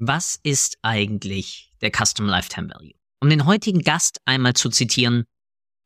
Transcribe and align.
Was 0.00 0.38
ist 0.44 0.78
eigentlich 0.82 1.72
der 1.80 1.90
Customer 1.90 2.30
Lifetime 2.30 2.70
Value? 2.72 2.94
Um 3.20 3.30
den 3.30 3.46
heutigen 3.46 3.80
Gast 3.80 4.20
einmal 4.26 4.54
zu 4.54 4.70
zitieren, 4.70 5.24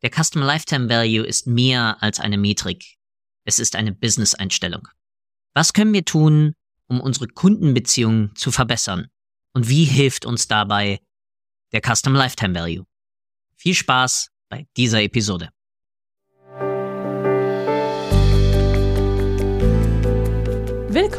der 0.02 0.10
Customer 0.10 0.44
Lifetime 0.44 0.90
Value 0.90 1.24
ist 1.24 1.46
mehr 1.46 1.96
als 2.02 2.20
eine 2.20 2.36
Metrik. 2.36 2.98
Es 3.46 3.58
ist 3.58 3.74
eine 3.74 3.94
Business-Einstellung. 3.94 4.86
Was 5.54 5.72
können 5.72 5.94
wir 5.94 6.04
tun, 6.04 6.54
um 6.88 7.00
unsere 7.00 7.26
Kundenbeziehungen 7.26 8.36
zu 8.36 8.52
verbessern? 8.52 9.08
Und 9.54 9.70
wie 9.70 9.84
hilft 9.84 10.26
uns 10.26 10.46
dabei 10.46 11.00
der 11.72 11.80
Customer 11.80 12.18
Lifetime 12.18 12.54
Value? 12.54 12.84
Viel 13.56 13.74
Spaß 13.74 14.28
bei 14.50 14.66
dieser 14.76 15.02
Episode. 15.02 15.51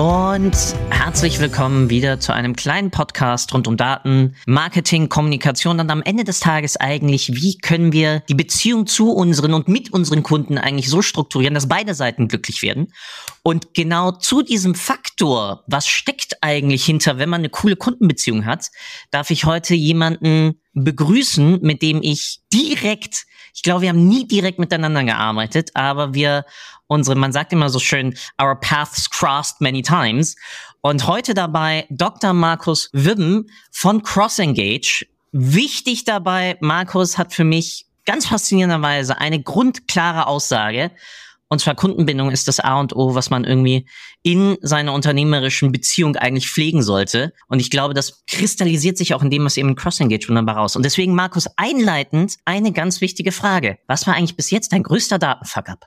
Und 0.00 0.56
herzlich 0.88 1.40
willkommen 1.40 1.90
wieder 1.90 2.18
zu 2.18 2.32
einem 2.32 2.56
kleinen 2.56 2.90
Podcast 2.90 3.52
rund 3.52 3.68
um 3.68 3.76
Daten, 3.76 4.34
Marketing, 4.46 5.10
Kommunikation 5.10 5.78
und 5.78 5.90
am 5.90 6.00
Ende 6.00 6.24
des 6.24 6.40
Tages 6.40 6.78
eigentlich, 6.78 7.34
wie 7.34 7.58
können 7.58 7.92
wir 7.92 8.20
die 8.20 8.34
Beziehung 8.34 8.86
zu 8.86 9.12
unseren 9.12 9.52
und 9.52 9.68
mit 9.68 9.92
unseren 9.92 10.22
Kunden 10.22 10.56
eigentlich 10.56 10.88
so 10.88 11.02
strukturieren, 11.02 11.52
dass 11.52 11.68
beide 11.68 11.92
Seiten 11.92 12.28
glücklich 12.28 12.62
werden. 12.62 12.94
Und 13.42 13.74
genau 13.74 14.12
zu 14.12 14.40
diesem 14.40 14.74
Faktor, 14.74 15.64
was 15.66 15.86
steckt 15.86 16.38
eigentlich 16.40 16.82
hinter, 16.82 17.18
wenn 17.18 17.28
man 17.28 17.42
eine 17.42 17.50
coole 17.50 17.76
Kundenbeziehung 17.76 18.46
hat, 18.46 18.68
darf 19.10 19.30
ich 19.30 19.44
heute 19.44 19.74
jemanden 19.74 20.62
begrüßen, 20.72 21.58
mit 21.60 21.82
dem 21.82 22.00
ich 22.02 22.40
direkt, 22.50 23.26
ich 23.54 23.62
glaube, 23.62 23.82
wir 23.82 23.90
haben 23.90 24.08
nie 24.08 24.26
direkt 24.26 24.58
miteinander 24.58 25.04
gearbeitet, 25.04 25.70
aber 25.74 26.14
wir 26.14 26.44
unsere, 26.86 27.16
man 27.16 27.32
sagt 27.32 27.52
immer 27.52 27.70
so 27.70 27.78
schön, 27.78 28.16
our 28.40 28.58
paths 28.58 29.08
crossed 29.10 29.60
many 29.60 29.82
times. 29.82 30.36
Und 30.80 31.06
heute 31.06 31.34
dabei 31.34 31.86
Dr. 31.90 32.32
Markus 32.32 32.90
Wibben 32.92 33.50
von 33.70 34.02
CrossEngage. 34.02 35.06
Wichtig 35.32 36.04
dabei, 36.04 36.56
Markus 36.60 37.16
hat 37.16 37.32
für 37.32 37.44
mich 37.44 37.86
ganz 38.06 38.26
faszinierenderweise 38.26 39.18
eine 39.18 39.40
grundklare 39.40 40.26
Aussage. 40.26 40.90
Und 41.50 41.60
zwar 41.60 41.74
Kundenbindung 41.74 42.30
ist 42.30 42.46
das 42.46 42.60
A 42.60 42.78
und 42.78 42.94
O, 42.94 43.16
was 43.16 43.28
man 43.28 43.44
irgendwie 43.44 43.86
in 44.22 44.56
seiner 44.62 44.94
unternehmerischen 44.94 45.72
Beziehung 45.72 46.14
eigentlich 46.14 46.48
pflegen 46.48 46.80
sollte. 46.80 47.32
Und 47.48 47.58
ich 47.58 47.70
glaube, 47.70 47.92
das 47.92 48.24
kristallisiert 48.26 48.96
sich 48.96 49.14
auch 49.14 49.22
in 49.22 49.30
dem, 49.30 49.44
was 49.44 49.56
eben 49.56 49.74
Cross-Engage 49.74 50.28
wunderbar 50.28 50.56
raus. 50.56 50.76
Und 50.76 50.84
deswegen, 50.84 51.14
Markus, 51.14 51.48
einleitend 51.56 52.36
eine 52.44 52.72
ganz 52.72 53.00
wichtige 53.00 53.32
Frage. 53.32 53.78
Was 53.88 54.06
war 54.06 54.14
eigentlich 54.14 54.36
bis 54.36 54.50
jetzt 54.50 54.72
dein 54.72 54.84
größter 54.84 55.18
Datenfuck-up? 55.18 55.86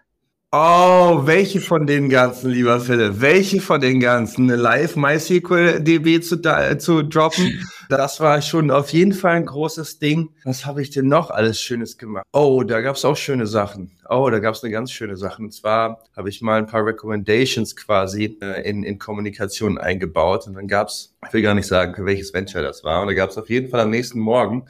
Oh, 0.56 1.26
welche 1.26 1.59
von 1.59 1.88
den 1.88 2.09
ganzen, 2.09 2.52
lieber 2.52 2.80
Philipp? 2.80 3.20
Welche 3.22 3.59
von 3.59 3.82
den 3.82 4.00
ganzen? 4.00 4.44
Eine 4.44 4.62
Live 4.62 4.96
MySQL 4.96 5.80
DB 5.80 6.22
zu, 6.22 6.40
zu 6.78 7.02
droppen? 7.02 7.68
Das 7.90 8.20
war 8.22 8.42
schon 8.42 8.72
auf 8.72 8.92
jeden 8.92 9.14
Fall 9.14 9.36
ein 9.36 9.46
großes 9.46 10.00
Ding. 10.00 10.30
Was 10.46 10.66
habe 10.66 10.81
ich 10.81 10.90
denn 10.90 11.08
noch 11.08 11.30
alles 11.30 11.59
Schönes 11.59 11.98
gemacht? 11.98 12.26
Oh, 12.31 12.64
da 12.64 12.81
gab 12.81 12.96
es 12.96 13.06
auch 13.06 13.18
schöne 13.18 13.46
Sachen. 13.46 13.92
Oh, 14.09 14.30
da 14.31 14.40
gab 14.40 14.56
es 14.56 14.64
eine 14.64 14.72
ganz 14.72 14.92
schöne 14.92 15.18
Sache. 15.18 15.42
Und 15.42 15.54
zwar 15.54 16.00
habe 16.16 16.30
ich 16.30 16.42
mal 16.42 16.58
ein 16.58 16.66
paar 16.66 16.86
Recommendations 16.86 17.76
quasi 17.76 18.38
äh, 18.42 18.68
in, 18.68 18.84
in 18.84 18.98
Kommunikation 18.98 19.78
eingebaut. 19.78 20.48
Und 20.48 20.54
dann 20.54 20.68
gab 20.68 20.88
es, 20.88 21.14
ich 21.28 21.34
will 21.34 21.42
gar 21.42 21.54
nicht 21.54 21.68
sagen, 21.68 21.94
für 21.94 22.06
welches 22.06 22.34
Venture 22.34 22.63
das 22.63 22.84
war. 22.84 23.02
Und 23.02 23.08
da 23.08 23.13
gab 23.13 23.30
es 23.30 23.38
auf 23.38 23.50
jeden 23.50 23.69
Fall 23.69 23.81
am 23.81 23.90
nächsten 23.90 24.19
Morgen 24.19 24.66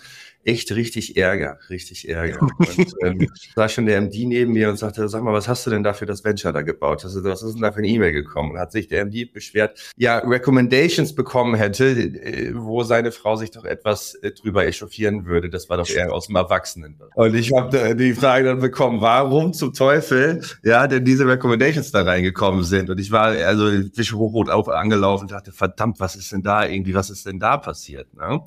echt 0.46 0.72
richtig 0.72 1.18
Ärger, 1.18 1.60
richtig 1.70 2.10
Ärger. 2.10 2.40
Und 2.60 2.94
ähm, 3.04 3.30
da 3.56 3.70
schon 3.70 3.86
der 3.86 4.02
MD 4.02 4.26
neben 4.26 4.54
mir 4.54 4.70
und 4.70 4.78
sagte, 4.78 5.08
sag 5.08 5.24
mal, 5.24 5.34
was 5.34 5.48
hast 5.48 5.66
du 5.66 5.70
denn 5.70 5.84
da 5.84 5.94
für 5.94 6.06
das 6.06 6.24
Venture 6.24 6.52
da 6.52 6.62
gebaut? 6.62 7.04
Also, 7.04 7.24
was 7.24 7.44
ist 7.44 7.54
denn 7.54 7.62
da 7.62 7.72
für 7.72 7.80
eine 7.80 7.88
E-Mail 7.88 8.12
gekommen? 8.12 8.52
Und 8.52 8.60
hat 8.60 8.72
sich 8.72 8.88
der 8.88 9.06
MD 9.06 9.32
beschwert, 9.32 9.80
ja, 9.96 10.20
Recommendations 10.20 11.16
bekommen 11.16 11.56
hätte, 11.56 11.90
äh, 11.90 12.52
wo 12.56 12.84
seine 12.84 13.12
Frau 13.12 13.36
sich 13.36 13.52
doch 13.52 13.66
etwas 13.66 14.16
äh, 14.16 14.32
drüber 14.32 14.66
echauffieren 14.66 15.26
würde. 15.26 15.50
Das 15.50 15.70
war 15.70 15.78
doch 15.78 15.90
eher 15.90 16.14
aus 16.14 16.28
dem 16.28 16.36
Erwachsenen. 16.36 17.00
Und 17.16 17.36
ich 17.36 17.52
habe 17.54 17.96
die 17.96 18.14
Frage 18.14 18.46
dann 18.46 18.60
bekommen, 18.60 19.02
warum 19.02 19.54
zum 19.54 19.74
Teufel, 19.74 20.42
ja, 20.64 20.88
denn 20.88 21.06
diese 21.06 21.28
Recommendations 21.28 21.92
da 21.92 22.04
reingekommen 22.04 22.64
sind. 22.64 22.90
Und 22.90 23.00
ich 23.00 23.12
war 23.12 23.28
also 23.28 23.70
Fisch 23.94 24.14
hochrot 24.14 24.50
auf 24.50 24.70
angelaufen 24.70 25.24
und 25.24 25.32
dachte, 25.32 25.52
verdammt, 25.52 26.00
was 26.00 26.16
ist 26.16 26.32
denn 26.32 26.44
da 26.44 26.66
irgendwie, 26.66 26.94
was 26.94 27.10
ist 27.10 27.26
denn 27.26 27.40
da 27.40 27.58
passiert? 27.58 28.14
Ne? 28.14 28.42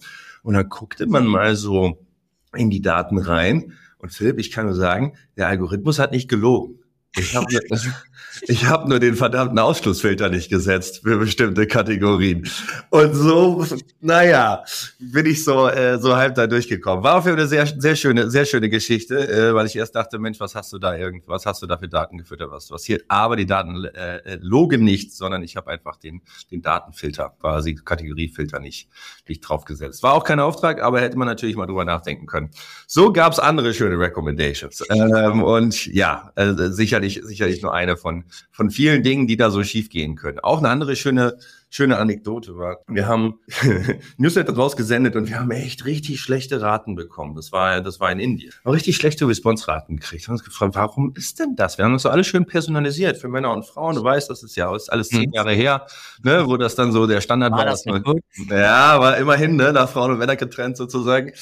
Und 0.47 0.55
dann 0.55 0.69
guckte 0.69 1.09
man 1.09 1.27
mal 1.27 1.57
so 1.57 2.07
in 2.55 2.71
die 2.71 2.81
Daten 2.81 3.19
rein. 3.19 3.73
Und 3.99 4.12
Philipp, 4.12 4.39
ich 4.39 4.53
kann 4.53 4.67
nur 4.67 4.77
sagen, 4.77 5.17
der 5.37 5.49
Algorithmus 5.49 5.99
hat 5.99 6.12
nicht 6.12 6.29
gelogen. 6.29 6.79
Ich 7.17 7.34
habe 7.34 7.47
ich 8.43 8.66
hab 8.66 8.88
nur 8.88 8.99
den 8.99 9.16
verdammten 9.16 9.59
Ausschlussfilter 9.59 10.28
nicht 10.28 10.50
gesetzt 10.50 11.00
für 11.03 11.19
bestimmte 11.19 11.66
Kategorien. 11.66 12.49
Und 12.91 13.15
so, 13.15 13.66
naja, 14.00 14.65
bin 14.99 15.27
ich 15.27 15.44
so, 15.44 15.69
äh, 15.69 15.99
so 15.99 16.16
halb 16.16 16.34
da 16.34 16.47
durchgekommen. 16.47 17.04
War 17.04 17.16
auf 17.16 17.25
jeden 17.25 17.37
Fall 17.37 17.43
eine 17.43 17.49
sehr, 17.49 17.66
sehr 17.66 17.97
schöne, 17.97 18.31
sehr 18.31 18.44
schöne 18.44 18.69
Geschichte, 18.69 19.28
äh, 19.28 19.54
weil 19.54 19.66
ich 19.66 19.77
erst 19.77 19.94
dachte, 19.94 20.19
Mensch, 20.19 20.41
was 20.41 20.54
hast 20.54 20.72
du 20.72 20.78
da 20.78 20.97
irgendwas, 20.97 21.47
hast 21.47 21.62
du 21.62 21.66
da 21.66 21.78
für 21.78 21.88
Daten 21.88 22.19
gefüttert, 22.19 22.50
was 22.50 22.69
passiert? 22.69 23.04
Aber 23.09 23.37
die 23.37 23.47
Daten 23.47 23.84
äh, 23.84 24.16
äh, 24.19 24.38
logen 24.41 24.84
nicht, 24.84 25.15
sondern 25.15 25.43
ich 25.43 25.56
habe 25.56 25.71
einfach 25.71 25.97
den, 25.97 26.22
den 26.50 26.62
Datenfilter, 26.62 27.34
quasi 27.41 27.75
Kategoriefilter 27.75 28.60
nicht, 28.60 28.88
nicht 29.28 29.41
draufgesetzt. 29.41 30.03
War 30.03 30.15
auch 30.15 30.25
kein 30.25 30.41
Auftrag, 30.41 30.83
aber 30.83 31.00
hätte 31.00 31.19
man 31.19 31.28
natürlich 31.28 31.56
mal 31.56 31.66
drüber 31.66 31.84
nachdenken 31.84 32.27
können. 32.27 32.50
So 32.87 33.12
gab's 33.12 33.38
andere 33.38 33.75
schöne 33.75 33.98
Recommendations. 33.98 34.83
Ähm, 34.91 35.43
und 35.43 35.87
ja, 35.87 36.33
äh, 36.37 36.54
sicherlich, 36.71 37.21
sicherlich 37.25 37.62
nur 37.62 37.75
eine 37.75 37.97
von, 37.97 38.06
von 38.50 38.71
vielen 38.71 39.03
Dingen, 39.03 39.27
die 39.27 39.37
da 39.37 39.50
so 39.50 39.62
schief 39.62 39.91
gehen 39.91 40.17
können. 40.17 40.41
Auch 40.41 40.59
eine 40.59 40.69
andere 40.69 40.97
schöne 40.97 41.39
schöne 41.71 41.99
Anekdote 41.99 42.56
war, 42.56 42.78
wir 42.88 43.06
haben 43.06 43.41
Newsletter 44.16 44.54
rausgesendet 44.54 45.16
und 45.16 45.28
wir 45.28 45.41
haben 45.41 45.50
echt 45.50 45.84
richtig 45.84 46.21
schlechte 46.21 46.60
Raten 46.60 46.94
bekommen. 46.94 47.34
Das 47.34 47.53
war, 47.53 47.81
das 47.81 48.00
war 48.00 48.10
in 48.12 48.19
Indien. 48.19 48.53
Wir 48.53 48.65
haben 48.65 48.75
richtig 48.75 48.97
schlechte 48.97 49.27
Response-Raten 49.27 49.97
gekriegt. 49.97 50.25
Wir 50.25 50.28
haben 50.28 50.34
uns 50.34 50.44
gefragt, 50.44 50.75
warum 50.75 51.12
ist 51.16 51.38
denn 51.38 51.56
das? 51.56 51.78
Wir 51.78 51.84
haben 51.84 51.93
uns 51.93 52.03
so 52.03 52.09
alles 52.09 52.27
schön 52.27 52.47
personalisiert 52.47 53.19
für 53.19 53.28
Männer 53.28 53.53
und 53.53 53.65
Frauen. 53.65 53.97
Du 53.97 54.04
weißt, 54.04 54.31
das 54.31 54.43
ist 54.43 54.56
ja 54.56 54.71
alles 54.71 55.09
zehn 55.09 55.25
hm. 55.25 55.32
Jahre 55.32 55.53
her, 55.53 55.87
ne, 56.22 56.47
wo 56.47 56.56
das 56.56 56.75
dann 56.75 56.93
so 56.93 57.06
der 57.06 57.21
Standard 57.21 57.53
war. 57.53 57.59
war 57.59 57.66
das 57.66 57.84
man, 57.84 58.03
ja, 58.48 59.00
war 59.00 59.16
immerhin, 59.16 59.56
ne, 59.56 59.72
nach 59.72 59.88
Frauen 59.88 60.12
und 60.12 60.19
Männer 60.19 60.37
getrennt 60.37 60.77
sozusagen. 60.77 61.33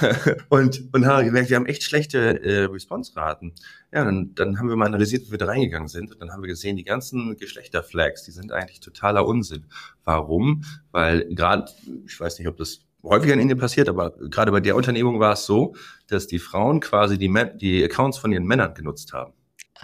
und, 0.48 0.82
und 0.92 1.06
haben 1.06 1.24
gemerkt, 1.24 1.50
wir 1.50 1.56
haben 1.56 1.66
echt 1.66 1.82
schlechte 1.82 2.42
äh, 2.42 2.64
Response-Raten. 2.64 3.52
Ja, 3.94 4.04
dann, 4.04 4.34
dann 4.34 4.58
haben 4.58 4.68
wir 4.68 4.74
mal 4.74 4.86
analysiert, 4.86 5.26
wie 5.26 5.30
wir 5.30 5.38
da 5.38 5.46
reingegangen 5.46 5.86
sind. 5.86 6.10
Und 6.10 6.20
dann 6.20 6.32
haben 6.32 6.42
wir 6.42 6.48
gesehen, 6.48 6.76
die 6.76 6.82
ganzen 6.82 7.36
Geschlechterflags, 7.36 8.24
die 8.24 8.32
sind 8.32 8.50
eigentlich 8.50 8.80
totaler 8.80 9.24
Unsinn. 9.24 9.66
Warum? 10.04 10.64
Weil 10.92 11.26
gerade, 11.34 11.70
ich 12.06 12.18
weiß 12.18 12.38
nicht, 12.38 12.48
ob 12.48 12.56
das 12.56 12.80
häufiger 13.02 13.34
in 13.34 13.40
Indien 13.40 13.58
passiert, 13.58 13.88
aber 13.88 14.10
gerade 14.12 14.50
bei 14.50 14.60
der 14.60 14.76
Unternehmung 14.76 15.20
war 15.20 15.34
es 15.34 15.46
so, 15.46 15.74
dass 16.08 16.26
die 16.26 16.38
Frauen 16.38 16.80
quasi 16.80 17.18
die, 17.18 17.32
die 17.56 17.84
Accounts 17.84 18.18
von 18.18 18.32
ihren 18.32 18.44
Männern 18.44 18.74
genutzt 18.74 19.12
haben. 19.12 19.32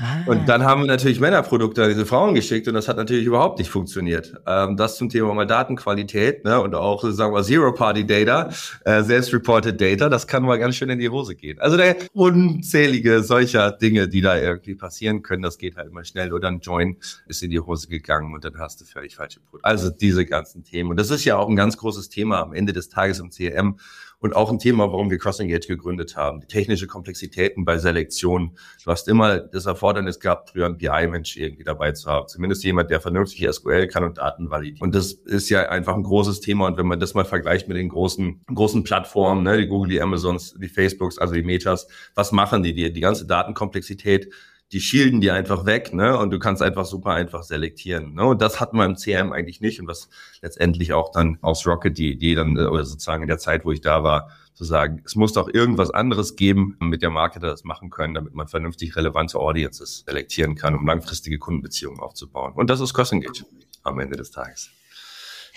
Ah. 0.01 0.23
Und 0.25 0.49
dann 0.49 0.65
haben 0.65 0.83
wir 0.83 0.87
natürlich 0.87 1.21
Männerprodukte 1.21 1.83
an 1.83 1.91
diese 1.91 2.07
Frauen 2.07 2.35
geschickt 2.35 2.67
und 2.69 2.75
das 2.75 2.89
hat 2.89 2.97
natürlich 2.97 3.27
überhaupt 3.27 3.59
nicht 3.59 3.71
funktioniert. 3.71 4.33
Ähm, 4.47 4.77
das 4.77 4.97
zum 4.97 5.11
Thema 5.11 5.35
mal 5.35 5.47
Datenqualität 5.47 6.45
ne, 6.45 6.59
und 6.61 6.75
auch, 6.75 7.05
sagen 7.11 7.35
wir, 7.35 7.43
Zero-Party-Data, 7.43 8.51
äh, 8.87 9.03
selbst-reported 9.03 9.79
Data, 9.79 10.09
das 10.09 10.27
kann 10.27 10.43
mal 10.43 10.59
ganz 10.59 10.77
schön 10.77 10.89
in 10.89 10.99
die 10.99 11.11
Hose 11.11 11.35
gehen. 11.35 11.59
Also 11.61 11.77
der 11.77 11.97
unzählige 12.15 13.23
solcher 13.23 13.73
Dinge, 13.73 14.09
die 14.09 14.23
da 14.23 14.39
irgendwie 14.39 14.75
passieren 14.75 15.23
können, 15.23 15.43
das 15.43 15.59
geht 15.59 15.77
halt 15.77 15.89
immer 15.89 16.05
schnell. 16.05 16.33
Oder 16.33 16.49
ein 16.49 16.61
Join 16.61 16.97
ist 17.27 17.43
in 17.43 17.51
die 17.51 17.61
Hose 17.61 17.89
gegangen 17.89 18.33
und 18.33 18.43
dann 18.45 18.59
hast 18.59 18.81
du 18.81 18.87
völlig 18.87 19.17
falsche 19.17 19.41
Produkte. 19.41 19.69
Also 19.69 19.91
diese 19.91 20.25
ganzen 20.25 20.65
Themen. 20.65 20.91
Und 20.91 20.99
das 20.99 21.11
ist 21.11 21.27
ja 21.27 21.37
auch 21.37 21.49
ein 21.49 21.57
ganz 21.57 21.77
großes 21.77 22.09
Thema 22.09 22.41
am 22.41 22.55
Ende 22.55 22.73
des 22.73 22.89
Tages 22.89 23.19
im 23.19 23.29
CRM 23.29 23.77
und 24.21 24.37
auch 24.37 24.51
ein 24.51 24.59
Thema, 24.59 24.93
warum 24.93 25.11
wir 25.11 25.19
CrossEngage 25.19 25.67
gegründet 25.67 26.17
haben. 26.17 26.41
Die 26.41 26.47
technische 26.47 26.87
Komplexitäten 26.87 27.65
bei 27.65 27.79
Selektion. 27.79 28.57
Du 28.85 28.91
hast 28.91 29.09
immer 29.09 29.39
das 29.39 29.67
Erfordernis 29.67 30.21
gehabt, 30.21 30.51
früher 30.51 30.67
einen 30.67 30.77
BI-Mensch 30.77 31.37
irgendwie 31.37 31.65
dabei 31.65 31.93
zu 31.93 32.09
haben. 32.09 32.29
Zumindest 32.29 32.63
jemand, 32.63 32.91
der 32.91 33.01
vernünftig 33.01 33.49
SQL 33.51 33.87
kann 33.89 34.05
und 34.05 34.19
Daten 34.19 34.51
validiert. 34.51 34.83
Und 34.83 34.95
das 34.95 35.13
ist 35.13 35.49
ja 35.49 35.69
einfach 35.69 35.95
ein 35.97 36.03
großes 36.03 36.41
Thema. 36.41 36.67
Und 36.67 36.77
wenn 36.77 36.87
man 36.87 37.01
das 37.01 37.15
mal 37.15 37.25
vergleicht 37.25 37.67
mit 37.67 37.79
den 37.79 37.89
großen, 37.89 38.43
großen 38.55 38.85
Plattformen, 38.85 39.43
ne, 39.43 39.57
die 39.57 39.67
Google, 39.67 39.91
die 39.91 40.03
Amazons, 40.03 40.55
die 40.61 40.69
Facebooks, 40.69 41.19
also 41.19 41.35
die 41.35 41.43
Metas, 41.43 41.89
was 42.15 42.31
machen 42.31 42.63
die? 42.63 42.75
Die, 42.75 42.93
die 42.93 43.01
ganze 43.01 43.27
Datenkomplexität 43.27 44.29
die 44.73 44.81
shielden 44.81 45.21
die 45.21 45.31
einfach 45.31 45.67
weg, 45.67 45.93
ne? 45.93 46.17
Und 46.17 46.31
du 46.31 46.39
kannst 46.39 46.63
einfach 46.63 46.85
super 46.85 47.11
einfach 47.11 47.43
selektieren. 47.43 48.15
Ne? 48.15 48.25
Und 48.25 48.41
das 48.41 48.61
hatten 48.61 48.77
wir 48.77 48.85
im 48.85 48.97
CM 48.97 49.33
eigentlich 49.33 49.61
nicht 49.61 49.81
und 49.81 49.89
was 49.89 50.09
letztendlich 50.43 50.93
auch 50.93 51.11
dann 51.11 51.39
aus 51.41 51.67
Rocket, 51.67 51.99
die, 51.99 52.17
die 52.17 52.35
dann, 52.35 52.57
äh, 52.57 52.67
oder 52.67 52.85
sozusagen 52.85 53.23
in 53.23 53.29
der 53.29 53.39
Zeit, 53.39 53.65
wo 53.65 53.73
ich 53.73 53.81
da 53.81 54.05
war, 54.05 54.31
zu 54.55 54.65
sagen, 54.65 55.03
es 55.05 55.17
muss 55.17 55.33
doch 55.33 55.49
irgendwas 55.53 55.91
anderes 55.91 56.37
geben, 56.37 56.77
mit 56.81 57.03
der 57.03 57.11
Marketer 57.11 57.49
das 57.49 57.65
machen 57.65 57.91
können, 57.91 58.15
damit 58.15 58.35
man 58.35 58.47
vernünftig 58.47 58.95
relevante 58.95 59.39
Audiences 59.39 60.05
selektieren 60.07 60.55
kann, 60.55 60.75
um 60.75 60.87
langfristige 60.87 61.39
Kundenbeziehungen 61.39 61.99
aufzubauen. 62.01 62.53
Und 62.53 62.69
das 62.69 62.81
ist 62.81 62.93
Cost 62.93 63.13
Engagement 63.13 63.67
am 63.83 63.99
Ende 63.99 64.17
des 64.17 64.31
Tages. 64.31 64.71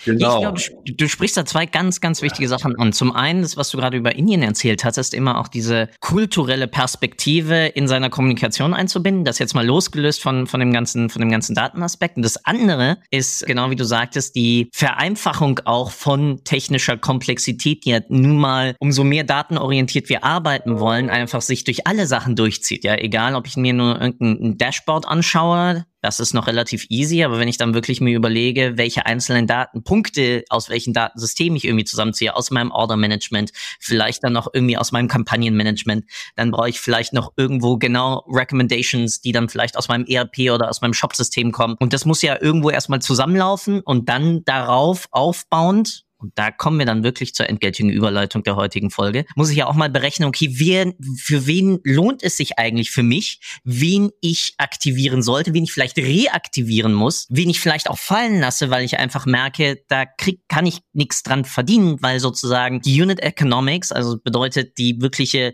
Genau. 0.04 0.36
Ich 0.36 0.40
glaube, 0.40 0.82
du, 0.86 0.92
du, 0.92 1.08
sprichst 1.08 1.36
da 1.36 1.44
zwei 1.44 1.66
ganz, 1.66 2.00
ganz 2.00 2.22
wichtige 2.22 2.48
Sachen 2.48 2.76
an. 2.78 2.92
Zum 2.92 3.12
einen, 3.12 3.42
das, 3.42 3.56
was 3.56 3.70
du 3.70 3.78
gerade 3.78 3.96
über 3.96 4.14
Indien 4.14 4.42
erzählt 4.42 4.84
hast, 4.84 4.98
ist 4.98 5.14
immer 5.14 5.40
auch 5.40 5.48
diese 5.48 5.88
kulturelle 6.00 6.68
Perspektive 6.68 7.66
in 7.66 7.88
seiner 7.88 8.10
Kommunikation 8.10 8.74
einzubinden. 8.74 9.24
Das 9.24 9.38
jetzt 9.38 9.54
mal 9.54 9.66
losgelöst 9.66 10.22
von, 10.22 10.46
von 10.46 10.60
dem 10.60 10.72
ganzen, 10.72 11.10
von 11.10 11.20
dem 11.20 11.30
ganzen 11.30 11.54
Datenaspekt. 11.54 12.16
Und 12.16 12.22
das 12.22 12.44
andere 12.44 12.98
ist, 13.10 13.46
genau 13.46 13.70
wie 13.70 13.76
du 13.76 13.84
sagtest, 13.84 14.36
die 14.36 14.68
Vereinfachung 14.72 15.60
auch 15.64 15.90
von 15.90 16.42
technischer 16.44 16.96
Komplexität, 16.96 17.84
die 17.84 17.90
ja 17.90 18.00
nun 18.08 18.36
mal, 18.36 18.76
umso 18.78 19.04
mehr 19.04 19.24
datenorientiert 19.24 20.08
wir 20.08 20.24
arbeiten 20.24 20.78
wollen, 20.78 21.10
einfach 21.10 21.40
sich 21.40 21.64
durch 21.64 21.86
alle 21.86 22.06
Sachen 22.06 22.36
durchzieht. 22.36 22.84
Ja, 22.84 22.96
egal, 22.96 23.34
ob 23.34 23.46
ich 23.46 23.56
mir 23.56 23.72
nur 23.72 24.00
irgendein 24.00 24.58
Dashboard 24.58 25.06
anschaue, 25.06 25.84
das 26.04 26.20
ist 26.20 26.34
noch 26.34 26.46
relativ 26.46 26.84
easy, 26.90 27.24
aber 27.24 27.38
wenn 27.38 27.48
ich 27.48 27.56
dann 27.56 27.72
wirklich 27.72 28.02
mir 28.02 28.14
überlege, 28.14 28.74
welche 28.76 29.06
einzelnen 29.06 29.46
Datenpunkte 29.46 30.44
aus 30.50 30.68
welchen 30.68 30.92
Datensystemen 30.92 31.56
ich 31.56 31.64
irgendwie 31.64 31.86
zusammenziehe, 31.86 32.36
aus 32.36 32.50
meinem 32.50 32.70
Order-Management, 32.70 33.52
vielleicht 33.80 34.22
dann 34.22 34.34
noch 34.34 34.48
irgendwie 34.52 34.76
aus 34.76 34.92
meinem 34.92 35.08
Kampagnen-Management, 35.08 36.04
dann 36.36 36.50
brauche 36.50 36.68
ich 36.68 36.78
vielleicht 36.78 37.14
noch 37.14 37.32
irgendwo 37.38 37.78
genau 37.78 38.22
Recommendations, 38.28 39.22
die 39.22 39.32
dann 39.32 39.48
vielleicht 39.48 39.78
aus 39.78 39.88
meinem 39.88 40.04
ERP 40.04 40.50
oder 40.52 40.68
aus 40.68 40.82
meinem 40.82 40.92
Shop-System 40.92 41.52
kommen. 41.52 41.76
Und 41.80 41.94
das 41.94 42.04
muss 42.04 42.20
ja 42.20 42.36
irgendwo 42.38 42.68
erstmal 42.68 43.00
zusammenlaufen 43.00 43.80
und 43.80 44.10
dann 44.10 44.44
darauf 44.44 45.08
aufbauend 45.10 46.04
und 46.24 46.32
da 46.36 46.50
kommen 46.50 46.78
wir 46.78 46.86
dann 46.86 47.04
wirklich 47.04 47.34
zur 47.34 47.50
endgültigen 47.50 47.90
Überleitung 47.90 48.42
der 48.42 48.56
heutigen 48.56 48.90
Folge, 48.90 49.26
muss 49.36 49.50
ich 49.50 49.58
ja 49.58 49.66
auch 49.66 49.74
mal 49.74 49.90
berechnen, 49.90 50.26
okay, 50.26 50.48
wer, 50.52 50.94
für 51.18 51.46
wen 51.46 51.80
lohnt 51.84 52.22
es 52.22 52.38
sich 52.38 52.58
eigentlich 52.58 52.90
für 52.90 53.02
mich, 53.02 53.40
wen 53.62 54.10
ich 54.22 54.54
aktivieren 54.56 55.22
sollte, 55.22 55.52
wen 55.52 55.64
ich 55.64 55.72
vielleicht 55.72 55.98
reaktivieren 55.98 56.94
muss, 56.94 57.26
wen 57.28 57.50
ich 57.50 57.60
vielleicht 57.60 57.90
auch 57.90 57.98
fallen 57.98 58.40
lasse, 58.40 58.70
weil 58.70 58.84
ich 58.84 58.98
einfach 58.98 59.26
merke, 59.26 59.82
da 59.88 60.06
krieg, 60.06 60.40
kann 60.48 60.64
ich 60.64 60.80
nichts 60.94 61.22
dran 61.22 61.44
verdienen, 61.44 61.98
weil 62.00 62.20
sozusagen 62.20 62.80
die 62.80 63.02
Unit 63.02 63.20
Economics, 63.20 63.92
also 63.92 64.18
bedeutet 64.18 64.78
die 64.78 65.02
wirkliche 65.02 65.52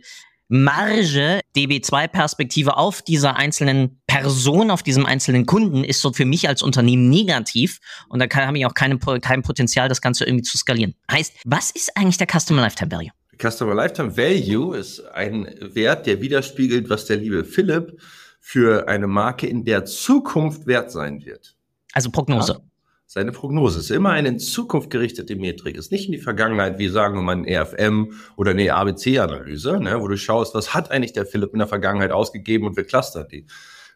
Marge, 0.52 1.40
DB2-Perspektive 1.56 2.76
auf 2.76 3.02
dieser 3.02 3.36
einzelnen 3.36 4.02
Person, 4.08 4.72
auf 4.72 4.82
diesem 4.82 5.06
einzelnen 5.06 5.46
Kunden 5.46 5.84
ist 5.84 6.00
so 6.00 6.12
für 6.12 6.24
mich 6.24 6.48
als 6.48 6.62
Unternehmen 6.62 7.08
negativ 7.08 7.78
und 8.08 8.18
da 8.18 8.26
habe 8.28 8.58
ich 8.58 8.66
auch 8.66 8.74
keine, 8.74 8.98
kein 8.98 9.42
Potenzial, 9.42 9.88
das 9.88 10.00
Ganze 10.00 10.24
irgendwie 10.24 10.42
zu 10.42 10.58
skalieren. 10.58 10.96
Heißt, 11.10 11.34
was 11.44 11.70
ist 11.70 11.96
eigentlich 11.96 12.18
der 12.18 12.26
Customer 12.26 12.62
Lifetime 12.62 12.90
Value? 12.90 13.10
Customer 13.40 13.74
Lifetime 13.74 14.16
Value 14.16 14.76
ist 14.76 15.00
ein 15.14 15.48
Wert, 15.60 16.06
der 16.06 16.20
widerspiegelt, 16.20 16.90
was 16.90 17.06
der 17.06 17.18
liebe 17.18 17.44
Philipp 17.44 18.00
für 18.40 18.88
eine 18.88 19.06
Marke 19.06 19.46
in 19.46 19.64
der 19.64 19.84
Zukunft 19.84 20.66
wert 20.66 20.90
sein 20.90 21.24
wird. 21.24 21.54
Also 21.92 22.10
Prognose. 22.10 22.54
Ja? 22.54 22.69
Seine 23.12 23.32
Prognose. 23.32 23.80
ist 23.80 23.90
immer 23.90 24.10
eine 24.10 24.28
in 24.28 24.38
Zukunft 24.38 24.88
gerichtete 24.88 25.34
Metrik. 25.34 25.76
Ist 25.76 25.90
nicht 25.90 26.06
in 26.06 26.12
die 26.12 26.18
Vergangenheit, 26.18 26.78
wie 26.78 26.86
sagen 26.86 27.16
wir 27.16 27.22
mal 27.22 27.34
ein 27.34 27.44
EFM 27.44 28.12
oder 28.36 28.52
eine 28.52 28.72
ABC-Analyse, 28.72 29.80
ne, 29.80 30.00
wo 30.00 30.06
du 30.06 30.16
schaust, 30.16 30.54
was 30.54 30.74
hat 30.74 30.92
eigentlich 30.92 31.12
der 31.12 31.26
Philipp 31.26 31.52
in 31.52 31.58
der 31.58 31.66
Vergangenheit 31.66 32.12
ausgegeben 32.12 32.68
und 32.68 32.76
wir 32.76 32.84
clustern 32.84 33.26
die. 33.28 33.46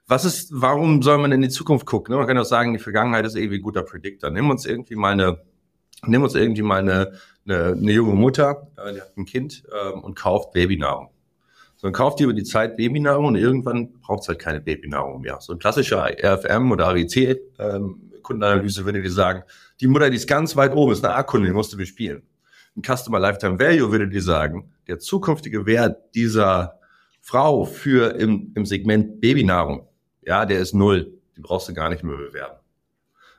Was 0.09 0.25
ist, 0.25 0.51
warum 0.53 1.01
soll 1.01 1.19
man 1.19 1.31
in 1.31 1.43
die 1.43 1.49
Zukunft 1.49 1.87
gucken? 1.87 2.13
Ne? 2.13 2.19
Man 2.19 2.27
kann 2.27 2.37
auch 2.39 2.45
sagen, 2.45 2.73
die 2.73 2.81
Vergangenheit 2.81 3.25
ist 3.25 3.37
irgendwie 3.37 3.59
ein 3.59 3.63
guter 3.63 3.85
Predictor. 3.85 4.31
Nimm 4.31 4.51
uns 4.51 4.67
irgendwie 4.67 4.97
mal 4.97 5.13
eine, 5.13 5.39
nimm 6.05 6.25
uns 6.25 6.35
irgendwie 6.35 6.63
mal 6.63 6.81
eine, 6.81 7.13
eine, 7.47 7.67
eine 7.67 7.93
junge 7.93 8.15
Mutter, 8.15 8.67
die 8.77 9.01
hat 9.01 9.17
ein 9.17 9.27
Kind 9.27 9.63
ähm, 9.81 10.03
und 10.03 10.17
kauft 10.17 10.51
Babynahrung. 10.51 11.11
So, 11.77 11.87
dann 11.87 11.93
kauft 11.93 12.19
die 12.19 12.25
über 12.25 12.35
die 12.35 12.43
Zeit 12.43 12.77
Babynahrung 12.77 13.27
und 13.27 13.37
irgendwann 13.37 13.93
braucht 14.01 14.23
es 14.23 14.29
halt 14.29 14.41
keine 14.41 14.61
Babynahrung 14.61 15.21
mehr. 15.21 15.39
So 15.41 15.53
ein 15.53 15.61
klassischer 15.61 16.05
RFM 16.05 16.73
oder 16.73 16.89
ABC 16.89 17.41
ähm, 17.61 18.11
Kundenanalyse 18.25 18.85
würde 18.85 19.01
dir 19.01 19.13
sagen, 19.13 19.45
die 19.81 19.87
Mutter, 19.87 20.11
die 20.11 20.17
ist 20.17 20.27
ganz 20.27 20.57
weit 20.57 20.75
oben, 20.75 20.93
ist 20.93 21.05
eine 21.05 21.15
A-Kunde, 21.15 21.47
die 21.47 21.55
musst 21.55 21.73
du 21.73 21.77
bespielen. 21.77 22.23
Ein 22.77 22.83
Customer 22.83 23.21
Lifetime 23.21 23.61
Value 23.61 23.93
würde 23.93 24.09
dir 24.09 24.23
sagen, 24.23 24.73
der 24.89 24.99
zukünftige 24.99 25.65
Wert 25.67 26.13
dieser 26.17 26.81
Frau 27.21 27.65
für 27.65 28.17
im, 28.17 28.53
im 28.57 28.67
Segment 28.67 29.21
Babynahrung, 29.21 29.87
ja, 30.23 30.45
der 30.45 30.59
ist 30.59 30.75
null. 30.75 31.13
Die 31.37 31.41
brauchst 31.41 31.69
du 31.69 31.75
gar 31.75 31.89
nicht 31.89 32.03
mehr 32.03 32.17
bewerben. 32.17 32.59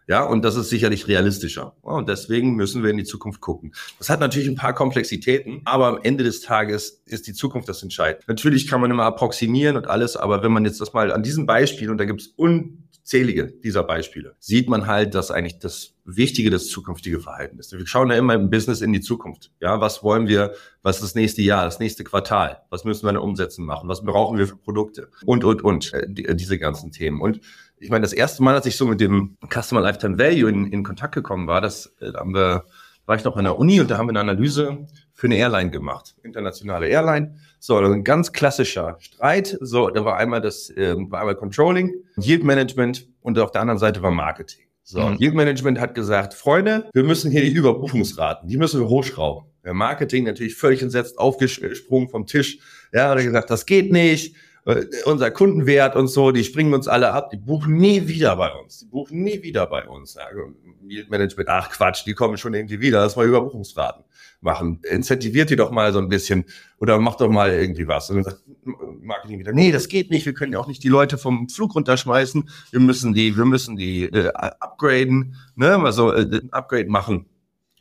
Ja, 0.07 0.23
und 0.23 0.45
das 0.45 0.55
ist 0.55 0.69
sicherlich 0.69 1.07
realistischer. 1.07 1.75
Und 1.81 2.07
deswegen 2.07 2.55
müssen 2.55 2.83
wir 2.83 2.91
in 2.91 2.97
die 2.97 3.05
Zukunft 3.05 3.41
gucken. 3.41 3.73
Das 3.97 4.09
hat 4.09 4.19
natürlich 4.19 4.47
ein 4.47 4.55
paar 4.55 4.73
Komplexitäten, 4.73 5.61
aber 5.65 5.87
am 5.87 5.99
Ende 6.03 6.23
des 6.23 6.41
Tages 6.41 7.01
ist 7.05 7.25
die 7.27 7.33
Zukunft 7.33 7.67
das 7.67 7.81
Entscheidende. 7.81 8.23
Natürlich 8.27 8.67
kann 8.67 8.81
man 8.81 8.91
immer 8.91 9.03
approximieren 9.03 9.77
und 9.77 9.87
alles, 9.87 10.15
aber 10.15 10.43
wenn 10.43 10.51
man 10.51 10.63
jetzt 10.63 10.79
das 10.79 10.93
mal 10.93 11.11
an 11.11 11.23
diesem 11.23 11.47
Beispiel, 11.47 11.89
und 11.89 11.97
da 11.97 12.05
gibt 12.05 12.21
es 12.21 12.33
un 12.37 12.84
zählige 13.05 13.45
dieser 13.45 13.83
Beispiele 13.83 14.35
sieht 14.39 14.67
man 14.67 14.87
halt, 14.87 15.13
dass 15.13 15.29
eigentlich 15.29 15.59
das 15.59 15.93
Wichtige 16.05 16.49
das 16.49 16.67
zukünftige 16.67 17.19
Verhalten 17.19 17.59
ist. 17.59 17.71
Wir 17.71 17.85
schauen 17.85 18.09
ja 18.09 18.17
immer 18.17 18.33
im 18.33 18.49
Business 18.49 18.81
in 18.81 18.91
die 18.93 18.99
Zukunft. 18.99 19.51
Ja, 19.61 19.79
was 19.79 20.03
wollen 20.03 20.27
wir, 20.27 20.53
was 20.81 20.97
ist 20.97 21.03
das 21.03 21.15
nächste 21.15 21.43
Jahr, 21.43 21.65
das 21.65 21.79
nächste 21.79 22.03
Quartal? 22.03 22.63
Was 22.69 22.83
müssen 22.83 23.05
wir 23.05 23.11
in 23.11 23.17
Umsätzen 23.17 23.63
machen? 23.63 23.87
Was 23.87 24.03
brauchen 24.03 24.37
wir 24.37 24.47
für 24.47 24.57
Produkte? 24.57 25.09
Und, 25.23 25.43
und, 25.43 25.63
und, 25.63 25.93
äh, 25.93 26.07
die, 26.09 26.25
äh, 26.25 26.35
diese 26.35 26.57
ganzen 26.57 26.91
Themen. 26.91 27.21
Und 27.21 27.41
ich 27.77 27.89
meine, 27.89 28.01
das 28.01 28.13
erste 28.13 28.43
Mal, 28.43 28.55
als 28.55 28.65
ich 28.65 28.75
so 28.75 28.87
mit 28.87 28.99
dem 28.99 29.37
Customer 29.51 29.81
Lifetime 29.81 30.17
Value 30.17 30.49
in, 30.49 30.71
in 30.71 30.83
Kontakt 30.83 31.13
gekommen 31.13 31.47
war, 31.47 31.61
das 31.61 31.93
äh, 31.99 32.11
da 32.11 32.19
haben 32.19 32.33
wir, 32.33 32.65
war 33.05 33.15
ich 33.15 33.23
noch 33.23 33.37
an 33.37 33.43
der 33.43 33.59
Uni 33.59 33.79
und 33.79 33.91
da 33.91 33.97
haben 33.99 34.07
wir 34.07 34.11
eine 34.11 34.31
Analyse 34.31 34.87
für 35.15 35.27
eine 35.27 35.37
Airline 35.37 35.71
gemacht, 35.71 36.13
internationale 36.23 36.87
Airline. 36.89 37.35
So, 37.59 37.79
das 37.79 37.89
ist 37.89 37.95
ein 37.95 38.03
ganz 38.03 38.33
klassischer 38.33 38.97
Streit. 38.99 39.57
So, 39.61 39.89
da 39.89 40.03
war 40.03 40.17
einmal 40.17 40.41
das, 40.41 40.69
äh, 40.69 40.93
war 41.09 41.21
einmal 41.21 41.35
Controlling, 41.35 41.93
Yield 42.17 42.43
Management 42.43 43.07
und 43.21 43.39
auf 43.39 43.51
der 43.51 43.61
anderen 43.61 43.79
Seite 43.79 44.03
war 44.03 44.11
Marketing. 44.11 44.65
So, 44.83 44.99
mhm. 44.99 45.17
Yield 45.17 45.33
Management 45.33 45.79
hat 45.79 45.95
gesagt, 45.95 46.33
Freunde, 46.33 46.89
wir 46.93 47.03
müssen 47.03 47.31
hier 47.31 47.41
die 47.41 47.51
Überbuchungsraten, 47.51 48.47
die 48.49 48.57
müssen 48.57 48.81
wir 48.81 48.89
hochschrauben. 48.89 49.49
Der 49.63 49.73
Marketing 49.73 50.25
natürlich 50.25 50.55
völlig 50.55 50.83
entsetzt 50.83 51.17
aufgesprungen 51.17 52.09
vom 52.09 52.27
Tisch. 52.27 52.59
Ja, 52.93 53.09
hat 53.09 53.17
er 53.17 53.23
gesagt, 53.23 53.49
das 53.49 53.65
geht 53.65 53.91
nicht. 53.91 54.35
Äh, 54.65 54.85
unser 55.05 55.31
Kundenwert 55.31 55.95
und 55.95 56.07
so, 56.07 56.31
die 56.31 56.43
springen 56.43 56.73
uns 56.73 56.89
alle 56.89 57.13
ab, 57.13 57.29
die 57.29 57.37
buchen 57.37 57.75
nie 57.75 58.07
wieder 58.07 58.35
bei 58.35 58.51
uns. 58.51 58.79
Die 58.79 58.85
buchen 58.87 59.23
nie 59.23 59.41
wieder 59.41 59.65
bei 59.65 59.87
uns. 59.87 60.15
Ja, 60.15 60.23
Yield 60.87 61.09
Management, 61.09 61.49
ach 61.49 61.71
Quatsch, 61.71 62.05
die 62.05 62.13
kommen 62.13 62.37
schon 62.37 62.53
irgendwie 62.53 62.81
wieder, 62.81 62.99
das 62.99 63.15
war 63.15 63.23
Überbuchungsraten 63.23 64.04
machen. 64.45 64.79
Incentiviert 64.89 65.49
die 65.49 65.57
doch 65.57 65.71
mal 65.71 65.91
so 65.91 65.99
ein 65.99 66.07
bisschen 66.07 66.45
oder 66.79 66.97
macht 66.97 67.19
doch 67.19 67.29
mal 67.29 67.51
irgendwie 67.51 67.87
was. 67.87 68.09
Und 68.09 68.17
dann 68.17 68.23
sagt 68.23 68.43
Marketing 69.01 69.39
wieder, 69.39 69.51
nee, 69.51 69.73
das 69.73 69.89
geht 69.89 70.09
nicht, 70.09 70.25
wir 70.25 70.33
können 70.33 70.53
ja 70.53 70.59
auch 70.59 70.67
nicht 70.67 70.83
die 70.83 70.89
Leute 70.89 71.17
vom 71.17 71.49
Flug 71.49 71.75
runterschmeißen, 71.75 72.49
wir 72.71 72.79
müssen 72.79 73.13
die, 73.13 73.35
wir 73.35 73.45
müssen 73.45 73.75
die 73.75 74.03
äh, 74.03 74.29
upgraden, 74.33 75.35
ne, 75.55 75.77
also 75.77 76.13
äh, 76.13 76.41
Upgrade 76.51 76.89
machen 76.89 77.25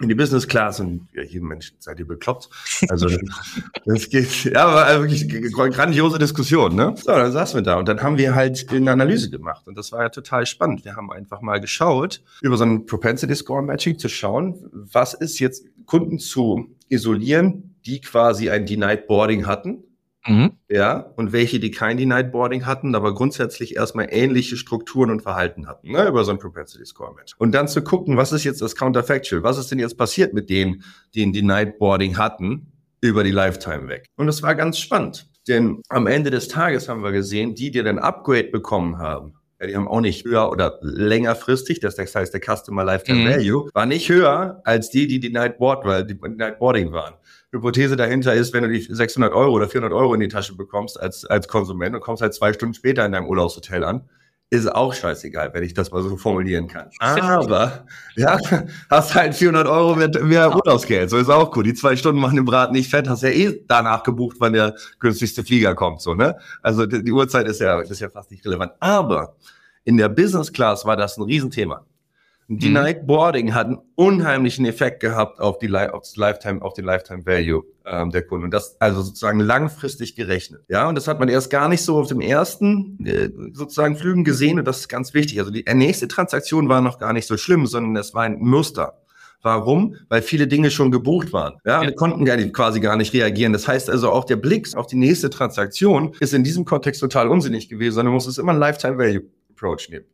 in 0.00 0.08
die 0.08 0.14
Business 0.16 0.48
Class 0.48 0.80
und 0.80 1.06
ja, 1.14 1.22
jeden 1.22 1.46
Menschen 1.46 1.76
seid 1.78 2.00
ihr 2.00 2.06
bekloppt. 2.06 2.48
Also 2.88 3.08
das 3.86 4.08
geht, 4.08 4.44
ja, 4.44 4.66
war 4.66 5.00
wirklich 5.00 5.22
eine 5.30 5.70
grandiose 5.70 6.18
Diskussion, 6.18 6.74
ne? 6.74 6.94
So, 6.96 7.12
dann 7.12 7.30
saßen 7.30 7.58
wir 7.58 7.62
da 7.62 7.76
und 7.76 7.86
dann 7.86 8.02
haben 8.02 8.18
wir 8.18 8.34
halt 8.34 8.68
eine 8.70 8.90
Analyse 8.90 9.30
gemacht 9.30 9.68
und 9.68 9.78
das 9.78 9.92
war 9.92 10.02
ja 10.02 10.08
total 10.08 10.46
spannend. 10.46 10.84
Wir 10.84 10.96
haben 10.96 11.12
einfach 11.12 11.42
mal 11.42 11.60
geschaut, 11.60 12.22
über 12.42 12.56
so 12.56 12.64
ein 12.64 12.86
Propensity 12.86 13.36
Score 13.36 13.62
Matching 13.62 13.96
zu 13.96 14.08
schauen, 14.08 14.68
was 14.72 15.14
ist 15.14 15.38
jetzt 15.38 15.64
Kunden 15.86 16.18
zu 16.18 16.76
isolieren, 16.88 17.76
die 17.86 18.00
quasi 18.00 18.50
ein 18.50 18.66
Denied 18.66 19.06
Boarding 19.06 19.46
hatten 19.46 19.84
Mhm. 20.26 20.52
Ja, 20.70 21.12
und 21.16 21.32
welche, 21.32 21.60
die 21.60 21.70
kein 21.70 21.98
Denied 21.98 22.32
Boarding 22.32 22.64
hatten, 22.64 22.94
aber 22.94 23.14
grundsätzlich 23.14 23.76
erstmal 23.76 24.08
ähnliche 24.10 24.56
Strukturen 24.56 25.10
und 25.10 25.20
Verhalten 25.20 25.66
hatten, 25.66 25.92
ne, 25.92 26.08
über 26.08 26.24
so 26.24 26.30
ein 26.30 26.38
Propensity 26.38 26.84
Score 26.86 27.14
Match. 27.14 27.34
Und 27.36 27.52
dann 27.52 27.68
zu 27.68 27.82
gucken, 27.82 28.16
was 28.16 28.32
ist 28.32 28.44
jetzt 28.44 28.62
das 28.62 28.74
Counterfactual? 28.74 29.42
Was 29.42 29.58
ist 29.58 29.70
denn 29.70 29.78
jetzt 29.78 29.98
passiert 29.98 30.32
mit 30.32 30.48
denen, 30.48 30.82
die 31.14 31.24
ein 31.24 31.32
Denied 31.32 31.78
Boarding 31.78 32.16
hatten, 32.16 32.72
über 33.02 33.22
die 33.22 33.32
Lifetime 33.32 33.88
weg? 33.88 34.06
Und 34.16 34.26
das 34.26 34.42
war 34.42 34.54
ganz 34.54 34.78
spannend. 34.78 35.28
Denn 35.46 35.82
am 35.90 36.06
Ende 36.06 36.30
des 36.30 36.48
Tages 36.48 36.88
haben 36.88 37.02
wir 37.02 37.12
gesehen, 37.12 37.54
die, 37.54 37.70
die 37.70 37.82
den 37.82 37.98
Upgrade 37.98 38.44
bekommen 38.44 38.98
haben, 38.98 39.34
die 39.66 39.76
haben 39.76 39.88
auch 39.88 40.00
nicht 40.00 40.24
höher 40.24 40.50
oder 40.50 40.78
längerfristig, 40.82 41.80
das 41.80 41.98
heißt 41.98 42.34
der 42.34 42.40
Customer 42.40 42.84
Lifetime 42.84 43.20
mhm. 43.20 43.28
Value, 43.28 43.70
war 43.72 43.86
nicht 43.86 44.08
höher 44.08 44.60
als 44.64 44.90
die, 44.90 45.06
die 45.06 45.20
Denied 45.20 45.58
Board, 45.58 45.84
weil 45.84 46.04
die 46.04 46.18
Denied 46.18 46.58
Boarding 46.58 46.92
waren. 46.92 47.14
Hypothese 47.52 47.96
dahinter 47.96 48.34
ist, 48.34 48.52
wenn 48.52 48.64
du 48.64 48.68
die 48.68 48.80
600 48.80 49.32
Euro 49.32 49.52
oder 49.52 49.68
400 49.68 49.92
Euro 49.92 50.14
in 50.14 50.20
die 50.20 50.28
Tasche 50.28 50.56
bekommst 50.56 51.00
als, 51.00 51.24
als 51.24 51.46
Konsument 51.46 51.94
und 51.94 52.00
kommst 52.00 52.22
halt 52.22 52.34
zwei 52.34 52.52
Stunden 52.52 52.74
später 52.74 53.06
in 53.06 53.12
deinem 53.12 53.26
Urlaubshotel 53.26 53.84
an, 53.84 54.08
ist 54.50 54.72
auch 54.72 54.94
scheißegal, 54.94 55.52
wenn 55.52 55.64
ich 55.64 55.74
das 55.74 55.90
mal 55.90 56.02
so 56.02 56.16
formulieren 56.16 56.68
kann. 56.68 56.88
Aber, 56.98 57.86
ja, 58.14 58.38
hast 58.90 59.14
halt 59.14 59.34
400 59.34 59.66
Euro 59.66 59.96
mehr, 59.96 60.10
mehr 60.22 60.54
Urlaubsgeld, 60.54 61.10
so 61.10 61.16
ist 61.16 61.28
auch 61.28 61.54
cool. 61.56 61.64
Die 61.64 61.74
zwei 61.74 61.96
Stunden 61.96 62.20
machen 62.20 62.36
den 62.36 62.44
Braten 62.44 62.72
nicht 62.72 62.90
fett, 62.90 63.08
hast 63.08 63.22
ja 63.22 63.30
eh 63.30 63.64
danach 63.66 64.02
gebucht, 64.02 64.36
wann 64.40 64.52
der 64.52 64.74
günstigste 65.00 65.42
Flieger 65.44 65.74
kommt, 65.74 66.00
so, 66.00 66.14
ne? 66.14 66.36
Also 66.62 66.86
die, 66.86 67.02
die 67.02 67.12
Uhrzeit 67.12 67.48
ist 67.48 67.60
ja, 67.60 67.80
ist 67.80 68.00
ja 68.00 68.10
fast 68.10 68.30
nicht 68.30 68.44
relevant. 68.44 68.72
Aber 68.80 69.36
in 69.84 69.96
der 69.96 70.08
Business 70.08 70.52
Class 70.52 70.84
war 70.84 70.96
das 70.96 71.16
ein 71.16 71.22
Riesenthema. 71.22 71.86
Denied 72.48 73.02
mhm. 73.02 73.06
Boarding 73.06 73.54
hat 73.54 73.68
einen 73.68 73.78
unheimlichen 73.94 74.66
Effekt 74.66 75.00
gehabt 75.00 75.40
auf 75.40 75.58
die 75.58 75.74
auf 75.74 76.02
das 76.02 76.16
Lifetime, 76.16 76.60
auf 76.60 76.74
den 76.74 76.84
Lifetime 76.84 77.24
Value 77.24 77.64
ähm, 77.86 78.10
der 78.10 78.22
Kunden. 78.22 78.44
Und 78.44 78.50
das 78.52 78.76
also 78.80 79.00
sozusagen 79.00 79.40
langfristig 79.40 80.14
gerechnet. 80.14 80.62
Ja, 80.68 80.88
und 80.88 80.94
das 80.94 81.08
hat 81.08 81.20
man 81.20 81.30
erst 81.30 81.48
gar 81.48 81.68
nicht 81.68 81.82
so 81.82 81.96
auf 81.96 82.08
dem 82.08 82.20
ersten 82.20 82.98
äh, 83.06 83.30
sozusagen 83.52 83.96
Flügen 83.96 84.24
gesehen 84.24 84.58
und 84.58 84.66
das 84.66 84.80
ist 84.80 84.88
ganz 84.88 85.14
wichtig. 85.14 85.38
Also 85.38 85.50
die 85.50 85.64
nächste 85.72 86.06
Transaktion 86.06 86.68
war 86.68 86.82
noch 86.82 86.98
gar 86.98 87.14
nicht 87.14 87.26
so 87.26 87.38
schlimm, 87.38 87.66
sondern 87.66 87.96
es 87.96 88.12
war 88.12 88.24
ein 88.24 88.38
Muster. 88.40 89.00
Warum? 89.40 89.96
Weil 90.08 90.22
viele 90.22 90.46
Dinge 90.46 90.70
schon 90.70 90.90
gebucht 90.90 91.32
waren. 91.32 91.54
Ja, 91.64 91.82
ja. 91.82 91.88
und 91.88 91.96
konnten 91.96 92.24
gar 92.24 92.36
nicht, 92.36 92.52
quasi 92.52 92.80
gar 92.80 92.96
nicht 92.96 93.12
reagieren. 93.12 93.52
Das 93.52 93.68
heißt 93.68 93.88
also 93.88 94.10
auch 94.10 94.24
der 94.24 94.36
Blick 94.36 94.74
auf 94.74 94.86
die 94.86 94.96
nächste 94.96 95.30
Transaktion 95.30 96.14
ist 96.20 96.34
in 96.34 96.44
diesem 96.44 96.64
Kontext 96.64 97.00
total 97.00 97.28
unsinnig 97.28 97.68
gewesen, 97.68 97.94
sondern 97.94 98.14
muss 98.14 98.26
es 98.26 98.38
immer 98.38 98.52
ein 98.52 98.58
Lifetime 98.58 98.98
Value 98.98 99.22
Approach 99.64 99.88
nehmen. 99.88 100.06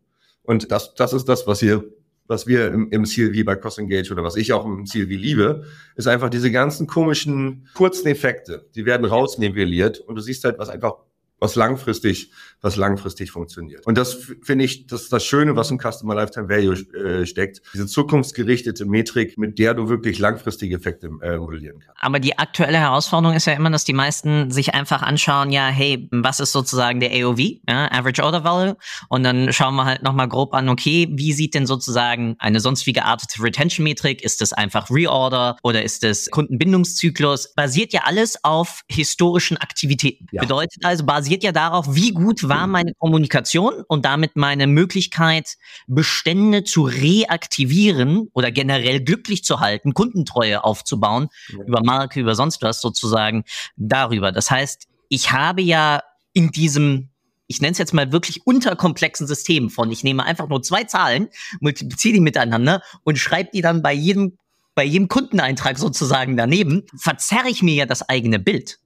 Und 0.43 0.71
das, 0.71 0.95
das 0.95 1.13
ist 1.13 1.29
das, 1.29 1.47
was 1.47 1.61
hier 1.61 1.85
was 2.27 2.47
wir 2.47 2.69
im, 2.69 2.89
im 2.93 3.03
CLV 3.03 3.45
bei 3.45 3.57
Cross 3.57 3.79
Engage 3.79 4.13
oder 4.13 4.23
was 4.23 4.37
ich 4.37 4.53
auch 4.53 4.65
im 4.65 4.85
CLV 4.85 5.09
liebe, 5.09 5.65
ist 5.97 6.07
einfach 6.07 6.31
diese 6.31 6.53
ganzen 6.53 6.87
komischen 6.87 7.69
kurzen 7.75 8.07
Effekte, 8.07 8.71
die 8.77 8.85
werden 8.87 9.05
rausnivelliert 9.05 9.99
und 9.99 10.15
du 10.15 10.21
siehst 10.23 10.45
halt, 10.45 10.57
was 10.57 10.69
einfach 10.69 10.95
was 11.41 11.57
langfristig, 11.57 12.31
was 12.61 12.77
langfristig 12.77 13.31
funktioniert. 13.31 13.87
Und 13.87 13.97
das 13.97 14.29
finde 14.43 14.65
ich, 14.65 14.87
das 14.87 15.03
ist 15.03 15.13
das 15.13 15.25
Schöne, 15.25 15.57
was 15.57 15.71
im 15.71 15.79
Customer 15.79 16.15
Lifetime 16.15 16.49
Value 16.49 16.75
äh, 16.95 17.27
steckt. 17.27 17.63
Diese 17.73 17.87
zukunftsgerichtete 17.87 18.85
Metrik, 18.85 19.39
mit 19.39 19.59
der 19.59 19.75
du 19.75 19.89
wirklich 19.89 20.19
langfristige 20.19 20.77
Effekte 20.77 21.11
äh, 21.23 21.39
modellieren 21.39 21.81
kannst. 21.81 22.03
Aber 22.03 22.21
die 22.21 22.39
aktuelle 22.39 22.79
Herausforderung 22.79 23.35
ist 23.37 23.47
ja 23.47 23.55
immer, 23.55 23.71
dass 23.71 23.85
die 23.85 23.93
meisten 23.93 24.51
sich 24.51 24.75
einfach 24.75 25.03
anschauen, 25.03 25.51
ja, 25.51 25.69
hey, 25.69 26.09
was 26.11 26.41
ist 26.41 26.53
sozusagen 26.53 27.01
der 27.01 27.11
AOV, 27.13 27.39
ja, 27.69 27.91
Average 27.91 28.23
Order 28.23 28.45
Value? 28.45 28.77
Und 29.09 29.23
dann 29.23 29.53
schauen 29.53 29.75
wir 29.77 29.87
halt 29.87 30.03
nochmal 30.03 30.29
grob 30.29 30.55
an, 30.55 30.69
okay, 30.69 31.09
wie 31.11 31.33
sieht 31.33 31.55
denn 31.55 31.67
sozusagen 31.67 32.37
eine 32.39 32.61
sonst 32.61 32.87
wie 32.87 32.93
geartete 32.93 33.43
Retention 33.43 33.85
Metrik? 33.85 34.23
Ist 34.23 34.41
das 34.41 34.53
einfach 34.53 34.91
Reorder 34.91 35.57
oder 35.63 35.83
ist 35.83 36.03
das 36.03 36.29
Kundenbindungszyklus? 36.31 37.55
Basiert 37.55 37.93
ja 37.93 38.03
alles 38.05 38.45
auf 38.45 38.83
historischen 38.89 39.57
Aktivitäten. 39.57 40.27
Ja. 40.33 40.43
Bedeutet 40.43 40.85
also, 40.85 41.05
basiert 41.05 41.31
basiert 41.31 41.45
ja 41.45 41.53
darauf, 41.53 41.95
wie 41.95 42.13
gut 42.13 42.49
war 42.51 42.67
mhm. 42.67 42.73
meine 42.73 42.95
Kommunikation 42.95 43.83
und 43.89 44.05
damit 44.05 44.37
meine 44.37 44.67
Möglichkeit, 44.67 45.57
Bestände 45.87 46.65
zu 46.65 46.83
reaktivieren 46.83 48.29
oder 48.35 48.51
generell 48.51 49.01
glücklich 49.01 49.43
zu 49.43 49.61
halten, 49.61 49.95
Kundentreue 49.95 50.63
aufzubauen, 50.63 51.29
ja. 51.49 51.65
über 51.65 51.83
Marke, 51.83 52.21
über 52.21 52.35
sonst 52.35 52.61
was 52.61 52.83
sozusagen 52.83 53.45
darüber. 53.77 54.33
Das 54.33 54.51
heißt, 54.51 54.87
ich 55.09 55.33
habe 55.33 55.63
ja 55.63 56.03
in 56.35 56.51
diesem 56.51 57.09
ich 57.51 57.61
nenne 57.61 57.73
es 57.73 57.79
jetzt 57.79 57.93
mal 57.93 58.13
wirklich 58.13 58.47
unterkomplexen 58.47 59.27
System 59.27 59.71
von, 59.71 59.91
ich 59.91 60.05
nehme 60.05 60.23
einfach 60.23 60.49
nur 60.49 60.63
zwei 60.63 60.85
Zahlen, 60.85 61.31
multipliziere 61.59 62.15
die 62.15 62.21
miteinander 62.21 62.81
und 63.03 63.19
schreibe 63.19 63.51
die 63.53 63.61
dann 63.61 63.83
bei 63.83 63.93
jedem, 63.93 64.39
bei 64.77 64.85
jedem 64.85 65.09
Kundeneintrag 65.09 65.77
sozusagen 65.77 66.37
daneben, 66.37 66.85
verzerre 66.97 67.49
ich 67.49 67.61
mir 67.61 67.75
ja 67.75 67.87
das 67.87 68.09
eigene 68.09 68.39
Bild. 68.39 68.79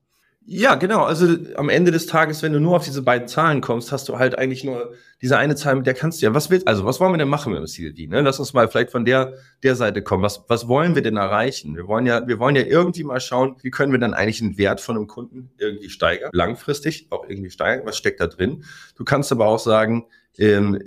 Ja, 0.46 0.74
genau. 0.74 1.04
Also 1.04 1.26
am 1.56 1.70
Ende 1.70 1.90
des 1.90 2.06
Tages, 2.06 2.42
wenn 2.42 2.52
du 2.52 2.60
nur 2.60 2.76
auf 2.76 2.84
diese 2.84 3.00
beiden 3.00 3.28
Zahlen 3.28 3.62
kommst, 3.62 3.92
hast 3.92 4.10
du 4.10 4.18
halt 4.18 4.36
eigentlich 4.38 4.62
nur 4.62 4.92
diese 5.22 5.38
eine 5.38 5.56
Zahl, 5.56 5.76
mit 5.76 5.86
der 5.86 5.94
kannst 5.94 6.20
du 6.20 6.26
ja, 6.26 6.34
was 6.34 6.50
willst, 6.50 6.68
also 6.68 6.84
was 6.84 7.00
wollen 7.00 7.14
wir 7.14 7.18
denn 7.18 7.28
machen 7.28 7.50
mit 7.54 7.60
dem 7.60 7.66
CLD? 7.66 8.10
Ne? 8.10 8.20
Lass 8.20 8.38
uns 8.38 8.52
mal 8.52 8.68
vielleicht 8.68 8.90
von 8.90 9.06
der, 9.06 9.34
der 9.62 9.74
Seite 9.74 10.02
kommen. 10.02 10.22
Was, 10.22 10.44
was 10.48 10.68
wollen 10.68 10.94
wir 10.94 11.02
denn 11.02 11.16
erreichen? 11.16 11.74
Wir 11.74 11.88
wollen 11.88 12.04
ja, 12.04 12.26
wir 12.28 12.38
wollen 12.38 12.56
ja 12.56 12.62
irgendwie 12.62 13.04
mal 13.04 13.20
schauen, 13.20 13.56
wie 13.62 13.70
können 13.70 13.90
wir 13.90 13.98
dann 13.98 14.12
eigentlich 14.12 14.40
den 14.40 14.58
Wert 14.58 14.82
von 14.82 14.96
einem 14.96 15.06
Kunden 15.06 15.50
irgendwie 15.56 15.88
steigern, 15.88 16.28
langfristig 16.34 17.06
auch 17.08 17.26
irgendwie 17.26 17.50
steigern. 17.50 17.86
Was 17.86 17.96
steckt 17.96 18.20
da 18.20 18.26
drin? 18.26 18.64
Du 18.96 19.04
kannst 19.04 19.32
aber 19.32 19.46
auch 19.46 19.58
sagen, 19.58 20.04
ähm, 20.38 20.80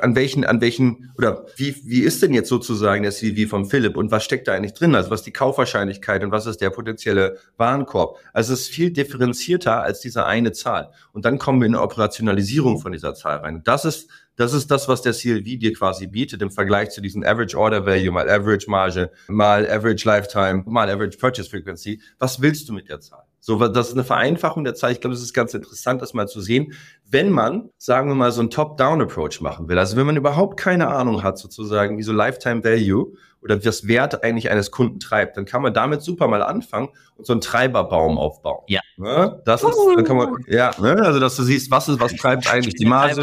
an 0.00 0.16
welchen, 0.16 0.46
an 0.46 0.60
welchen, 0.62 1.12
oder 1.18 1.46
wie, 1.56 1.76
wie 1.84 2.00
ist 2.00 2.22
denn 2.22 2.32
jetzt 2.32 2.48
sozusagen 2.48 3.02
der 3.02 3.12
CV 3.12 3.48
von 3.50 3.66
Philipp 3.66 3.96
und 3.96 4.10
was 4.10 4.24
steckt 4.24 4.48
da 4.48 4.54
eigentlich 4.54 4.72
drin? 4.72 4.94
Also 4.94 5.10
was 5.10 5.20
ist 5.20 5.26
die 5.26 5.32
Kaufwahrscheinlichkeit 5.32 6.24
und 6.24 6.30
was 6.30 6.46
ist 6.46 6.60
der 6.62 6.70
potenzielle 6.70 7.38
Warenkorb? 7.58 8.18
Also 8.32 8.54
es 8.54 8.62
ist 8.62 8.68
viel 8.70 8.90
differenzierter 8.90 9.82
als 9.82 10.00
diese 10.00 10.24
eine 10.24 10.52
Zahl. 10.52 10.90
Und 11.12 11.26
dann 11.26 11.38
kommen 11.38 11.60
wir 11.60 11.66
in 11.66 11.74
eine 11.74 11.82
Operationalisierung 11.82 12.78
von 12.78 12.92
dieser 12.92 13.14
Zahl 13.14 13.38
rein. 13.38 13.62
Das 13.64 13.84
ist 13.84 14.08
das 14.36 14.54
ist 14.54 14.70
das, 14.70 14.88
was 14.88 15.02
der 15.02 15.12
CLV 15.12 15.58
dir 15.58 15.74
quasi 15.74 16.06
bietet 16.06 16.40
im 16.40 16.50
Vergleich 16.50 16.88
zu 16.90 17.02
diesem 17.02 17.22
Average 17.22 17.58
Order 17.58 17.84
Value 17.84 18.10
mal 18.10 18.26
Average 18.26 18.70
Marge, 18.70 19.10
mal 19.28 19.68
Average 19.68 20.08
Lifetime, 20.08 20.62
mal 20.66 20.88
Average 20.88 21.18
Purchase 21.18 21.50
Frequency. 21.50 22.00
Was 22.18 22.40
willst 22.40 22.66
du 22.66 22.72
mit 22.72 22.88
der 22.88 23.00
Zahl? 23.00 23.29
So, 23.40 23.56
das 23.68 23.88
ist 23.88 23.94
eine 23.94 24.04
Vereinfachung 24.04 24.64
der 24.64 24.74
Zahl. 24.74 24.92
Ich 24.92 25.00
glaube, 25.00 25.14
es 25.14 25.22
ist 25.22 25.32
ganz 25.32 25.54
interessant, 25.54 26.02
das 26.02 26.12
mal 26.12 26.28
zu 26.28 26.42
sehen, 26.42 26.74
wenn 27.08 27.30
man, 27.30 27.70
sagen 27.78 28.08
wir 28.08 28.14
mal, 28.14 28.30
so 28.32 28.40
einen 28.40 28.50
Top-Down-Approach 28.50 29.40
machen 29.40 29.68
will. 29.68 29.78
Also 29.78 29.96
wenn 29.96 30.06
man 30.06 30.16
überhaupt 30.16 30.58
keine 30.58 30.88
Ahnung 30.88 31.22
hat, 31.22 31.38
sozusagen, 31.38 31.96
wie 31.96 32.02
so 32.02 32.12
Lifetime 32.12 32.62
Value 32.62 33.14
oder 33.42 33.56
das 33.56 33.86
Wert 33.86 34.22
eigentlich 34.22 34.50
eines 34.50 34.70
Kunden 34.70 35.00
treibt, 35.00 35.38
dann 35.38 35.46
kann 35.46 35.62
man 35.62 35.72
damit 35.72 36.02
super 36.02 36.28
mal 36.28 36.42
anfangen 36.42 36.90
und 37.16 37.26
so 37.26 37.32
einen 37.32 37.40
Treiberbaum 37.40 38.18
aufbauen. 38.18 38.62
Ja. 38.68 38.80
Ne? 38.98 39.40
Das 39.46 39.62
ist, 39.62 39.74
dann 39.96 40.04
kann 40.04 40.18
man, 40.18 40.36
ja, 40.46 40.72
ne? 40.78 41.00
also 41.02 41.18
dass 41.18 41.36
du 41.36 41.42
siehst, 41.42 41.70
was 41.70 41.88
ist, 41.88 41.98
was 41.98 42.14
treibt 42.16 42.52
eigentlich 42.52 42.74
die 42.74 42.84
Marge. 42.84 43.22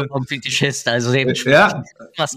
ja, 1.48 1.84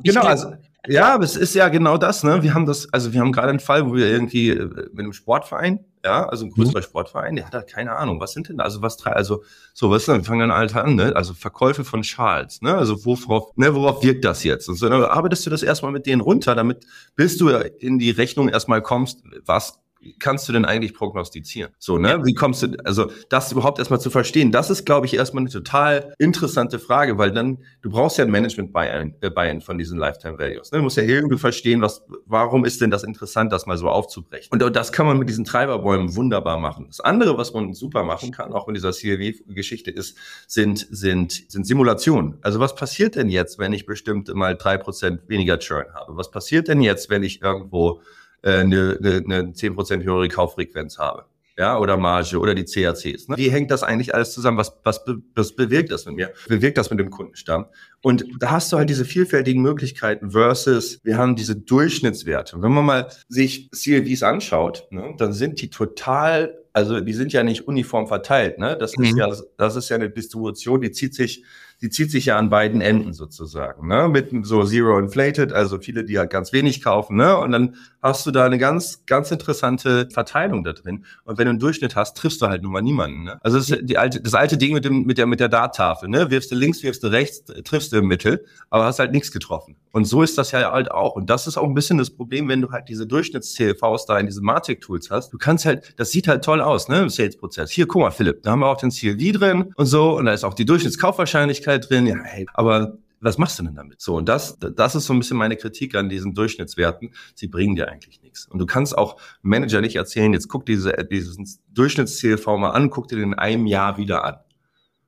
genau, 0.03 0.21
also 0.21 0.53
ja, 0.87 1.13
aber 1.13 1.23
es 1.23 1.35
ist 1.35 1.53
ja 1.53 1.69
genau 1.69 1.97
das, 1.97 2.23
ne? 2.23 2.41
Wir 2.41 2.53
haben 2.53 2.65
das, 2.65 2.91
also 2.91 3.13
wir 3.13 3.21
haben 3.21 3.31
gerade 3.31 3.49
einen 3.49 3.59
Fall, 3.59 3.85
wo 3.87 3.93
wir 3.93 4.07
irgendwie 4.07 4.49
äh, 4.49 4.65
mit 4.65 4.99
einem 4.99 5.13
Sportverein, 5.13 5.85
ja, 6.03 6.25
also 6.27 6.45
ein 6.45 6.51
größerer 6.51 6.79
mhm. 6.79 6.83
Sportverein, 6.83 7.35
der 7.35 7.45
hat 7.45 7.53
halt 7.53 7.69
keine 7.69 7.95
Ahnung, 7.95 8.19
was 8.19 8.33
sind 8.33 8.49
denn 8.49 8.57
da, 8.57 8.63
also 8.63 8.81
was 8.81 9.05
also 9.05 9.43
so 9.73 9.91
was 9.91 10.05
dann 10.05 10.23
fangen 10.23 10.49
dann 10.49 10.57
halt 10.57 10.75
an, 10.75 10.95
ne? 10.95 11.15
Also 11.15 11.33
Verkäufe 11.33 11.83
von 11.83 12.03
Schals, 12.03 12.61
ne? 12.61 12.75
Also 12.75 13.05
worauf, 13.05 13.55
ne, 13.55 13.75
worauf 13.75 14.01
wirkt 14.03 14.25
das 14.25 14.43
jetzt? 14.43 14.67
Und 14.69 14.75
so, 14.75 14.89
dann 14.89 15.03
arbeitest 15.03 15.45
du 15.45 15.51
das 15.51 15.61
erstmal 15.61 15.91
mit 15.91 16.07
denen 16.07 16.21
runter, 16.21 16.55
damit 16.55 16.85
bis 17.15 17.37
du 17.37 17.49
in 17.49 17.99
die 17.99 18.11
Rechnung 18.11 18.49
erstmal 18.49 18.81
kommst, 18.81 19.23
was 19.45 19.79
kannst 20.19 20.47
du 20.49 20.53
denn 20.53 20.65
eigentlich 20.65 20.93
prognostizieren? 20.93 21.71
So, 21.77 21.97
ne? 21.97 22.21
Wie 22.23 22.33
kommst 22.33 22.63
du, 22.63 22.75
also 22.83 23.11
das 23.29 23.51
überhaupt 23.51 23.79
erstmal 23.79 23.99
zu 23.99 24.09
verstehen, 24.09 24.51
das 24.51 24.69
ist, 24.69 24.85
glaube 24.85 25.05
ich, 25.05 25.15
erstmal 25.15 25.41
eine 25.41 25.49
total 25.49 26.13
interessante 26.17 26.79
Frage, 26.79 27.17
weil 27.17 27.31
dann, 27.31 27.59
du 27.81 27.89
brauchst 27.89 28.17
ja 28.17 28.25
ein 28.25 28.31
Management-Buy-in 28.31 29.15
äh, 29.21 29.61
von 29.61 29.77
diesen 29.77 29.97
Lifetime 29.97 30.37
Values. 30.39 30.71
Ne? 30.71 30.79
Du 30.79 30.83
musst 30.83 30.97
ja 30.97 31.03
irgendwie 31.03 31.37
verstehen, 31.37 31.81
was, 31.81 32.03
warum 32.25 32.65
ist 32.65 32.81
denn 32.81 32.91
das 32.91 33.03
interessant, 33.03 33.51
das 33.51 33.65
mal 33.65 33.77
so 33.77 33.89
aufzubrechen? 33.89 34.49
Und 34.51 34.75
das 34.75 34.91
kann 34.91 35.05
man 35.05 35.17
mit 35.17 35.29
diesen 35.29 35.45
Treiberbäumen 35.45 36.15
wunderbar 36.15 36.59
machen. 36.59 36.85
Das 36.87 36.99
andere, 36.99 37.37
was 37.37 37.53
man 37.53 37.73
super 37.73 38.03
machen 38.03 38.31
kann, 38.31 38.53
auch 38.53 38.67
in 38.67 38.73
dieser 38.73 38.91
CLW-Geschichte 38.91 39.91
ist, 39.91 40.17
sind, 40.47 40.87
sind, 40.89 41.51
sind 41.51 41.65
Simulationen. 41.65 42.37
Also 42.41 42.59
was 42.59 42.75
passiert 42.75 43.15
denn 43.15 43.29
jetzt, 43.29 43.59
wenn 43.59 43.73
ich 43.73 43.85
bestimmt 43.85 44.33
mal 44.33 44.55
drei 44.55 44.77
Prozent 44.77 45.21
weniger 45.27 45.59
Churn 45.59 45.85
habe? 45.93 46.15
Was 46.15 46.31
passiert 46.31 46.67
denn 46.67 46.81
jetzt, 46.81 47.09
wenn 47.09 47.23
ich 47.23 47.41
irgendwo 47.41 48.01
äh, 48.43 48.59
eine, 48.59 48.97
eine, 48.99 49.15
eine 49.17 49.51
10% 49.51 50.03
höhere 50.03 50.27
Kauffrequenz 50.27 50.97
habe. 50.97 51.25
Ja, 51.57 51.77
oder 51.77 51.97
Marge 51.97 52.39
oder 52.39 52.55
die 52.55 52.63
CACs. 52.63 53.27
Ne? 53.27 53.37
Wie 53.37 53.51
hängt 53.51 53.69
das 53.71 53.83
eigentlich 53.83 54.15
alles 54.15 54.33
zusammen? 54.33 54.57
Was, 54.57 54.73
was, 54.83 55.01
was 55.35 55.55
bewirkt 55.55 55.91
das 55.91 56.05
mit 56.05 56.15
mir? 56.15 56.31
Bewirkt 56.47 56.77
das 56.77 56.89
mit 56.89 56.99
dem 56.99 57.09
Kundenstamm? 57.09 57.65
Und 58.01 58.25
da 58.39 58.51
hast 58.51 58.71
du 58.71 58.77
halt 58.77 58.89
diese 58.89 59.05
vielfältigen 59.05 59.61
Möglichkeiten 59.61 60.31
versus 60.31 60.99
wir 61.03 61.17
haben 61.17 61.35
diese 61.35 61.55
Durchschnittswerte. 61.55 62.55
Und 62.55 62.63
wenn 62.63 62.71
man 62.71 62.85
mal 62.85 63.07
sich 63.27 63.69
CLVs 63.71 64.23
anschaut, 64.23 64.87
ne, 64.91 65.13
dann 65.17 65.33
sind 65.33 65.61
die 65.61 65.69
total, 65.69 66.57
also 66.73 67.01
die 67.01 67.13
sind 67.13 67.33
ja 67.33 67.43
nicht 67.43 67.67
uniform 67.67 68.07
verteilt. 68.07 68.57
Ne? 68.57 68.77
Das 68.79 68.97
mhm. 68.97 69.03
ist 69.03 69.17
ja, 69.17 69.35
das 69.57 69.75
ist 69.75 69.89
ja 69.89 69.97
eine 69.97 70.09
Distribution, 70.09 70.81
die 70.81 70.91
zieht 70.91 71.13
sich 71.13 71.43
die 71.81 71.89
zieht 71.89 72.11
sich 72.11 72.25
ja 72.25 72.37
an 72.37 72.49
beiden 72.49 72.79
Enden 72.79 73.13
sozusagen, 73.13 73.87
ne? 73.87 74.07
Mit 74.07 74.29
so 74.45 74.63
Zero 74.63 74.99
Inflated, 74.99 75.51
also 75.51 75.79
viele, 75.79 76.03
die 76.05 76.19
halt 76.19 76.29
ganz 76.29 76.53
wenig 76.53 76.83
kaufen, 76.83 77.17
ne? 77.17 77.35
Und 77.37 77.51
dann 77.51 77.75
hast 78.01 78.25
du 78.25 78.31
da 78.31 78.45
eine 78.45 78.59
ganz, 78.59 79.03
ganz 79.05 79.31
interessante 79.31 80.07
Verteilung 80.11 80.63
da 80.63 80.73
drin. 80.73 81.05
Und 81.23 81.37
wenn 81.37 81.45
du 81.45 81.49
einen 81.51 81.59
Durchschnitt 81.59 81.95
hast, 81.95 82.17
triffst 82.17 82.41
du 82.41 82.47
halt 82.47 82.61
nun 82.61 82.71
mal 82.71 82.81
niemanden, 82.81 83.23
ne? 83.23 83.39
Also 83.43 83.57
das 83.57 83.69
ist 83.69 83.79
die 83.83 83.97
alte, 83.97 84.21
das 84.21 84.35
alte 84.35 84.57
Ding 84.57 84.73
mit 84.73 84.85
dem, 84.85 85.03
mit 85.03 85.17
der, 85.17 85.25
mit 85.25 85.39
der 85.39 85.49
Darttafel, 85.49 86.07
ne? 86.07 86.29
Wirfst 86.29 86.51
du 86.51 86.55
links, 86.55 86.83
wirfst 86.83 87.03
du 87.03 87.07
rechts, 87.07 87.43
triffst 87.63 87.91
du 87.91 87.97
im 87.97 88.07
Mittel, 88.07 88.45
aber 88.69 88.85
hast 88.85 88.99
halt 88.99 89.11
nichts 89.11 89.31
getroffen. 89.31 89.75
Und 89.91 90.05
so 90.05 90.21
ist 90.21 90.37
das 90.37 90.51
ja 90.51 90.71
halt 90.71 90.91
auch. 90.91 91.15
Und 91.15 91.29
das 91.29 91.47
ist 91.47 91.57
auch 91.57 91.65
ein 91.65 91.73
bisschen 91.73 91.97
das 91.97 92.11
Problem, 92.11 92.47
wenn 92.47 92.61
du 92.61 92.71
halt 92.71 92.89
diese 92.89 93.05
Durchschnitts-CLVs 93.05 94.05
da 94.07 94.19
in 94.19 94.27
diesen 94.27 94.45
Matic-Tools 94.45 95.09
hast. 95.09 95.33
Du 95.33 95.37
kannst 95.37 95.65
halt, 95.65 95.93
das 95.97 96.11
sieht 96.11 96.27
halt 96.27 96.43
toll 96.45 96.61
aus, 96.61 96.87
ne? 96.87 97.01
Im 97.01 97.09
Sales-Prozess. 97.09 97.71
Hier, 97.71 97.87
guck 97.87 98.03
mal, 98.03 98.11
Philipp, 98.11 98.43
da 98.43 98.51
haben 98.51 98.59
wir 98.59 98.67
auch 98.67 98.77
den 98.77 98.91
CLV 98.91 99.37
drin 99.37 99.73
und 99.75 99.87
so. 99.87 100.17
Und 100.17 100.25
da 100.25 100.33
ist 100.33 100.43
auch 100.43 100.53
die 100.53 100.65
Durchschnittskaufwahrscheinlichkeit 100.65 101.70
Möglichkeit 101.71 101.89
drin, 101.89 102.07
ja, 102.07 102.15
hey, 102.23 102.45
aber 102.53 102.97
was 103.19 103.37
machst 103.37 103.59
du 103.59 103.63
denn 103.63 103.75
damit? 103.75 104.01
So, 104.01 104.15
und 104.15 104.27
das, 104.27 104.57
das 104.57 104.95
ist 104.95 105.05
so 105.05 105.13
ein 105.13 105.19
bisschen 105.19 105.37
meine 105.37 105.55
Kritik 105.55 105.93
an 105.93 106.09
diesen 106.09 106.33
Durchschnittswerten. 106.33 107.13
Sie 107.35 107.47
bringen 107.47 107.75
dir 107.75 107.87
eigentlich 107.87 108.19
nichts. 108.23 108.47
Und 108.47 108.57
du 108.57 108.65
kannst 108.65 108.97
auch 108.97 109.21
Manager 109.43 109.79
nicht 109.79 109.95
erzählen, 109.95 110.33
jetzt 110.33 110.47
guck 110.47 110.65
diese, 110.65 110.93
dieses 111.11 111.59
Durchschnitts-CLV 111.71 112.57
mal 112.57 112.71
an, 112.71 112.89
guck 112.89 113.07
dir 113.07 113.17
den 113.17 113.33
in 113.33 113.39
einem 113.39 113.67
Jahr 113.67 113.97
wieder 113.97 114.25
an. 114.25 114.35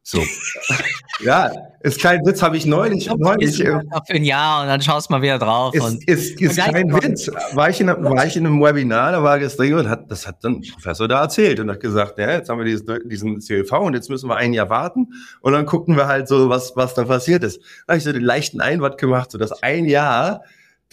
So. 0.05 0.21
ja, 1.21 1.49
ist 1.79 2.01
kein 2.01 2.25
Witz, 2.25 2.41
habe 2.41 2.57
ich 2.57 2.65
neulich. 2.65 3.09
neulich 3.09 3.59
äh, 3.61 3.79
für 4.05 4.13
ein 4.13 4.25
Jahr 4.25 4.61
und 4.61 4.67
dann 4.67 4.81
schaust 4.81 5.09
mal 5.09 5.21
wieder 5.21 5.39
drauf. 5.39 5.73
Ist, 5.73 6.03
ist, 6.03 6.41
ist 6.41 6.57
kein 6.57 6.93
Witz. 6.93 7.31
War 7.53 7.69
ich, 7.69 7.79
in, 7.79 7.87
war 7.87 8.25
ich 8.25 8.35
in 8.35 8.45
einem 8.45 8.61
Webinar, 8.61 9.13
da 9.13 9.23
war 9.23 9.39
gestern 9.39 9.73
und 9.73 9.89
hat, 9.89 10.11
das 10.11 10.27
hat 10.27 10.43
dann 10.43 10.55
ein 10.55 10.61
Professor 10.73 11.07
da 11.07 11.21
erzählt 11.21 11.61
und 11.61 11.71
hat 11.71 11.79
gesagt, 11.79 12.17
ja, 12.19 12.31
jetzt 12.31 12.49
haben 12.49 12.57
wir 12.57 12.65
diesen, 12.65 13.07
diesen 13.07 13.39
CLV 13.39 13.71
und 13.71 13.93
jetzt 13.93 14.09
müssen 14.09 14.27
wir 14.27 14.35
ein 14.35 14.51
Jahr 14.51 14.69
warten 14.69 15.13
und 15.39 15.53
dann 15.53 15.65
gucken 15.65 15.95
wir 15.95 16.07
halt 16.07 16.27
so, 16.27 16.49
was, 16.49 16.73
was 16.75 16.93
da 16.95 17.05
passiert 17.05 17.43
ist. 17.43 17.61
Da 17.87 17.93
habe 17.93 17.97
ich 17.97 18.03
so 18.03 18.11
den 18.11 18.23
leichten 18.23 18.59
Einwand 18.59 18.97
gemacht, 18.97 19.31
so 19.31 19.37
dass 19.37 19.63
ein 19.63 19.85
Jahr 19.85 20.43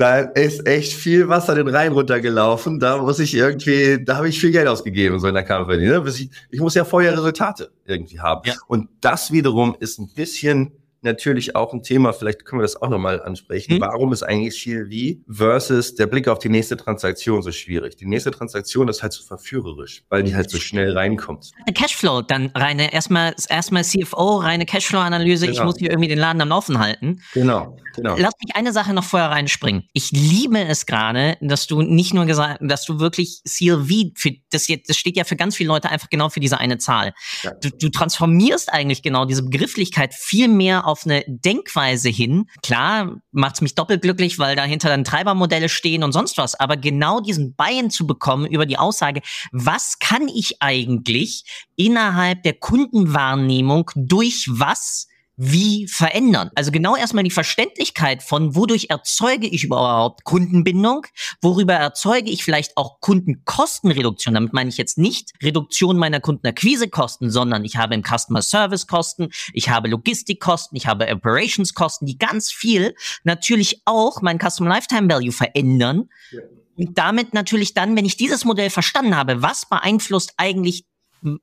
da 0.01 0.21
ist 0.21 0.67
echt 0.67 0.95
viel 0.95 1.29
Wasser 1.29 1.55
den 1.55 1.69
Rhein 1.69 1.93
runtergelaufen. 1.93 2.81
Da 2.81 2.97
muss 2.97 3.19
ich 3.19 3.35
irgendwie, 3.35 4.03
da 4.03 4.17
habe 4.17 4.31
ich 4.31 4.41
viel 4.41 4.51
Geld 4.51 4.67
ausgegeben 4.67 5.19
so 5.19 5.29
in 5.29 5.35
der 5.35 5.45
Company. 5.45 5.87
Ne? 5.87 6.03
Ich, 6.09 6.31
ich 6.51 6.61
muss 6.61 6.75
ja 6.75 6.87
vorher 6.87 7.13
Resultate 7.13 7.71
irgendwie 7.85 8.19
haben. 8.19 8.41
Ja. 8.47 8.55
Und 8.67 8.89
das 9.03 9.31
wiederum 9.31 9.77
ist 9.79 9.99
ein 9.99 10.09
bisschen 10.15 10.73
natürlich 11.03 11.57
auch 11.57 11.73
ein 11.73 11.83
Thema, 11.83 12.13
vielleicht 12.13 12.45
können 12.45 12.61
wir 12.61 12.65
das 12.65 12.81
auch 12.81 12.89
nochmal 12.89 13.23
ansprechen. 13.23 13.75
Hm. 13.75 13.81
Warum 13.81 14.13
ist 14.13 14.23
eigentlich 14.23 14.63
CLV 14.63 15.19
versus 15.29 15.95
der 15.95 16.07
Blick 16.07 16.29
auf 16.29 16.39
die 16.39 16.49
nächste 16.49 16.77
Transaktion 16.77 17.43
so 17.43 17.53
schwierig? 17.53 17.97
Die 17.97 18.07
nächste 18.07 18.31
Transaktion 18.31 18.89
ist 18.89 19.03
halt 19.03 19.13
so 19.13 19.23
verführerisch, 19.23 20.05
weil 20.09 20.23
die 20.23 20.35
halt 20.35 20.51
so 20.51 20.59
schnell 20.59 20.97
reinkommt. 20.97 21.53
Cashflow, 21.75 22.23
dann 22.23 22.51
reine, 22.55 22.93
erstmal, 22.93 23.35
erstmal 23.49 23.85
CFO, 23.85 24.37
reine 24.37 24.67
Cashflow-Analyse, 24.67 25.47
genau. 25.47 25.59
ich 25.59 25.65
muss 25.65 25.79
hier 25.79 25.91
irgendwie 25.91 26.09
den 26.09 26.19
Laden 26.19 26.41
am 26.43 26.49
Laufen 26.49 26.79
halten. 26.79 27.23
Genau, 27.33 27.77
genau. 28.03 28.17
Lass 28.19 28.35
mich 28.45 28.55
eine 28.57 28.73
Sache 28.73 28.93
noch 28.93 29.05
vorher 29.05 29.31
reinspringen. 29.31 29.85
Ich 29.93 30.11
liebe 30.11 30.59
es 30.61 30.87
gerade, 30.87 31.37
dass 31.41 31.67
du 31.67 31.83
nicht 31.83 32.15
nur 32.15 32.27
gesagt, 32.27 32.59
dass 32.61 32.85
du 32.85 32.99
wirklich 33.01 33.43
CLV, 33.45 34.13
für, 34.17 34.33
das, 34.51 34.69
jetzt, 34.69 34.89
das 34.91 34.97
steht 34.97 35.17
ja 35.17 35.25
für 35.25 35.37
ganz 35.37 35.57
viele 35.57 35.69
Leute 35.69 35.91
einfach 35.91 36.09
genau 36.11 36.29
für 36.29 36.41
diese 36.41 36.59
eine 36.59 36.79
Zahl. 36.79 37.13
Ja. 37.43 37.53
Du, 37.61 37.71
du 37.71 37.89
transformierst 37.89 38.73
eigentlich 38.73 39.03
genau 39.03 39.25
diese 39.25 39.43
Begrifflichkeit 39.43 40.15
viel 40.15 40.49
mehr 40.49 40.87
auf 40.87 41.05
eine 41.05 41.25
Denkweise 41.27 42.09
hin. 42.09 42.47
Klar, 42.63 43.21
macht's 43.33 43.61
mich 43.61 43.75
doppelt 43.75 44.03
glücklich, 44.03 44.39
weil 44.39 44.57
dahinter 44.57 44.89
dann 44.89 45.05
Treibermodelle 45.05 45.69
stehen 45.69 46.03
und 46.03 46.13
sonst 46.13 46.39
was. 46.39 46.59
Aber 46.59 46.77
genau 46.77 47.21
diesen 47.21 47.55
Buy-in 47.55 47.91
zu 47.91 48.07
bekommen 48.07 48.47
über 48.47 48.67
die 48.67 48.79
Aussage, 48.79 49.21
was 49.53 49.99
kann 49.99 50.29
ich 50.29 50.61
eigentlich 50.61 51.45
innerhalb 51.77 52.43
der 52.43 52.55
Kundenwahrnehmung 52.55 53.91
durch 53.95 54.47
was 54.49 55.07
wie 55.43 55.89
verändern. 55.89 56.51
Also 56.55 56.71
genau 56.71 56.97
erstmal 56.97 57.25
die 57.25 57.31
Verständlichkeit 57.31 58.23
von, 58.23 58.55
wodurch 58.55 58.89
erzeuge 58.91 59.47
ich 59.47 59.65
überhaupt 59.65 60.25
Kundenbindung, 60.25 61.07
worüber 61.41 61.73
erzeuge 61.73 62.31
ich 62.31 62.45
vielleicht 62.45 62.77
auch 62.77 63.01
Kundenkostenreduktion. 63.01 64.35
Damit 64.35 64.53
meine 64.53 64.69
ich 64.69 64.77
jetzt 64.77 64.99
nicht 64.99 65.33
Reduktion 65.43 65.97
meiner 65.97 66.21
Kundenakquisekosten, 66.21 67.31
sondern 67.31 67.65
ich 67.65 67.77
habe 67.77 67.95
im 67.95 68.03
Customer 68.03 68.43
Service 68.43 68.87
Kosten, 68.87 69.31
ich 69.55 69.71
habe 69.71 69.89
Logistikkosten, 69.89 70.77
ich 70.77 70.87
habe 70.87 71.09
Operations 71.11 71.73
Kosten, 71.73 72.05
die 72.05 72.19
ganz 72.19 72.53
viel 72.53 72.95
natürlich 73.25 73.81
auch 73.87 74.21
mein 74.21 74.39
Customer 74.39 74.69
Lifetime 74.69 75.09
Value 75.09 75.33
verändern. 75.33 76.11
Ja. 76.33 76.41
Und 76.77 76.99
damit 76.99 77.33
natürlich 77.33 77.73
dann, 77.73 77.97
wenn 77.97 78.05
ich 78.05 78.17
dieses 78.17 78.45
Modell 78.45 78.71
verstanden 78.71 79.17
habe, 79.17 79.43
was 79.43 79.67
beeinflusst 79.69 80.35
eigentlich 80.37 80.85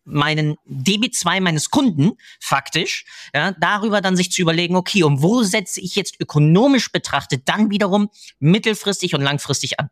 meinen 0.04 0.56
DB2 0.70 1.42
meines 1.42 1.70
Kunden 1.70 2.14
faktisch, 2.40 3.06
ja, 3.34 3.54
darüber 3.60 4.02
dann 4.02 4.16
sich 4.16 4.32
zu 4.32 4.42
überlegen, 4.42 4.76
okay, 4.76 5.04
und 5.04 5.22
wo 5.22 5.44
setze 5.44 5.82
ich 5.82 5.96
jetzt 5.96 6.20
ökonomisch 6.20 6.92
betrachtet 6.92 7.44
dann 7.46 7.70
wiederum 7.70 8.10
mittelfristig 8.40 9.16
und 9.16 9.22
langfristig 9.22 9.80
an? 9.80 9.90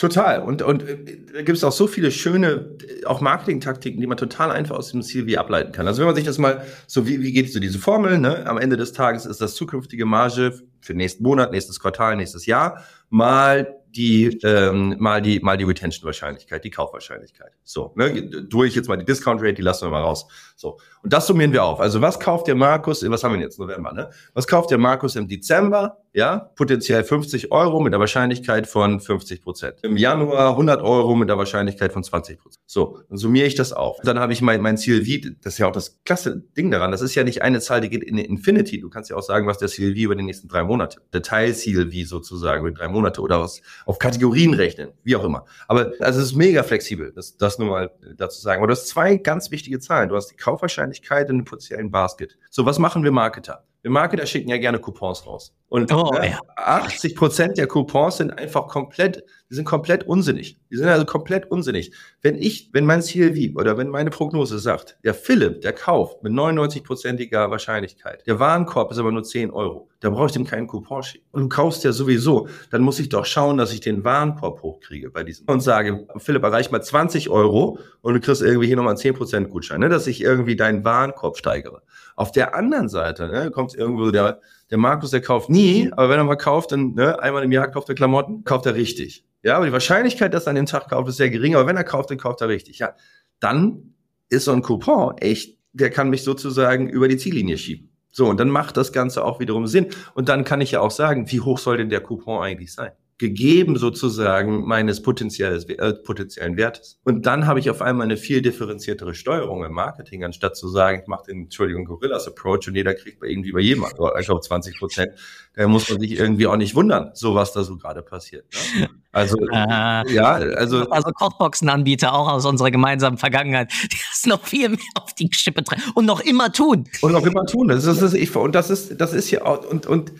Total. 0.00 0.40
Und, 0.40 0.62
und 0.62 0.82
äh, 0.82 0.96
da 1.30 1.42
gibt 1.42 1.58
es 1.58 1.62
auch 1.62 1.72
so 1.72 1.86
viele 1.86 2.10
schöne, 2.10 2.70
auch 3.04 3.20
Marketing-Taktiken, 3.20 4.00
die 4.00 4.06
man 4.06 4.16
total 4.16 4.50
einfach 4.50 4.76
aus 4.76 4.92
dem 4.92 5.02
CV 5.02 5.38
ableiten 5.38 5.72
kann. 5.72 5.86
Also 5.86 6.00
wenn 6.00 6.06
man 6.06 6.16
sich 6.16 6.24
das 6.24 6.38
mal 6.38 6.64
so, 6.86 7.06
wie, 7.06 7.20
wie 7.20 7.32
geht 7.32 7.52
so 7.52 7.60
diese 7.60 7.78
Formel, 7.78 8.16
ne? 8.16 8.46
Am 8.46 8.56
Ende 8.56 8.78
des 8.78 8.94
Tages 8.94 9.26
ist 9.26 9.42
das 9.42 9.54
zukünftige 9.56 10.06
Marge 10.06 10.58
für 10.80 10.94
nächsten 10.94 11.22
Monat, 11.22 11.52
nächstes 11.52 11.80
Quartal, 11.80 12.16
nächstes 12.16 12.46
Jahr 12.46 12.82
mal 13.10 13.79
die 13.90 14.38
ähm, 14.42 14.96
mal 14.98 15.20
die 15.20 15.40
mal 15.40 15.56
die 15.56 15.64
Retention 15.64 16.06
Wahrscheinlichkeit, 16.06 16.64
die 16.64 16.70
Kaufwahrscheinlichkeit. 16.70 17.52
So, 17.64 17.92
ne, 17.96 18.22
durch 18.22 18.74
jetzt 18.74 18.88
mal 18.88 18.96
die 18.96 19.04
Discount 19.04 19.40
Rate, 19.40 19.54
die 19.54 19.62
lassen 19.62 19.86
wir 19.86 19.90
mal 19.90 20.02
raus. 20.02 20.26
So, 20.56 20.78
und 21.02 21.12
das 21.12 21.26
summieren 21.26 21.52
wir 21.52 21.64
auf. 21.64 21.80
Also 21.80 22.00
was 22.00 22.20
kauft 22.20 22.46
der 22.46 22.54
Markus, 22.54 23.08
was 23.08 23.24
haben 23.24 23.34
wir 23.34 23.40
jetzt, 23.40 23.58
November, 23.58 23.92
ne? 23.92 24.10
Was 24.34 24.46
kauft 24.46 24.70
der 24.70 24.78
Markus 24.78 25.16
im 25.16 25.28
Dezember? 25.28 25.98
Ja, 26.12 26.50
potenziell 26.56 27.04
50 27.04 27.52
Euro 27.52 27.78
mit 27.78 27.92
der 27.92 28.00
Wahrscheinlichkeit 28.00 28.66
von 28.66 28.98
50 28.98 29.42
Prozent. 29.42 29.76
Im 29.82 29.96
Januar 29.96 30.50
100 30.50 30.82
Euro 30.82 31.14
mit 31.14 31.28
der 31.28 31.38
Wahrscheinlichkeit 31.38 31.92
von 31.92 32.02
20 32.02 32.40
Prozent. 32.40 32.64
So, 32.66 32.98
dann 33.08 33.16
summiere 33.16 33.46
ich 33.46 33.54
das 33.54 33.72
auf. 33.72 33.98
Dann 34.02 34.18
habe 34.18 34.32
ich 34.32 34.42
mein, 34.42 34.60
mein 34.60 34.76
CLV, 34.76 35.36
das 35.40 35.54
ist 35.54 35.58
ja 35.58 35.68
auch 35.68 35.72
das 35.72 36.02
klasse 36.04 36.42
Ding 36.56 36.72
daran, 36.72 36.90
das 36.90 37.00
ist 37.00 37.14
ja 37.14 37.22
nicht 37.22 37.42
eine 37.42 37.60
Zahl, 37.60 37.80
die 37.80 37.90
geht 37.90 38.02
in 38.02 38.18
Infinity. 38.18 38.80
Du 38.80 38.90
kannst 38.90 39.08
ja 39.08 39.16
auch 39.16 39.22
sagen, 39.22 39.46
was 39.46 39.58
der 39.58 39.68
CLV 39.68 39.96
über 39.96 40.16
die 40.16 40.24
nächsten 40.24 40.48
drei 40.48 40.64
Monate, 40.64 41.00
der 41.12 41.22
Teil-CLV 41.22 42.08
sozusagen 42.08 42.66
über 42.66 42.76
drei 42.76 42.88
Monate 42.88 43.20
oder 43.20 43.40
was 43.40 43.62
auf 43.86 44.00
Kategorien 44.00 44.54
rechnen, 44.54 44.90
wie 45.04 45.14
auch 45.14 45.22
immer. 45.24 45.44
Aber 45.68 45.92
also 46.00 46.18
es 46.18 46.26
ist 46.26 46.34
mega 46.34 46.64
flexibel, 46.64 47.12
das, 47.14 47.36
das 47.36 47.60
nur 47.60 47.68
mal 47.68 47.90
dazu 48.16 48.40
sagen. 48.40 48.58
Aber 48.58 48.66
du 48.66 48.72
hast 48.72 48.88
zwei 48.88 49.16
ganz 49.16 49.52
wichtige 49.52 49.78
Zahlen. 49.78 50.08
Du 50.08 50.16
hast 50.16 50.26
die 50.26 50.36
Kaufwahrscheinlichkeit 50.36 51.28
in 51.28 51.36
einem 51.36 51.44
potenziellen 51.44 51.92
Basket. 51.92 52.36
So, 52.50 52.66
was 52.66 52.80
machen 52.80 53.04
wir 53.04 53.12
Marketer? 53.12 53.64
Wir 53.82 53.90
Marketer 53.90 54.26
schicken 54.26 54.50
ja 54.50 54.58
gerne 54.58 54.78
Coupons 54.78 55.26
raus. 55.26 55.54
Und 55.68 55.92
oh, 55.92 56.12
ne, 56.12 56.30
ja. 56.30 56.40
80 56.56 57.16
Prozent 57.16 57.58
der 57.58 57.66
Coupons 57.66 58.18
sind 58.18 58.30
einfach 58.30 58.68
komplett, 58.68 59.24
die 59.50 59.54
sind 59.54 59.64
komplett 59.64 60.06
unsinnig. 60.06 60.58
Die 60.70 60.76
sind 60.76 60.88
also 60.88 61.06
komplett 61.06 61.50
unsinnig. 61.50 61.92
Wenn 62.22 62.36
ich, 62.36 62.70
wenn 62.72 62.84
mein 62.84 63.00
CLV 63.02 63.56
oder 63.56 63.78
wenn 63.78 63.88
meine 63.88 64.10
Prognose 64.10 64.58
sagt, 64.58 64.98
der 65.04 65.14
Philipp, 65.14 65.60
der 65.60 65.72
kauft 65.72 66.22
mit 66.22 66.32
99-prozentiger 66.32 67.50
Wahrscheinlichkeit, 67.50 68.26
der 68.26 68.38
Warenkorb 68.38 68.90
ist 68.90 68.98
aber 68.98 69.12
nur 69.12 69.22
10 69.22 69.50
Euro, 69.50 69.89
da 70.00 70.10
brauche 70.10 70.26
ich 70.26 70.32
dem 70.32 70.46
keinen 70.46 70.66
Coupon 70.66 71.02
schicken. 71.02 71.26
Und 71.30 71.42
du 71.42 71.48
kaufst 71.48 71.84
ja 71.84 71.92
sowieso, 71.92 72.48
dann 72.70 72.82
muss 72.82 72.98
ich 72.98 73.10
doch 73.10 73.26
schauen, 73.26 73.58
dass 73.58 73.72
ich 73.72 73.80
den 73.80 74.02
Warenkorb 74.02 74.62
hochkriege 74.62 75.10
bei 75.10 75.24
diesem. 75.24 75.46
Und 75.46 75.60
sage, 75.60 76.06
Philipp, 76.16 76.42
erreich 76.42 76.70
mal 76.70 76.82
20 76.82 77.28
Euro 77.28 77.78
und 78.00 78.14
du 78.14 78.20
kriegst 78.20 78.42
irgendwie 78.42 78.66
hier 78.66 78.76
nochmal 78.76 78.96
10 78.96 79.14
Prozent 79.14 79.50
Gutschein, 79.50 79.80
ne, 79.80 79.88
dass 79.88 80.06
ich 80.06 80.22
irgendwie 80.22 80.56
deinen 80.56 80.84
Warenkorb 80.84 81.36
steigere. 81.36 81.82
Auf 82.16 82.32
der 82.32 82.54
anderen 82.54 82.88
Seite 82.88 83.28
ne, 83.28 83.50
kommt 83.50 83.74
irgendwo 83.74 84.10
der, 84.10 84.40
der 84.70 84.78
Markus, 84.78 85.10
der 85.10 85.20
kauft 85.20 85.50
nie, 85.50 85.90
aber 85.92 86.08
wenn 86.08 86.18
er 86.18 86.24
mal 86.24 86.36
kauft, 86.36 86.72
dann 86.72 86.94
ne, 86.94 87.20
einmal 87.22 87.44
im 87.44 87.52
Jahr 87.52 87.70
kauft 87.70 87.88
er 87.90 87.94
Klamotten, 87.94 88.44
kauft 88.44 88.66
er 88.66 88.74
richtig. 88.74 89.26
Ja, 89.42 89.56
aber 89.56 89.66
die 89.66 89.72
Wahrscheinlichkeit, 89.72 90.34
dass 90.34 90.46
er 90.46 90.50
an 90.50 90.56
dem 90.56 90.66
Tag 90.66 90.88
kauft, 90.88 91.08
ist 91.08 91.16
sehr 91.16 91.30
gering, 91.30 91.54
aber 91.54 91.66
wenn 91.66 91.76
er 91.76 91.84
kauft, 91.84 92.10
dann 92.10 92.18
kauft 92.18 92.40
er 92.40 92.48
richtig. 92.48 92.78
Ja, 92.78 92.94
dann 93.38 93.94
ist 94.28 94.44
so 94.44 94.52
ein 94.52 94.62
Coupon 94.62 95.16
echt, 95.18 95.58
der 95.72 95.90
kann 95.90 96.10
mich 96.10 96.24
sozusagen 96.24 96.88
über 96.88 97.08
die 97.08 97.16
Ziellinie 97.16 97.58
schieben. 97.58 97.89
So, 98.10 98.26
und 98.26 98.40
dann 98.40 98.50
macht 98.50 98.76
das 98.76 98.92
Ganze 98.92 99.24
auch 99.24 99.40
wiederum 99.40 99.66
Sinn. 99.66 99.86
Und 100.14 100.28
dann 100.28 100.44
kann 100.44 100.60
ich 100.60 100.72
ja 100.72 100.80
auch 100.80 100.90
sagen, 100.90 101.30
wie 101.30 101.40
hoch 101.40 101.58
soll 101.58 101.76
denn 101.76 101.90
der 101.90 102.00
Coupon 102.00 102.42
eigentlich 102.42 102.72
sein? 102.72 102.92
gegeben 103.20 103.76
sozusagen 103.76 104.66
meines 104.66 105.02
potenzielles, 105.02 105.66
äh, 105.66 105.92
potenziellen 105.92 106.56
Wertes. 106.56 106.98
Und 107.04 107.26
dann 107.26 107.46
habe 107.46 107.60
ich 107.60 107.68
auf 107.68 107.82
einmal 107.82 108.06
eine 108.06 108.16
viel 108.16 108.40
differenziertere 108.40 109.14
Steuerung 109.14 109.62
im 109.62 109.72
Marketing, 109.72 110.24
anstatt 110.24 110.56
zu 110.56 110.68
sagen, 110.68 111.00
ich 111.02 111.06
mache 111.06 111.24
den, 111.26 111.42
Entschuldigung, 111.42 111.84
Gorillas 111.84 112.26
Approach 112.26 112.66
und 112.66 112.76
jeder 112.76 112.94
kriegt 112.94 113.20
bei 113.20 113.26
irgendwie 113.26 113.52
bei 113.52 113.60
jedem 113.60 113.84
Einkauf 113.84 114.40
20 114.40 114.78
Prozent. 114.78 115.12
Da 115.56 115.66
muss 115.66 115.90
man 115.90 115.98
sich 115.98 116.12
irgendwie 116.12 116.46
auch 116.46 116.56
nicht 116.56 116.76
wundern, 116.76 117.10
so 117.14 117.34
was 117.34 117.52
da 117.52 117.64
so 117.64 117.76
gerade 117.76 118.02
passiert. 118.02 118.44
Ne? 118.78 118.88
Also, 119.10 119.36
äh, 119.36 120.12
ja, 120.12 120.34
also. 120.34 120.88
Also 120.88 121.10
Kochboxenanbieter 121.10 122.12
auch 122.14 122.28
aus 122.28 122.46
unserer 122.46 122.70
gemeinsamen 122.70 123.18
Vergangenheit, 123.18 123.72
die 123.72 123.96
das 124.10 124.26
noch 124.26 124.44
viel 124.44 124.68
mehr 124.68 124.78
auf 124.94 125.12
die 125.14 125.28
Schippe 125.32 125.64
treiben 125.64 125.82
und 125.94 126.06
noch 126.06 126.20
immer 126.20 126.52
tun. 126.52 126.84
Und 127.00 127.12
noch 127.12 127.26
immer 127.26 127.44
tun. 127.46 127.68
Das 127.68 127.84
ist, 127.84 128.00
das 128.00 128.02
ist, 128.02 128.14
ich, 128.14 128.34
und 128.36 128.54
das 128.54 128.70
ist, 128.70 129.00
das 129.00 129.12
ist 129.12 129.30
ja 129.32 129.44
auch, 129.44 129.64
und, 129.64 129.86
und 129.86 130.12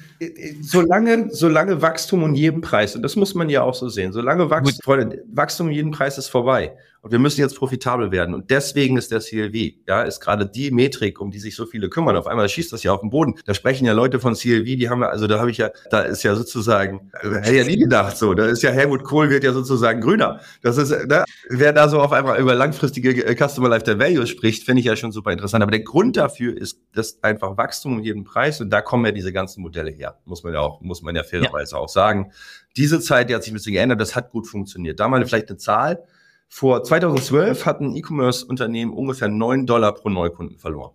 solange, 0.62 1.28
solange 1.30 1.80
Wachstum 1.80 2.24
um 2.24 2.34
jeden 2.34 2.60
Preis, 2.60 2.96
und 2.96 3.02
das 3.02 3.14
muss 3.14 3.34
man 3.34 3.48
ja 3.48 3.62
auch 3.62 3.74
so 3.74 3.88
sehen, 3.88 4.12
solange 4.12 4.50
Wachstum, 4.50 4.80
Freunde, 4.82 5.22
Wachstum 5.32 5.68
um 5.68 5.72
jeden 5.72 5.92
Preis 5.92 6.18
ist 6.18 6.28
vorbei. 6.28 6.76
Und 7.02 7.12
wir 7.12 7.18
müssen 7.18 7.40
jetzt 7.40 7.56
profitabel 7.56 8.10
werden. 8.10 8.34
Und 8.34 8.50
deswegen 8.50 8.98
ist 8.98 9.10
der 9.10 9.20
CLV, 9.20 9.74
ja, 9.88 10.02
ist 10.02 10.20
gerade 10.20 10.44
die 10.44 10.70
Metrik, 10.70 11.18
um 11.18 11.30
die 11.30 11.38
sich 11.38 11.56
so 11.56 11.64
viele 11.64 11.88
kümmern. 11.88 12.14
Auf 12.14 12.26
einmal 12.26 12.46
schießt 12.46 12.70
das 12.72 12.82
ja 12.82 12.92
auf 12.92 13.00
den 13.00 13.08
Boden. 13.08 13.36
Da 13.46 13.54
sprechen 13.54 13.86
ja 13.86 13.94
Leute 13.94 14.20
von 14.20 14.34
CLV, 14.34 14.64
die 14.64 14.90
haben 14.90 15.00
ja, 15.00 15.08
also 15.08 15.26
da 15.26 15.38
habe 15.38 15.50
ich 15.50 15.56
ja, 15.56 15.70
da 15.90 16.02
ist 16.02 16.22
ja 16.24 16.34
sozusagen, 16.34 17.10
hätte 17.22 17.54
ja 17.54 17.64
nie 17.64 17.78
gedacht 17.78 18.18
so. 18.18 18.34
Da 18.34 18.46
ist 18.46 18.62
ja 18.62 18.70
Helmut 18.70 19.04
Kohl 19.04 19.30
wird 19.30 19.44
ja 19.44 19.54
sozusagen 19.54 20.02
grüner. 20.02 20.40
Das 20.60 20.76
ist, 20.76 20.90
ne, 20.90 21.24
wer 21.48 21.72
da 21.72 21.88
so 21.88 22.00
auf 22.00 22.12
einmal 22.12 22.38
über 22.38 22.54
langfristige 22.54 23.24
äh, 23.24 23.34
Customer 23.34 23.70
Lifetime 23.70 23.98
Value 23.98 24.26
spricht, 24.26 24.64
finde 24.64 24.80
ich 24.80 24.86
ja 24.86 24.94
schon 24.94 25.10
super 25.10 25.32
interessant. 25.32 25.62
Aber 25.62 25.70
der 25.70 25.80
Grund 25.80 26.18
dafür 26.18 26.54
ist, 26.54 26.80
dass 26.92 27.22
einfach 27.22 27.56
Wachstum 27.56 27.94
um 27.94 28.02
jeden 28.02 28.24
Preis 28.24 28.60
und 28.60 28.68
da 28.68 28.82
kommen 28.82 29.06
ja 29.06 29.12
diese 29.12 29.32
ganzen 29.32 29.62
Modelle 29.62 29.90
her. 29.90 30.18
Muss 30.26 30.42
man 30.42 30.52
ja 30.52 30.60
auch, 30.60 30.82
muss 30.82 31.00
man 31.00 31.16
ja 31.16 31.22
fairerweise 31.22 31.76
ja. 31.76 31.80
auch 31.80 31.88
sagen. 31.88 32.32
Diese 32.76 33.00
Zeit, 33.00 33.30
die 33.30 33.34
hat 33.34 33.42
sich 33.42 33.52
ein 33.52 33.54
bisschen 33.54 33.72
geändert, 33.72 34.02
das 34.02 34.14
hat 34.14 34.30
gut 34.30 34.46
funktioniert. 34.46 35.00
Da 35.00 35.08
mal 35.08 35.24
vielleicht 35.24 35.48
eine 35.48 35.56
Zahl. 35.56 36.04
Vor 36.52 36.82
2012 36.82 37.64
hat 37.64 37.80
ein 37.80 37.94
E-Commerce-Unternehmen 37.94 38.92
ungefähr 38.92 39.28
9 39.28 39.66
Dollar 39.66 39.94
pro 39.94 40.08
Neukunden 40.08 40.58
verloren. 40.58 40.92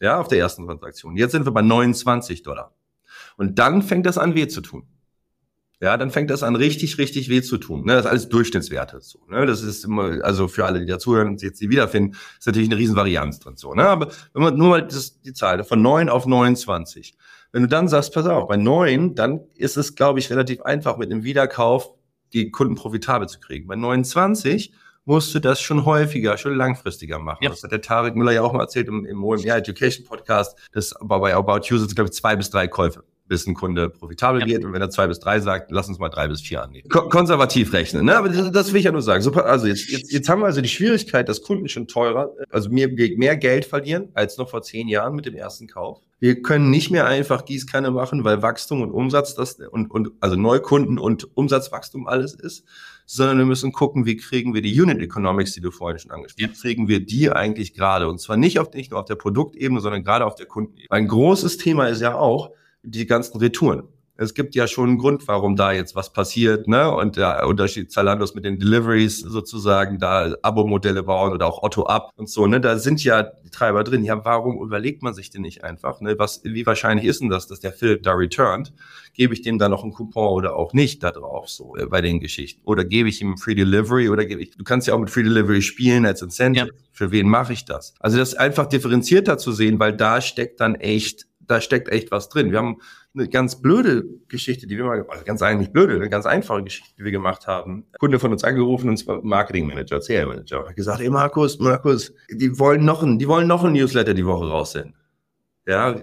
Ja, 0.00 0.20
auf 0.20 0.28
der 0.28 0.38
ersten 0.38 0.66
Transaktion. 0.66 1.16
Jetzt 1.16 1.32
sind 1.32 1.46
wir 1.46 1.52
bei 1.52 1.62
29 1.62 2.42
Dollar. 2.42 2.74
Und 3.38 3.58
dann 3.58 3.80
fängt 3.80 4.04
das 4.04 4.18
an 4.18 4.34
weh 4.34 4.46
zu 4.48 4.60
tun. 4.60 4.86
Ja, 5.80 5.96
dann 5.96 6.10
fängt 6.10 6.30
das 6.30 6.42
an 6.42 6.56
richtig, 6.56 6.98
richtig 6.98 7.30
weh 7.30 7.40
zu 7.40 7.56
tun. 7.56 7.86
Ne, 7.86 7.94
das 7.94 8.04
ist 8.04 8.10
alles 8.10 8.28
Durchschnittswerte. 8.28 9.00
So, 9.00 9.18
ne? 9.28 9.46
Das 9.46 9.62
ist 9.62 9.84
immer, 9.84 10.22
also 10.22 10.46
für 10.46 10.66
alle, 10.66 10.78
die 10.78 10.86
dazuhören 10.86 11.28
und 11.28 11.42
jetzt 11.42 11.60
die 11.60 11.70
wiederfinden, 11.70 12.14
ist 12.38 12.46
natürlich 12.46 12.68
eine 12.68 12.78
riesen 12.78 12.94
Varianz 12.94 13.40
drin. 13.40 13.56
Ne? 13.74 13.88
Aber 13.88 14.08
wenn 14.34 14.42
man 14.42 14.56
nur 14.56 14.68
mal 14.68 14.86
die 14.86 15.32
Zahl 15.32 15.64
von 15.64 15.80
9 15.80 16.10
auf 16.10 16.26
29. 16.26 17.16
Wenn 17.50 17.62
du 17.62 17.68
dann 17.68 17.88
sagst, 17.88 18.12
pass 18.12 18.26
auf, 18.26 18.46
bei 18.46 18.58
9, 18.58 19.14
dann 19.14 19.40
ist 19.54 19.78
es, 19.78 19.94
glaube 19.94 20.18
ich, 20.18 20.30
relativ 20.30 20.60
einfach 20.62 20.98
mit 20.98 21.10
einem 21.10 21.24
Wiederkauf 21.24 21.94
die 22.32 22.50
Kunden 22.50 22.74
profitabel 22.74 23.28
zu 23.28 23.40
kriegen. 23.40 23.66
Bei 23.66 23.76
29 23.76 24.72
musst 25.04 25.34
du 25.34 25.40
das 25.40 25.60
schon 25.60 25.84
häufiger, 25.84 26.36
schon 26.38 26.54
langfristiger 26.54 27.18
machen. 27.18 27.42
Ja. 27.42 27.50
Das 27.50 27.62
hat 27.62 27.72
der 27.72 27.80
Tarek 27.80 28.14
Müller 28.14 28.32
ja 28.32 28.42
auch 28.42 28.52
mal 28.52 28.62
erzählt 28.62 28.88
im, 28.88 29.04
im 29.04 29.24
OMR 29.24 29.56
Education 29.56 30.06
Podcast. 30.06 30.56
Das 30.72 30.94
bei 31.00 31.34
About 31.34 31.66
You 31.66 31.78
sind 31.78 31.94
glaube 31.94 32.08
ich 32.08 32.14
zwei 32.14 32.36
bis 32.36 32.50
drei 32.50 32.68
Käufe. 32.68 33.04
Bis 33.28 33.46
ein 33.46 33.54
Kunde 33.54 33.88
profitabel 33.88 34.40
ja. 34.40 34.46
geht. 34.46 34.64
Und 34.64 34.72
wenn 34.72 34.82
er 34.82 34.90
zwei 34.90 35.06
bis 35.06 35.20
drei 35.20 35.40
sagt, 35.40 35.70
lass 35.70 35.88
uns 35.88 35.98
mal 35.98 36.08
drei 36.08 36.28
bis 36.28 36.40
vier 36.40 36.62
annehmen. 36.62 36.88
Ko 36.88 37.08
konservativ 37.08 37.72
rechnen, 37.72 38.04
ne? 38.04 38.16
Aber 38.16 38.28
das, 38.28 38.50
das, 38.52 38.72
will 38.72 38.78
ich 38.78 38.84
ja 38.84 38.92
nur 38.92 39.02
sagen. 39.02 39.22
Super, 39.22 39.46
also 39.46 39.66
jetzt, 39.66 39.88
jetzt, 39.90 40.12
jetzt 40.12 40.28
haben 40.28 40.40
wir 40.40 40.46
also 40.46 40.60
die 40.60 40.68
Schwierigkeit, 40.68 41.28
dass 41.28 41.42
Kunden 41.42 41.68
schon 41.68 41.86
teurer, 41.86 42.30
also 42.50 42.70
mehr, 42.70 42.88
mehr 42.88 43.36
Geld 43.36 43.64
verlieren 43.64 44.08
als 44.14 44.36
noch 44.38 44.50
vor 44.50 44.62
zehn 44.62 44.88
Jahren 44.88 45.14
mit 45.14 45.26
dem 45.26 45.34
ersten 45.34 45.66
Kauf. 45.66 46.00
Wir 46.22 46.40
können 46.40 46.70
nicht 46.70 46.90
mehr 46.90 47.06
einfach 47.06 47.44
Gießkanne 47.44 47.90
machen, 47.90 48.22
weil 48.22 48.42
Wachstum 48.42 48.80
und 48.82 48.92
Umsatz 48.92 49.34
das 49.34 49.54
und, 49.54 49.90
und 49.90 50.12
also 50.20 50.36
Neukunden 50.36 50.98
und 50.98 51.36
Umsatzwachstum 51.36 52.06
alles 52.06 52.34
ist, 52.34 52.64
sondern 53.06 53.38
wir 53.38 53.44
müssen 53.44 53.72
gucken, 53.72 54.06
wie 54.06 54.16
kriegen 54.16 54.54
wir 54.54 54.62
die 54.62 54.80
Unit 54.80 55.00
Economics, 55.00 55.52
die 55.52 55.60
du 55.60 55.72
vorhin 55.72 55.98
schon 55.98 56.12
angesprochen 56.12 56.50
hast, 56.50 56.56
ja. 56.56 56.62
kriegen 56.62 56.86
wir 56.86 57.04
die 57.04 57.30
eigentlich 57.30 57.74
gerade 57.74 58.08
und 58.08 58.20
zwar 58.20 58.36
nicht 58.36 58.60
auf 58.60 58.72
nicht 58.72 58.92
nur 58.92 59.00
auf 59.00 59.06
der 59.06 59.16
Produktebene, 59.16 59.80
sondern 59.80 60.04
gerade 60.04 60.24
auf 60.24 60.36
der 60.36 60.46
Kundenebene. 60.46 60.90
Ein 60.90 61.08
großes 61.08 61.56
Thema 61.56 61.88
ist 61.88 62.00
ja 62.00 62.14
auch, 62.14 62.50
die 62.82 63.06
ganzen 63.06 63.38
Retouren. 63.38 63.88
Es 64.16 64.34
gibt 64.34 64.54
ja 64.54 64.68
schon 64.68 64.90
einen 64.90 64.98
Grund, 64.98 65.26
warum 65.26 65.56
da 65.56 65.72
jetzt 65.72 65.96
was 65.96 66.12
passiert, 66.12 66.68
ne? 66.68 66.94
Und 66.94 67.16
der 67.16 67.46
Unterschied 67.46 67.90
Zalandos 67.90 68.34
mit 68.34 68.44
den 68.44 68.58
Deliveries 68.58 69.20
sozusagen 69.20 69.98
da 69.98 70.34
Abo-Modelle 70.42 71.02
bauen 71.02 71.32
oder 71.32 71.46
auch 71.46 71.62
Otto 71.62 71.86
Up 71.86 72.10
und 72.16 72.28
so, 72.28 72.46
ne? 72.46 72.60
Da 72.60 72.78
sind 72.78 73.02
ja 73.02 73.22
die 73.22 73.50
Treiber 73.50 73.82
drin. 73.84 74.04
Ja, 74.04 74.22
warum 74.22 74.62
überlegt 74.62 75.02
man 75.02 75.14
sich 75.14 75.30
denn 75.30 75.42
nicht 75.42 75.64
einfach, 75.64 76.02
ne? 76.02 76.18
Was, 76.18 76.42
wie 76.44 76.66
wahrscheinlich 76.66 77.06
ist 77.06 77.22
denn 77.22 77.30
das, 77.30 77.46
dass 77.46 77.60
der 77.60 77.72
Philipp 77.72 78.02
da 78.02 78.12
returnt? 78.12 78.74
Gebe 79.14 79.32
ich 79.32 79.42
dem 79.42 79.58
da 79.58 79.70
noch 79.70 79.82
einen 79.82 79.92
Coupon 79.92 80.28
oder 80.28 80.56
auch 80.56 80.74
nicht 80.74 81.02
da 81.02 81.10
drauf, 81.10 81.48
so, 81.48 81.74
äh, 81.76 81.86
bei 81.86 82.02
den 82.02 82.20
Geschichten? 82.20 82.60
Oder 82.64 82.84
gebe 82.84 83.08
ich 83.08 83.22
ihm 83.22 83.38
Free 83.38 83.54
Delivery 83.54 84.10
oder 84.10 84.26
gebe 84.26 84.42
ich, 84.42 84.50
du 84.50 84.62
kannst 84.62 84.86
ja 84.86 84.94
auch 84.94 84.98
mit 84.98 85.10
Free 85.10 85.22
Delivery 85.22 85.62
spielen 85.62 86.04
als 86.04 86.20
Incentive. 86.20 86.66
Ja. 86.66 86.72
Für 86.92 87.10
wen 87.10 87.28
mache 87.28 87.54
ich 87.54 87.64
das? 87.64 87.94
Also 87.98 88.18
das 88.18 88.34
einfach 88.34 88.66
differenzierter 88.66 89.38
zu 89.38 89.52
sehen, 89.52 89.80
weil 89.80 89.96
da 89.96 90.20
steckt 90.20 90.60
dann 90.60 90.74
echt 90.74 91.26
da 91.46 91.60
steckt 91.60 91.88
echt 91.88 92.10
was 92.10 92.28
drin. 92.28 92.50
Wir 92.50 92.58
haben 92.58 92.80
eine 93.14 93.28
ganz 93.28 93.60
blöde 93.60 94.04
Geschichte, 94.28 94.66
die 94.66 94.76
wir 94.76 94.84
mal, 94.84 95.04
also 95.08 95.24
ganz 95.24 95.42
eigentlich 95.42 95.72
blöde, 95.72 95.96
eine 95.96 96.08
ganz 96.08 96.26
einfache 96.26 96.62
Geschichte, 96.62 96.94
die 96.98 97.04
wir 97.04 97.10
gemacht 97.10 97.46
haben. 97.46 97.84
Ein 97.92 97.98
Kunde 97.98 98.18
von 98.18 98.32
uns 98.32 98.44
angerufen, 98.44 98.88
und 98.88 98.96
zwar 98.96 99.22
Marketing 99.22 99.66
Manager, 99.66 100.00
CR 100.00 100.26
Manager, 100.26 100.66
hat 100.66 100.76
gesagt, 100.76 101.00
ey 101.00 101.10
Markus, 101.10 101.58
Markus, 101.58 102.12
die 102.30 102.58
wollen 102.58 102.84
noch 102.84 103.02
ein, 103.02 103.18
die 103.18 103.28
wollen 103.28 103.46
noch 103.46 103.64
ein 103.64 103.72
Newsletter 103.72 104.14
die 104.14 104.26
Woche 104.26 104.48
raussenden. 104.48 104.94
Ja, 105.66 105.94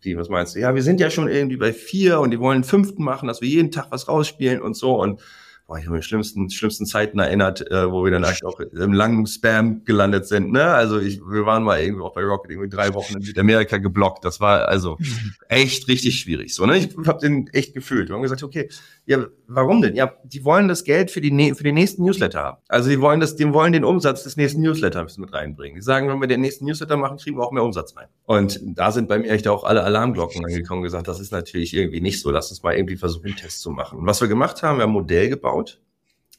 wie, 0.00 0.16
was 0.16 0.28
meinst 0.28 0.54
du? 0.54 0.60
Ja, 0.60 0.74
wir 0.74 0.82
sind 0.82 1.00
ja 1.00 1.10
schon 1.10 1.28
irgendwie 1.28 1.56
bei 1.56 1.72
vier 1.72 2.20
und 2.20 2.30
die 2.30 2.40
wollen 2.40 2.64
fünften 2.64 3.04
machen, 3.04 3.28
dass 3.28 3.40
wir 3.40 3.48
jeden 3.48 3.70
Tag 3.70 3.86
was 3.90 4.08
rausspielen 4.08 4.60
und 4.60 4.74
so 4.74 5.00
und 5.00 5.20
boah, 5.66 5.78
ich 5.78 5.86
habe 5.86 5.96
mich 5.96 6.06
schlimmsten, 6.06 6.48
schlimmsten 6.48 6.86
Zeiten 6.86 7.18
erinnert, 7.18 7.68
äh, 7.70 7.90
wo 7.90 8.04
wir 8.04 8.12
dann 8.12 8.24
eigentlich 8.24 8.44
auch 8.44 8.60
im 8.60 8.92
langen 8.92 9.26
Spam 9.26 9.84
gelandet 9.84 10.26
sind. 10.26 10.52
Ne? 10.52 10.64
Also 10.64 11.00
ich, 11.00 11.20
wir 11.20 11.44
waren 11.44 11.64
mal 11.64 11.80
irgendwie 11.80 12.02
auch 12.02 12.14
bei 12.14 12.22
Rocket 12.22 12.52
irgendwie 12.52 12.68
drei 12.68 12.94
Wochen 12.94 13.16
in 13.16 13.22
Südamerika 13.22 13.78
geblockt. 13.78 14.24
Das 14.24 14.38
war 14.38 14.68
also 14.68 14.96
echt 15.48 15.88
richtig 15.88 16.20
schwierig. 16.20 16.54
So, 16.54 16.66
ne? 16.66 16.78
Ich 16.78 16.96
habe 17.06 17.18
den 17.18 17.48
echt 17.48 17.74
gefühlt. 17.74 18.08
Wir 18.08 18.14
haben 18.14 18.22
gesagt, 18.22 18.44
okay, 18.44 18.68
ja, 19.06 19.24
warum 19.46 19.82
denn? 19.82 19.94
Ja, 19.94 20.12
die 20.24 20.44
wollen 20.44 20.68
das 20.68 20.84
Geld 20.84 21.10
für 21.10 21.20
die 21.20 21.54
für 21.54 21.62
den 21.62 21.74
nächsten 21.74 22.04
Newsletter 22.04 22.42
haben. 22.42 22.58
Also 22.68 22.90
die 22.90 23.00
wollen 23.00 23.20
das, 23.20 23.36
die 23.36 23.52
wollen 23.52 23.72
den 23.72 23.84
Umsatz 23.84 24.24
des 24.24 24.36
nächsten 24.36 24.60
Newsletters 24.60 25.16
mit 25.16 25.32
reinbringen. 25.32 25.76
Die 25.76 25.82
sagen, 25.82 26.08
wenn 26.08 26.20
wir 26.20 26.28
den 26.28 26.40
nächsten 26.40 26.64
Newsletter 26.64 26.96
machen, 26.96 27.18
kriegen 27.18 27.38
wir 27.38 27.44
auch 27.44 27.52
mehr 27.52 27.62
Umsatz 27.62 27.96
rein. 27.96 28.08
Und 28.24 28.60
da 28.62 28.90
sind 28.90 29.08
bei 29.08 29.18
mir 29.18 29.30
echt 29.30 29.46
auch 29.48 29.64
alle 29.64 29.84
Alarmglocken 29.84 30.44
angekommen 30.44 30.80
und 30.80 30.84
gesagt, 30.84 31.08
das 31.08 31.20
ist 31.20 31.32
natürlich 31.32 31.72
irgendwie 31.72 32.00
nicht 32.00 32.20
so. 32.20 32.30
Lass 32.30 32.50
uns 32.50 32.62
mal 32.62 32.74
irgendwie 32.74 32.96
versuchen, 32.96 33.26
einen 33.26 33.36
Test 33.36 33.60
zu 33.60 33.70
machen. 33.70 34.00
Und 34.00 34.06
was 34.06 34.20
wir 34.20 34.28
gemacht 34.28 34.62
haben, 34.62 34.78
wir 34.78 34.82
haben 34.82 34.90
ein 34.90 34.94
Modell 34.94 35.28
gebaut 35.28 35.80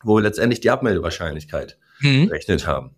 wo 0.03 0.17
wir 0.17 0.21
letztendlich 0.21 0.59
die 0.59 0.69
Abmeldewahrscheinlichkeit 0.69 1.77
mhm. 1.99 2.27
berechnet 2.27 2.67
haben 2.67 2.91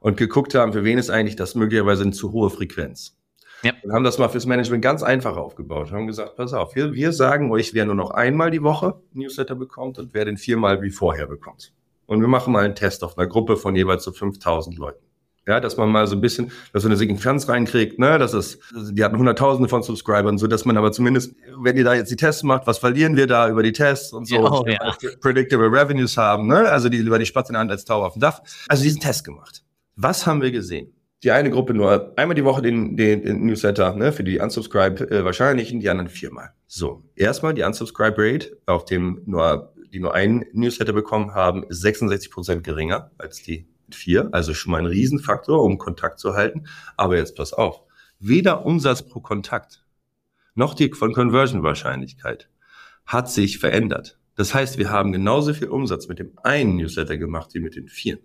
und 0.00 0.16
geguckt 0.16 0.54
haben, 0.54 0.72
für 0.72 0.84
wen 0.84 0.98
ist 0.98 1.10
eigentlich 1.10 1.36
das 1.36 1.54
möglicherweise 1.54 2.02
eine 2.02 2.12
zu 2.12 2.32
hohe 2.32 2.50
Frequenz. 2.50 3.16
Ja. 3.62 3.72
Und 3.82 3.92
haben 3.92 4.04
das 4.04 4.18
mal 4.18 4.28
fürs 4.28 4.46
Management 4.46 4.82
ganz 4.82 5.02
einfach 5.02 5.36
aufgebaut. 5.36 5.90
Wir 5.90 5.98
haben 5.98 6.06
gesagt, 6.06 6.36
pass 6.36 6.52
auf, 6.52 6.74
wir, 6.74 6.92
wir 6.92 7.12
sagen 7.12 7.50
euch, 7.50 7.74
wer 7.74 7.84
nur 7.84 7.94
noch 7.94 8.10
einmal 8.10 8.50
die 8.50 8.62
Woche 8.62 9.00
Newsletter 9.12 9.54
bekommt 9.54 9.98
und 9.98 10.14
wer 10.14 10.24
den 10.24 10.36
viermal 10.36 10.82
wie 10.82 10.90
vorher 10.90 11.26
bekommt. 11.26 11.72
Und 12.06 12.20
wir 12.20 12.28
machen 12.28 12.52
mal 12.52 12.64
einen 12.64 12.74
Test 12.74 13.04
auf 13.04 13.16
einer 13.16 13.26
Gruppe 13.26 13.56
von 13.56 13.76
jeweils 13.76 14.04
so 14.04 14.12
5000 14.12 14.78
Leuten. 14.78 15.04
Ja, 15.46 15.58
dass 15.58 15.76
man 15.76 15.90
mal 15.90 16.06
so 16.06 16.16
ein 16.16 16.20
bisschen, 16.20 16.52
dass 16.72 16.82
man 16.82 16.92
eine 16.92 16.98
Signifikanz 16.98 17.48
reinkriegt, 17.48 17.98
ne, 17.98 18.18
das 18.18 18.34
ist, 18.34 18.60
die 18.92 19.02
hatten 19.02 19.16
hunderttausende 19.16 19.68
von 19.68 19.82
Subscribern, 19.82 20.36
so 20.36 20.46
dass 20.46 20.64
man 20.64 20.76
aber 20.76 20.92
zumindest, 20.92 21.34
wenn 21.58 21.76
ihr 21.76 21.84
da 21.84 21.94
jetzt 21.94 22.10
die 22.10 22.16
Tests 22.16 22.42
macht, 22.42 22.66
was 22.66 22.78
verlieren 22.78 23.16
wir 23.16 23.26
da 23.26 23.48
über 23.48 23.62
die 23.62 23.72
Tests 23.72 24.12
und 24.12 24.28
so, 24.28 24.36
oh, 24.36 24.64
ja. 24.66 24.94
predictable 25.20 25.66
revenues 25.72 26.16
haben, 26.16 26.46
ne, 26.46 26.68
also 26.68 26.88
die 26.88 26.98
über 26.98 27.18
die 27.18 27.26
Spatz 27.26 27.48
in 27.48 27.54
der 27.54 27.60
Hand 27.60 27.70
als 27.70 27.84
Tower 27.84 28.06
auf 28.06 28.12
dem 28.12 28.20
Dach. 28.20 28.42
Also 28.68 28.82
diesen 28.82 29.00
Test 29.00 29.24
gemacht. 29.24 29.64
Was 29.96 30.26
haben 30.26 30.42
wir 30.42 30.52
gesehen? 30.52 30.92
Die 31.22 31.30
eine 31.30 31.50
Gruppe 31.50 31.74
nur 31.74 32.14
einmal 32.16 32.34
die 32.34 32.44
Woche 32.44 32.62
den, 32.62 32.96
den, 32.96 33.22
den 33.22 33.44
Newsletter, 33.44 33.94
ne, 33.94 34.12
für 34.12 34.24
die 34.24 34.38
Unsubscribe 34.38 35.10
äh, 35.10 35.24
Wahrscheinlichen, 35.24 35.80
die 35.80 35.90
anderen 35.90 36.08
viermal. 36.08 36.54
So, 36.66 37.04
erstmal 37.14 37.52
die 37.52 37.62
Unsubscribe 37.62 38.16
Rate 38.18 38.56
auf 38.64 38.86
dem 38.86 39.20
nur, 39.26 39.74
die 39.92 40.00
nur 40.00 40.14
einen 40.14 40.46
Newsletter 40.52 40.94
bekommen 40.94 41.34
haben, 41.34 41.64
ist 41.64 41.82
66 41.82 42.30
Prozent 42.30 42.64
geringer 42.64 43.10
als 43.18 43.42
die 43.42 43.68
vier, 43.90 44.28
also 44.32 44.54
schon 44.54 44.72
mal 44.72 44.78
ein 44.78 44.86
Riesenfaktor, 44.86 45.62
um 45.62 45.76
Kontakt 45.76 46.20
zu 46.20 46.34
halten. 46.34 46.64
Aber 46.96 47.16
jetzt 47.16 47.36
pass 47.36 47.52
auf, 47.52 47.82
weder 48.18 48.64
Umsatz 48.64 49.02
pro 49.02 49.20
Kontakt 49.20 49.84
noch 50.54 50.74
die 50.74 50.90
von 50.92 51.12
Conversion-Wahrscheinlichkeit 51.12 52.48
hat 53.04 53.30
sich 53.30 53.58
verändert. 53.58 54.18
Das 54.36 54.54
heißt, 54.54 54.78
wir 54.78 54.90
haben 54.90 55.12
genauso 55.12 55.52
viel 55.52 55.68
Umsatz 55.68 56.08
mit 56.08 56.18
dem 56.18 56.32
einen 56.42 56.76
Newsletter 56.76 57.18
gemacht 57.18 57.50
wie 57.52 57.60
mit 57.60 57.76
den 57.76 57.88
vier. 57.88 58.20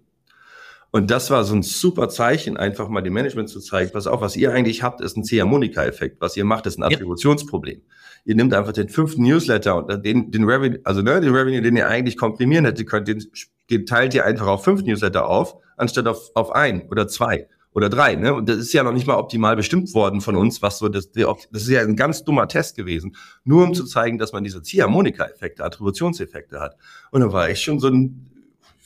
Und 0.95 1.11
das 1.11 1.29
war 1.29 1.43
so 1.43 1.53
ein 1.53 1.61
super 1.61 2.07
Zeichen, 2.07 2.55
einfach 2.55 2.87
mal 2.87 3.01
dem 3.01 3.11
Management 3.11 3.49
zu 3.49 3.59
zeigen, 3.59 3.91
pass 3.91 4.07
auf, 4.07 4.21
was 4.21 4.37
ihr 4.37 4.53
eigentlich 4.53 4.81
habt, 4.81 5.01
ist 5.01 5.17
ein 5.17 5.25
Ziehharmonika-Effekt. 5.25 6.21
Was 6.21 6.37
ihr 6.37 6.45
macht, 6.45 6.67
ist 6.67 6.79
ein 6.79 6.83
Attributionsproblem. 6.83 7.81
Ja. 7.81 7.95
Ihr 8.23 8.35
nehmt 8.35 8.53
einfach 8.53 8.71
den 8.71 8.87
fünften 8.87 9.23
Newsletter 9.23 9.75
und 9.75 10.05
den, 10.05 10.31
den 10.31 10.45
Revenue, 10.45 10.79
also 10.85 11.01
ne, 11.01 11.19
den 11.19 11.35
Revenue, 11.35 11.61
den 11.61 11.75
ihr 11.75 11.89
eigentlich 11.89 12.15
komprimieren 12.15 12.63
hättet 12.63 12.87
könnt, 12.87 13.09
den 13.09 13.21
den 13.69 13.85
teilt 13.85 14.13
ihr 14.13 14.23
einfach 14.23 14.47
auf 14.47 14.63
fünf 14.63 14.83
Newsletter 14.83 15.27
auf, 15.27 15.57
anstatt 15.75 16.07
auf, 16.07 16.31
auf 16.33 16.51
ein 16.51 16.87
oder 16.89 17.09
zwei 17.09 17.49
oder 17.73 17.89
drei. 17.89 18.15
Ne? 18.15 18.33
Und 18.33 18.47
das 18.47 18.55
ist 18.55 18.71
ja 18.71 18.81
noch 18.83 18.93
nicht 18.93 19.05
mal 19.05 19.17
optimal 19.17 19.57
bestimmt 19.57 19.93
worden 19.93 20.21
von 20.21 20.37
uns, 20.37 20.61
was 20.61 20.77
so 20.77 20.87
das, 20.87 21.11
das 21.11 21.45
ist 21.51 21.67
ja 21.67 21.81
ein 21.81 21.97
ganz 21.97 22.23
dummer 22.23 22.47
Test 22.47 22.77
gewesen, 22.77 23.17
nur 23.43 23.65
um 23.65 23.73
zu 23.73 23.83
zeigen, 23.83 24.17
dass 24.17 24.31
man 24.31 24.45
diese 24.45 24.61
Ziehharmonika-Effekte, 24.61 25.61
Attributionseffekte 25.61 26.61
hat. 26.61 26.77
Und 27.11 27.19
da 27.19 27.33
war 27.33 27.49
ich 27.49 27.59
schon 27.59 27.81
so 27.81 27.89
ein, 27.89 28.29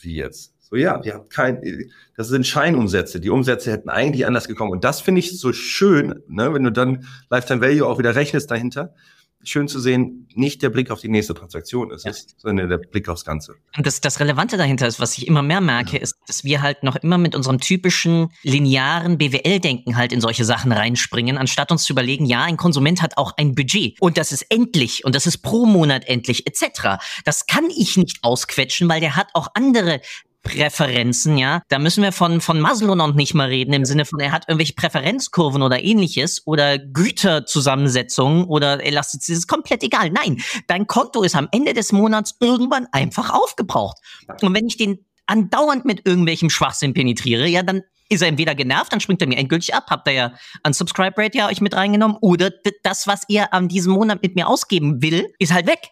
wie 0.02 0.16
jetzt? 0.16 0.56
So, 0.70 0.76
ja, 0.76 1.04
wir 1.04 1.16
haben 1.16 1.30
kein, 1.30 1.90
das 2.16 2.28
sind 2.28 2.46
Scheinumsätze. 2.46 3.20
Die 3.20 3.30
Umsätze 3.30 3.72
hätten 3.72 3.90
eigentlich 3.90 4.26
anders 4.26 4.48
gekommen. 4.48 4.72
Und 4.72 4.84
das 4.84 5.02
finde 5.02 5.20
ich 5.20 5.40
so 5.40 5.52
schön, 5.52 6.22
ne, 6.28 6.54
wenn 6.54 6.64
du 6.64 6.72
dann 6.72 7.06
Lifetime 7.30 7.62
Value 7.62 7.88
auch 7.88 7.98
wieder 7.98 8.16
rechnest 8.16 8.52
dahinter 8.52 8.94
schön 9.44 9.68
zu 9.68 9.80
sehen, 9.80 10.28
nicht 10.34 10.62
der 10.62 10.70
Blick 10.70 10.92
auf 10.92 11.00
die 11.00 11.08
nächste 11.08 11.34
Transaktion 11.34 11.92
ist, 11.92 12.06
ja. 12.06 12.12
sondern 12.38 12.70
der 12.70 12.78
Blick 12.78 13.08
aufs 13.08 13.24
Ganze. 13.24 13.56
Und 13.78 13.86
das, 13.86 14.02
das 14.02 14.20
Relevante 14.20 14.58
dahinter 14.58 14.88
ist, 14.88 15.00
was 15.00 15.18
ich 15.18 15.28
immer 15.28 15.42
mehr 15.42 15.62
merke, 15.62 15.98
ja. 15.98 16.04
ist, 16.04 16.16
dass 16.28 16.44
wir 16.44 16.62
halt 16.62 16.84
noch 16.84 16.98
immer 16.98 17.18
mit 17.18 17.36
unserem 17.36 17.60
typischen 17.60 18.30
linearen 18.44 19.18
BWL-Denken 19.18 19.96
halt 19.96 20.12
in 20.12 20.22
solche 20.22 20.44
Sachen 20.44 20.72
reinspringen, 20.72 21.38
anstatt 21.38 21.72
uns 21.72 21.84
zu 21.84 21.94
überlegen, 21.94 22.26
ja, 22.26 22.44
ein 22.44 22.58
Konsument 22.58 23.02
hat 23.02 23.18
auch 23.18 23.34
ein 23.38 23.56
Budget 23.56 24.00
und 24.02 24.18
das 24.18 24.32
ist 24.32 24.46
endlich 24.50 25.06
und 25.06 25.16
das 25.16 25.26
ist 25.26 25.40
pro 25.40 25.66
Monat 25.66 26.08
endlich 26.08 26.46
etc. 26.46 27.02
Das 27.24 27.48
kann 27.48 27.70
ich 27.70 27.98
nicht 27.98 28.20
ausquetschen, 28.24 28.90
weil 28.90 29.00
der 29.00 29.16
hat 29.16 29.30
auch 29.34 29.48
andere 29.54 30.02
Präferenzen, 30.44 31.38
ja. 31.38 31.62
Da 31.68 31.80
müssen 31.80 32.02
wir 32.02 32.12
von, 32.12 32.42
von 32.42 32.60
Maslow 32.60 32.96
noch 32.96 33.14
nicht 33.14 33.34
mal 33.34 33.50
reden, 33.50 33.74
im 33.74 33.86
Sinne 33.86 34.06
von, 34.06 34.20
er 34.20 34.32
hat 34.32 34.46
irgendwelche 34.48 34.74
Präferenzkurven 34.74 35.62
oder 35.62 35.84
ähnliches 35.84 36.46
oder 36.48 36.78
Güterzusammensetzungen 36.78 38.46
oder 38.46 38.84
Elastizität, 38.84 39.38
ist 39.38 39.48
komplett 39.48 39.84
egal. 39.84 40.10
Nein, 40.10 40.42
dein 40.68 40.88
Konto 40.88 41.24
ist 41.24 41.36
am 41.36 41.50
Ende 41.52 41.74
des 41.74 41.92
Monats 41.92 42.36
irgendwann 42.40 42.88
einfach 42.92 43.34
aufgebraucht. 43.34 43.98
Und 44.42 44.54
wenn 44.54 44.68
ich 44.68 44.78
den 44.78 45.06
andauernd 45.26 45.86
mit 45.86 46.08
irgendwelchem 46.08 46.50
Schwachsinn 46.50 46.94
penetriere, 46.94 47.48
ja, 47.48 47.62
dann 47.62 47.84
ist 48.10 48.22
er 48.22 48.28
entweder 48.28 48.56
genervt, 48.56 48.92
dann 48.92 49.00
springt 49.00 49.22
er 49.22 49.28
mir 49.28 49.38
endgültig 49.38 49.76
ab, 49.76 49.86
habt 49.90 50.08
ihr 50.08 50.14
ja 50.14 50.34
an 50.64 50.74
Subscribe 50.74 51.16
Rate 51.16 51.38
ja 51.38 51.48
euch 51.48 51.62
mit 51.62 51.76
reingenommen, 51.76 52.18
oder 52.22 52.50
das, 52.84 53.06
was 53.06 53.24
ihr 53.28 53.54
an 53.54 53.68
diesem 53.68 53.94
Monat 53.94 54.24
mit 54.24 54.36
mir 54.36 54.48
ausgeben 54.48 55.02
will, 55.02 55.28
ist 55.38 55.54
halt 55.54 55.68
weg. 55.68 55.90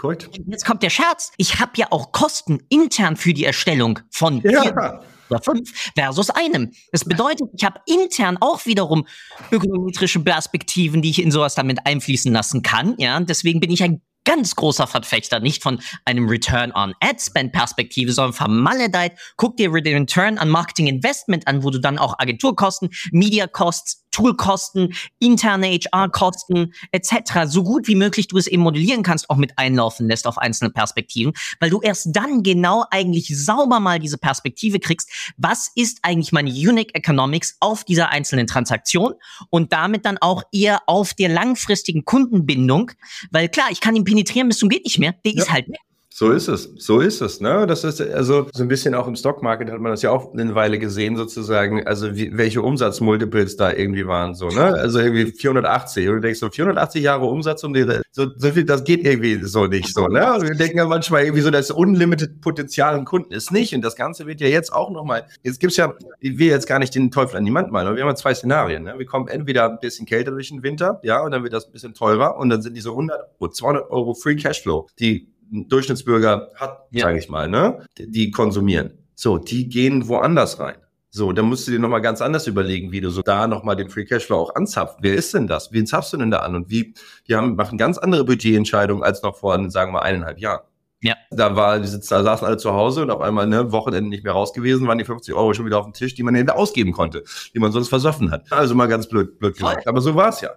Korrekt. 0.00 0.30
Jetzt 0.46 0.64
kommt 0.64 0.82
der 0.82 0.88
Scherz. 0.88 1.32
Ich 1.36 1.60
habe 1.60 1.72
ja 1.76 1.88
auch 1.90 2.10
Kosten 2.10 2.60
intern 2.70 3.16
für 3.16 3.34
die 3.34 3.44
Erstellung 3.44 3.98
von 4.10 4.40
ja. 4.40 4.62
vier 4.62 5.00
oder 5.28 5.42
fünf 5.42 5.90
versus 5.94 6.30
einem. 6.30 6.72
Das 6.90 7.04
bedeutet, 7.04 7.48
ich 7.54 7.64
habe 7.64 7.80
intern 7.86 8.38
auch 8.40 8.64
wiederum 8.64 9.06
ökonometrische 9.52 10.20
Perspektiven, 10.20 11.02
die 11.02 11.10
ich 11.10 11.22
in 11.22 11.30
sowas 11.30 11.54
damit 11.54 11.80
einfließen 11.84 12.32
lassen 12.32 12.62
kann. 12.62 12.94
Ja, 12.96 13.20
deswegen 13.20 13.60
bin 13.60 13.70
ich 13.70 13.82
ein 13.82 14.00
ganz 14.24 14.54
großer 14.54 14.86
Verfechter, 14.86 15.40
nicht 15.40 15.62
von 15.62 15.80
einem 16.04 16.28
Return 16.28 16.72
on 16.72 16.94
Ad 17.00 17.18
Spend 17.20 17.52
Perspektive, 17.52 18.12
sondern 18.12 18.32
vermaledeit. 18.32 19.18
Guck 19.36 19.56
dir 19.56 19.70
den 19.80 19.98
Return 19.98 20.38
on 20.38 20.48
Marketing 20.48 20.86
Investment 20.86 21.46
an, 21.46 21.62
wo 21.64 21.70
du 21.70 21.78
dann 21.78 21.98
auch 21.98 22.18
Agenturkosten, 22.18 22.90
Media 23.12 23.46
Costs, 23.46 24.04
Toolkosten, 24.10 24.92
interne 25.18 25.68
HR-Kosten 25.68 26.72
etc. 26.90 27.46
so 27.46 27.62
gut 27.62 27.86
wie 27.86 27.94
möglich 27.94 28.28
du 28.28 28.38
es 28.38 28.46
eben 28.46 28.62
modellieren 28.62 29.02
kannst, 29.02 29.30
auch 29.30 29.36
mit 29.36 29.56
einlaufen 29.56 30.08
lässt 30.08 30.26
auf 30.26 30.38
einzelne 30.38 30.70
Perspektiven, 30.70 31.32
weil 31.60 31.70
du 31.70 31.80
erst 31.80 32.08
dann 32.12 32.42
genau 32.42 32.84
eigentlich 32.90 33.28
sauber 33.34 33.80
mal 33.80 33.98
diese 33.98 34.18
Perspektive 34.18 34.80
kriegst, 34.80 35.10
was 35.36 35.70
ist 35.74 36.00
eigentlich 36.02 36.32
meine 36.32 36.50
Unique 36.50 36.94
Economics 36.94 37.56
auf 37.60 37.84
dieser 37.84 38.10
einzelnen 38.10 38.46
Transaktion 38.46 39.14
und 39.48 39.72
damit 39.72 40.04
dann 40.04 40.18
auch 40.18 40.42
eher 40.52 40.82
auf 40.86 41.14
der 41.14 41.28
langfristigen 41.28 42.04
Kundenbindung, 42.04 42.90
weil 43.30 43.48
klar, 43.48 43.68
ich 43.70 43.80
kann 43.80 43.94
ihn 43.94 44.04
penetrieren 44.20 44.48
bis 44.48 44.58
zum 44.58 44.68
geht 44.68 44.84
nicht 44.84 44.98
mehr, 44.98 45.14
der 45.24 45.32
ja. 45.32 45.42
ist 45.42 45.50
halt 45.50 45.68
weg. 45.68 45.78
So 46.20 46.32
ist 46.32 46.48
es, 46.48 46.70
so 46.76 47.00
ist 47.00 47.22
es. 47.22 47.40
Ne? 47.40 47.66
Das 47.66 47.82
ist 47.82 47.98
also 47.98 48.46
so 48.52 48.62
ein 48.62 48.68
bisschen 48.68 48.94
auch 48.94 49.08
im 49.08 49.16
Stockmarket 49.16 49.70
hat 49.70 49.80
man 49.80 49.90
das 49.90 50.02
ja 50.02 50.10
auch 50.10 50.34
eine 50.34 50.54
Weile 50.54 50.78
gesehen 50.78 51.16
sozusagen, 51.16 51.86
also 51.86 52.14
wie, 52.14 52.36
welche 52.36 52.60
Umsatzmultiples 52.60 53.56
da 53.56 53.72
irgendwie 53.72 54.06
waren 54.06 54.34
so, 54.34 54.48
ne? 54.48 54.64
Also 54.64 54.98
irgendwie 54.98 55.32
480 55.32 56.08
und 56.10 56.16
du 56.16 56.20
denkst 56.20 56.40
so 56.40 56.50
480 56.50 57.02
Jahre 57.02 57.24
Umsatz 57.24 57.64
um 57.64 57.72
die 57.72 57.86
so, 58.12 58.26
so 58.36 58.50
viel, 58.50 58.64
das 58.64 58.84
geht 58.84 59.06
irgendwie 59.06 59.42
so 59.44 59.66
nicht 59.66 59.94
so, 59.94 60.08
ne? 60.08 60.34
Und 60.34 60.42
wir 60.42 60.54
denken 60.54 60.76
ja 60.76 60.84
manchmal 60.84 61.22
irgendwie 61.22 61.40
so, 61.40 61.50
das 61.50 61.70
unlimited 61.70 62.42
Potenzial 62.42 62.98
im 62.98 63.06
Kunden 63.06 63.32
ist 63.32 63.50
nicht 63.50 63.74
und 63.74 63.80
das 63.80 63.96
Ganze 63.96 64.26
wird 64.26 64.42
ja 64.42 64.48
jetzt 64.48 64.74
auch 64.74 64.90
noch 64.90 65.04
mal. 65.04 65.24
Jetzt 65.42 65.58
gibt's 65.58 65.78
ja, 65.78 65.94
will 66.20 66.48
jetzt 66.48 66.66
gar 66.66 66.80
nicht 66.80 66.94
den 66.94 67.10
Teufel 67.10 67.38
an 67.38 67.46
die 67.46 67.54
Wand 67.54 67.72
malen, 67.72 67.86
aber 67.86 67.96
wir 67.96 68.02
haben 68.02 68.10
ja 68.10 68.14
zwei 68.14 68.34
Szenarien. 68.34 68.82
Ne? 68.82 68.92
Wir 68.98 69.06
kommen 69.06 69.26
entweder 69.28 69.70
ein 69.70 69.78
bisschen 69.80 70.04
kälter 70.04 70.32
durch 70.32 70.50
den 70.50 70.62
Winter, 70.62 71.00
ja, 71.02 71.22
und 71.22 71.30
dann 71.30 71.44
wird 71.44 71.54
das 71.54 71.64
ein 71.64 71.72
bisschen 71.72 71.94
teurer 71.94 72.36
und 72.36 72.50
dann 72.50 72.60
sind 72.60 72.76
diese 72.76 72.90
100, 72.90 73.30
200 73.52 73.90
Euro 73.90 74.12
Free 74.12 74.36
Cashflow, 74.36 74.86
die 74.98 75.30
Durchschnittsbürger 75.50 76.50
hat, 76.54 76.86
ja. 76.90 77.04
sage 77.04 77.18
ich 77.18 77.28
mal, 77.28 77.48
ne, 77.48 77.86
die 77.98 78.30
konsumieren. 78.30 78.92
So, 79.14 79.38
die 79.38 79.68
gehen 79.68 80.08
woanders 80.08 80.58
rein. 80.60 80.76
So, 81.12 81.32
dann 81.32 81.46
musst 81.46 81.66
du 81.66 81.72
dir 81.72 81.80
nochmal 81.80 82.02
ganz 82.02 82.22
anders 82.22 82.46
überlegen, 82.46 82.92
wie 82.92 83.00
du 83.00 83.10
so 83.10 83.22
da 83.22 83.48
nochmal 83.48 83.74
den 83.74 83.90
Free 83.90 84.04
Cashflow 84.04 84.36
auch 84.36 84.54
anzapft. 84.54 84.98
Wer 85.02 85.14
ist 85.14 85.34
denn 85.34 85.48
das? 85.48 85.72
Wen 85.72 85.84
zapfst 85.84 86.12
du 86.12 86.18
denn 86.18 86.30
da 86.30 86.38
an? 86.38 86.54
Und 86.54 86.70
wie, 86.70 86.94
wir 87.26 87.36
haben, 87.36 87.56
machen 87.56 87.78
ganz 87.78 87.98
andere 87.98 88.24
Budgetentscheidungen 88.24 89.02
als 89.02 89.22
noch 89.22 89.36
vor, 89.36 89.70
sagen 89.70 89.92
wir, 89.92 90.02
eineinhalb 90.02 90.38
Jahren. 90.38 90.60
Ja. 91.02 91.16
Da 91.30 91.56
war, 91.56 91.80
die 91.80 91.88
sitzen, 91.88 92.10
da 92.10 92.22
saßen 92.22 92.46
alle 92.46 92.58
zu 92.58 92.72
Hause 92.72 93.02
und 93.02 93.10
auf 93.10 93.22
einmal, 93.22 93.46
ne, 93.46 93.72
Wochenende 93.72 94.08
nicht 94.08 94.22
mehr 94.22 94.34
raus 94.34 94.52
gewesen, 94.52 94.86
waren 94.86 94.98
die 94.98 95.04
50 95.04 95.34
Euro 95.34 95.52
schon 95.54 95.66
wieder 95.66 95.78
auf 95.78 95.86
dem 95.86 95.94
Tisch, 95.94 96.14
die 96.14 96.22
man 96.22 96.34
hätte 96.34 96.54
ausgeben 96.54 96.92
konnte, 96.92 97.24
die 97.54 97.58
man 97.58 97.72
sonst 97.72 97.88
versoffen 97.88 98.30
hat. 98.30 98.52
Also 98.52 98.74
mal 98.74 98.86
ganz 98.86 99.08
blöd, 99.08 99.38
blöd 99.38 99.54
gesagt. 99.54 99.88
Aber 99.88 100.00
so 100.00 100.14
war's 100.14 100.42
ja. 100.42 100.50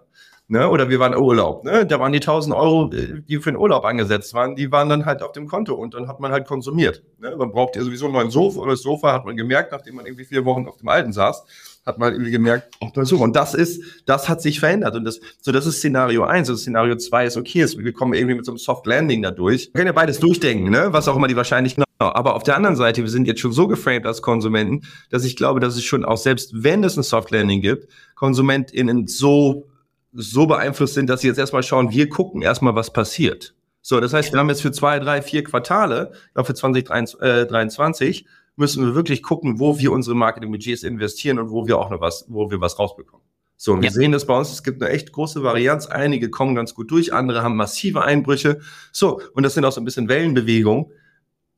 Ne? 0.50 0.70
Oder 0.70 0.90
wir 0.90 1.00
waren 1.00 1.16
Urlaub. 1.16 1.64
Ne? 1.64 1.86
Da 1.86 2.00
waren 2.00 2.12
die 2.12 2.20
1000 2.20 2.54
Euro, 2.54 2.92
äh, 2.92 3.22
die 3.22 3.38
für 3.38 3.52
den 3.52 3.58
Urlaub 3.58 3.86
angesetzt 3.86 4.34
waren, 4.34 4.56
die 4.56 4.72
waren 4.72 4.90
dann 4.90 5.06
halt 5.06 5.24
auf 5.24 5.32
dem 5.32 5.48
Konto 5.48 5.74
und 5.74 5.94
dann 5.94 6.08
hat 6.08 6.20
man 6.20 6.32
halt 6.32 6.46
konsumiert. 6.46 7.02
Ne? 7.20 7.34
Man 7.38 7.52
braucht 7.52 7.76
ja 7.78 7.82
sowieso 7.82 8.06
einen 8.06 8.14
neuen 8.16 8.30
Sofa 8.30 8.60
oder 8.60 8.72
das 8.72 8.82
Sofa 8.82 9.14
hat 9.14 9.26
man 9.26 9.38
gemerkt, 9.38 9.72
nachdem 9.72 9.96
man 9.96 10.06
irgendwie 10.06 10.26
vier 10.26 10.44
Wochen 10.44 10.68
auf 10.68 10.78
dem 10.78 10.90
alten 10.90 11.14
saß, 11.14 11.46
hat 11.86 11.98
man 11.98 12.14
irgendwie 12.14 12.32
gemerkt, 12.32 12.76
oh, 12.82 12.90
das 12.94 13.08
Sofa. 13.08 13.24
Und 13.24 13.36
das 13.36 13.54
ist, 13.54 14.04
das 14.06 14.28
hat 14.28 14.42
sich 14.42 14.60
verändert. 14.60 14.96
Und 14.96 15.06
das, 15.06 15.22
so 15.40 15.54
das 15.54 15.66
ist 15.66 15.78
Szenario 15.78 16.24
eins. 16.24 16.50
Und 16.50 16.58
Szenario 16.58 16.98
zwei 16.98 17.26
ist 17.26 17.38
okay, 17.38 17.62
ist, 17.62 17.78
wir 17.78 17.94
kommen 17.94 18.14
irgendwie 18.14 18.36
mit 18.36 18.46
so 18.46 18.52
einem 18.52 18.58
Soft 18.58 18.86
Landing 18.86 19.22
da 19.22 19.32
durch. 19.32 19.68
Wir 19.68 19.74
können 19.74 19.88
ja 19.88 19.94
beides 19.94 20.20
durchdenken, 20.20 20.70
ne? 20.70 20.90
was 20.92 21.08
auch 21.08 21.16
immer 21.16 21.28
die 21.28 21.36
Wahrscheinlichkeit 21.36 21.84
aber 22.00 22.36
auf 22.36 22.44
der 22.44 22.58
anderen 22.58 22.76
Seite, 22.76 23.02
wir 23.02 23.10
sind 23.10 23.28
jetzt 23.28 23.40
schon 23.40 23.54
so 23.54 23.68
geframed 23.68 24.06
als 24.06 24.22
Konsumenten, 24.22 24.82
dass 25.10 25.24
ich 25.24 25.38
glaube, 25.38 25.62
dass 25.62 25.76
es 25.76 25.86
schon 25.86 26.04
auch 26.04 26.18
selbst, 26.18 26.52
wenn 26.64 26.84
es 26.84 26.98
ein 26.98 27.04
Soft 27.04 27.32
Landing 27.32 27.62
gibt, 27.62 27.88
KonsumentInnen 28.16 29.08
so 29.08 29.70
so 30.14 30.46
beeinflusst 30.46 30.94
sind, 30.94 31.10
dass 31.10 31.22
sie 31.22 31.28
jetzt 31.28 31.40
erstmal 31.40 31.64
schauen, 31.64 31.92
wir 31.92 32.10
gucken 32.10 32.42
erstmal, 32.42 32.76
was 32.76 32.94
passiert. 32.94 33.56
So, 33.82 34.00
das 34.00 34.14
heißt, 34.14 34.32
wir 34.32 34.40
haben 34.40 34.50
jetzt 34.50 34.62
für 34.62 34.72
zwei, 34.72 35.00
drei, 35.00 35.22
vier 35.22 35.44
Quartale, 35.44 36.14
für 36.36 36.54
2023, 36.54 38.26
müssen 38.56 38.86
wir 38.86 38.96
wirklich 38.96 39.24
gucken, 39.24 39.60
wo 39.60 39.78
wir 39.80 39.92
unsere 39.92 40.16
Marketingbudgets 40.16 40.84
investieren 40.84 41.40
und 41.40 41.50
wo 41.50 41.68
wir 41.68 41.78
auch 41.78 41.90
noch 41.90 42.00
was, 42.00 42.26
wo 42.30 42.50
wir 42.50 42.62
was 42.62 42.80
rausbekommen. 42.80 43.26
So, 43.58 43.74
und 43.74 43.82
wir 43.82 43.92
sehen 43.92 44.12
das 44.12 44.26
bei 44.26 44.38
uns, 44.38 44.52
es 44.52 44.64
gibt 44.64 44.82
eine 44.82 44.92
echt 44.92 45.12
große 45.12 45.42
Varianz. 45.44 45.88
Einige 45.88 46.30
kommen 46.30 46.54
ganz 46.56 46.74
gut 46.74 46.92
durch, 46.92 47.14
andere 47.14 47.44
haben 47.44 47.56
massive 47.56 48.04
Einbrüche. 48.04 48.60
So, 48.92 49.22
und 49.34 49.44
das 49.44 49.54
sind 49.54 49.64
auch 49.66 49.72
so 49.72 49.80
ein 49.80 49.86
bisschen 49.86 50.10
Wellenbewegungen. 50.10 50.88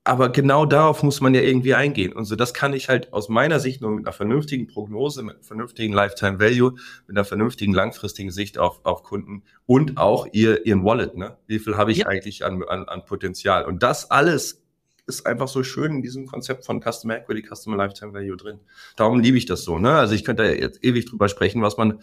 Aber 0.07 0.29
genau 0.29 0.67
darauf 0.67 1.01
muss 1.01 1.19
man 1.19 1.33
ja 1.33 1.41
irgendwie 1.41 1.73
eingehen. 1.73 2.13
Und 2.13 2.25
so, 2.25 2.35
das 2.35 2.53
kann 2.53 2.73
ich 2.73 2.89
halt 2.89 3.11
aus 3.11 3.27
meiner 3.27 3.59
Sicht 3.59 3.81
nur 3.81 3.89
mit 3.89 4.05
einer 4.05 4.13
vernünftigen 4.13 4.67
Prognose, 4.67 5.23
mit 5.23 5.35
einem 5.35 5.43
vernünftigen 5.43 5.93
Lifetime 5.93 6.39
Value, 6.39 6.75
mit 7.07 7.17
einer 7.17 7.25
vernünftigen 7.25 7.73
langfristigen 7.73 8.29
Sicht 8.29 8.59
auf, 8.59 8.85
auf 8.85 9.01
Kunden 9.01 9.41
und 9.65 9.97
auch 9.97 10.27
ihr, 10.31 10.63
ihren 10.67 10.85
Wallet, 10.85 11.17
ne? 11.17 11.37
Wie 11.47 11.57
viel 11.57 11.75
habe 11.75 11.91
ich 11.91 11.99
ja. 11.99 12.05
eigentlich 12.05 12.45
an, 12.45 12.63
an, 12.63 12.87
an 12.87 13.03
Potenzial? 13.03 13.65
Und 13.65 13.81
das 13.81 14.11
alles 14.11 14.61
ist 15.07 15.25
einfach 15.25 15.47
so 15.47 15.63
schön 15.63 15.95
in 15.95 16.01
diesem 16.03 16.27
Konzept 16.27 16.65
von 16.65 16.81
Customer 16.81 17.17
Equity, 17.17 17.41
Customer 17.41 17.75
Lifetime 17.75 18.13
Value 18.13 18.37
drin. 18.37 18.59
Darum 18.95 19.19
liebe 19.19 19.39
ich 19.39 19.47
das 19.47 19.63
so, 19.63 19.79
ne? 19.79 19.91
Also 19.93 20.13
ich 20.13 20.23
könnte 20.23 20.43
da 20.43 20.49
jetzt 20.49 20.83
ewig 20.83 21.05
drüber 21.05 21.29
sprechen, 21.29 21.63
was 21.63 21.77
man, 21.77 22.01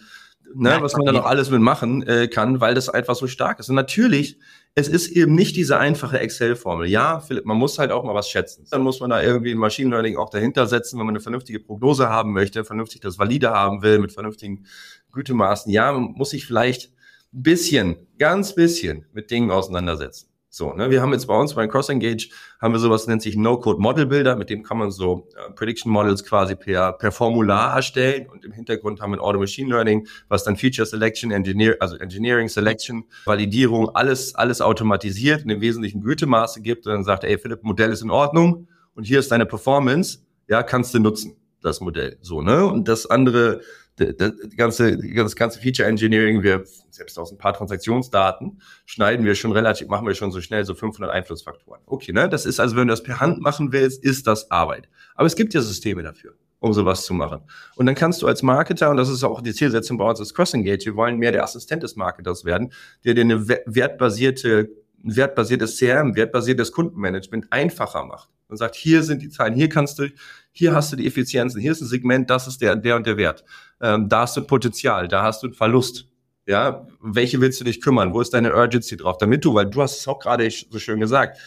ne, 0.53 0.77
was 0.81 0.95
man 0.95 1.05
da 1.05 1.11
noch 1.11 1.25
alles 1.25 1.49
mitmachen 1.49 2.05
äh, 2.07 2.27
kann, 2.27 2.61
weil 2.61 2.75
das 2.75 2.89
einfach 2.89 3.15
so 3.15 3.27
stark 3.27 3.59
ist. 3.59 3.69
Und 3.69 3.75
natürlich 3.75 4.37
es 4.75 4.87
ist 4.87 5.09
eben 5.09 5.35
nicht 5.35 5.55
diese 5.55 5.77
einfache 5.77 6.19
Excel-Formel. 6.19 6.87
Ja, 6.87 7.19
Philipp, 7.19 7.45
man 7.45 7.57
muss 7.57 7.77
halt 7.77 7.91
auch 7.91 8.03
mal 8.03 8.15
was 8.15 8.29
schätzen. 8.29 8.65
Dann 8.71 8.81
muss 8.81 8.99
man 8.99 9.11
da 9.11 9.21
irgendwie 9.21 9.51
ein 9.51 9.57
Machine 9.59 9.91
Learning 9.91 10.17
auch 10.17 10.31
dahinter 10.31 10.65
setzen, 10.65 10.97
wenn 10.97 11.05
man 11.05 11.13
eine 11.13 11.21
vernünftige 11.21 11.59
Prognose 11.59 12.09
haben 12.09 12.33
möchte, 12.33 12.65
vernünftig 12.65 13.01
das 13.01 13.19
valide 13.19 13.51
haben 13.51 13.83
will, 13.83 13.99
mit 13.99 14.11
vernünftigen 14.11 14.65
Gütemaßen. 15.11 15.71
Ja, 15.71 15.91
man 15.91 16.13
muss 16.13 16.31
sich 16.31 16.47
vielleicht 16.47 16.91
ein 17.33 17.43
bisschen, 17.43 18.07
ganz 18.17 18.55
bisschen 18.55 19.05
mit 19.13 19.29
Dingen 19.29 19.51
auseinandersetzen. 19.51 20.32
So, 20.55 20.71
ne, 20.71 20.91
wir 20.91 21.01
haben 21.01 21.11
jetzt 21.13 21.25
bei 21.25 21.35
uns 21.35 21.55
bei 21.55 21.65
Cross 21.65 21.89
Engage 21.89 22.29
haben 22.61 22.75
wir 22.75 22.79
sowas 22.79 23.07
nennt 23.07 23.23
sich 23.23 23.35
No-Code 23.35 23.81
Model 23.81 24.05
Builder, 24.05 24.35
mit 24.35 24.51
dem 24.51 24.61
kann 24.61 24.77
man 24.77 24.91
so 24.91 25.27
äh, 25.35 25.51
Prediction 25.53 25.91
Models 25.91 26.23
quasi 26.23 26.55
per, 26.55 26.93
per 26.93 27.11
Formular 27.11 27.75
erstellen. 27.75 28.27
Und 28.29 28.45
im 28.45 28.51
Hintergrund 28.51 29.01
haben 29.01 29.13
wir 29.13 29.21
Auto 29.23 29.39
Machine 29.39 29.67
Learning, 29.71 30.07
was 30.27 30.43
dann 30.43 30.55
Feature 30.55 30.85
Selection, 30.85 31.31
Engineer, 31.31 31.77
also 31.79 31.97
Engineering 31.97 32.49
Selection, 32.49 33.03
Validierung, 33.25 33.89
alles, 33.95 34.35
alles 34.35 34.61
automatisiert 34.61 35.43
und 35.43 35.49
im 35.49 35.59
Wesentlichen 35.59 36.01
Gütemaße 36.01 36.61
gibt 36.61 36.85
und 36.85 36.93
dann 36.93 37.03
sagt, 37.03 37.23
ey 37.23 37.39
Philipp, 37.39 37.63
Modell 37.63 37.91
ist 37.91 38.03
in 38.03 38.11
Ordnung 38.11 38.67
und 38.93 39.05
hier 39.05 39.17
ist 39.17 39.31
deine 39.31 39.47
Performance, 39.47 40.19
ja, 40.47 40.61
kannst 40.61 40.93
du 40.93 40.99
nutzen, 40.99 41.35
das 41.63 41.81
Modell, 41.81 42.19
so, 42.21 42.43
ne, 42.43 42.63
und 42.63 42.87
das 42.87 43.07
andere, 43.07 43.61
das 43.95 44.33
ganze, 44.57 44.97
das 44.97 45.35
ganze 45.35 45.59
Feature 45.59 45.87
Engineering, 45.87 46.41
wir 46.41 46.63
selbst 46.89 47.17
aus 47.19 47.31
ein 47.31 47.37
paar 47.37 47.53
Transaktionsdaten 47.53 48.61
schneiden 48.85 49.25
wir 49.25 49.35
schon 49.35 49.51
relativ, 49.51 49.87
machen 49.87 50.07
wir 50.07 50.15
schon 50.15 50.31
so 50.31 50.41
schnell 50.41 50.65
so 50.65 50.73
500 50.73 51.11
Einflussfaktoren. 51.11 51.81
Okay, 51.85 52.11
ne? 52.11 52.29
Das 52.29 52.45
ist 52.45 52.59
also, 52.59 52.75
wenn 52.75 52.87
du 52.87 52.91
das 52.91 53.03
per 53.03 53.19
Hand 53.19 53.41
machen 53.41 53.71
willst, 53.71 54.03
ist 54.03 54.27
das 54.27 54.49
Arbeit. 54.51 54.89
Aber 55.15 55.27
es 55.27 55.35
gibt 55.35 55.53
ja 55.53 55.61
Systeme 55.61 56.01
dafür, 56.01 56.33
um 56.59 56.73
sowas 56.73 57.05
zu 57.05 57.13
machen. 57.13 57.41
Und 57.75 57.85
dann 57.85 57.95
kannst 57.95 58.21
du 58.21 58.27
als 58.27 58.41
Marketer, 58.41 58.89
und 58.89 58.97
das 58.97 59.09
ist 59.09 59.23
auch 59.23 59.41
die 59.41 59.53
Zielsetzung 59.53 59.97
bei 59.97 60.09
uns 60.09 60.19
als 60.19 60.33
Crossing 60.33 60.63
Gate, 60.63 60.85
wir 60.85 60.95
wollen 60.95 61.17
mehr 61.17 61.31
der 61.31 61.43
Assistent 61.43 61.83
des 61.83 61.95
Marketers 61.95 62.45
werden, 62.45 62.73
der 63.03 63.13
dir 63.13 63.21
eine 63.21 63.47
wertbasierte 63.47 64.69
wertbasiertes 65.03 65.77
CRM, 65.77 66.15
wertbasiertes 66.15 66.71
Kundenmanagement 66.71 67.51
einfacher 67.51 68.05
macht 68.05 68.29
und 68.47 68.57
sagt, 68.57 68.75
hier 68.75 69.03
sind 69.03 69.21
die 69.21 69.29
Zahlen, 69.29 69.53
hier 69.53 69.69
kannst 69.69 69.99
du, 69.99 70.09
hier 70.53 70.73
hast 70.73 70.93
du 70.93 70.95
die 70.95 71.07
Effizienzen, 71.07 71.59
hier 71.59 71.71
ist 71.71 71.81
ein 71.81 71.87
Segment, 71.87 72.29
das 72.29 72.47
ist 72.47 72.61
der, 72.61 72.75
der 72.75 72.95
und 72.95 73.05
der 73.05 73.17
Wert. 73.17 73.43
Ähm, 73.81 74.07
da 74.07 74.21
hast 74.21 74.37
du 74.37 74.41
Potenzial, 74.41 75.07
da 75.07 75.23
hast 75.23 75.43
du 75.43 75.47
einen 75.47 75.55
Verlust. 75.55 76.07
Ja, 76.45 76.87
welche 77.01 77.41
willst 77.41 77.59
du 77.59 77.63
dich 77.63 77.81
kümmern? 77.81 78.13
Wo 78.13 78.21
ist 78.21 78.33
deine 78.33 78.53
Urgency 78.53 78.97
drauf? 78.97 79.17
Damit 79.17 79.43
du, 79.43 79.53
weil 79.53 79.65
du 79.65 79.81
hast 79.81 79.99
es 79.99 80.07
auch 80.07 80.19
gerade 80.19 80.49
so 80.49 80.77
schön 80.77 80.99
gesagt, 80.99 81.39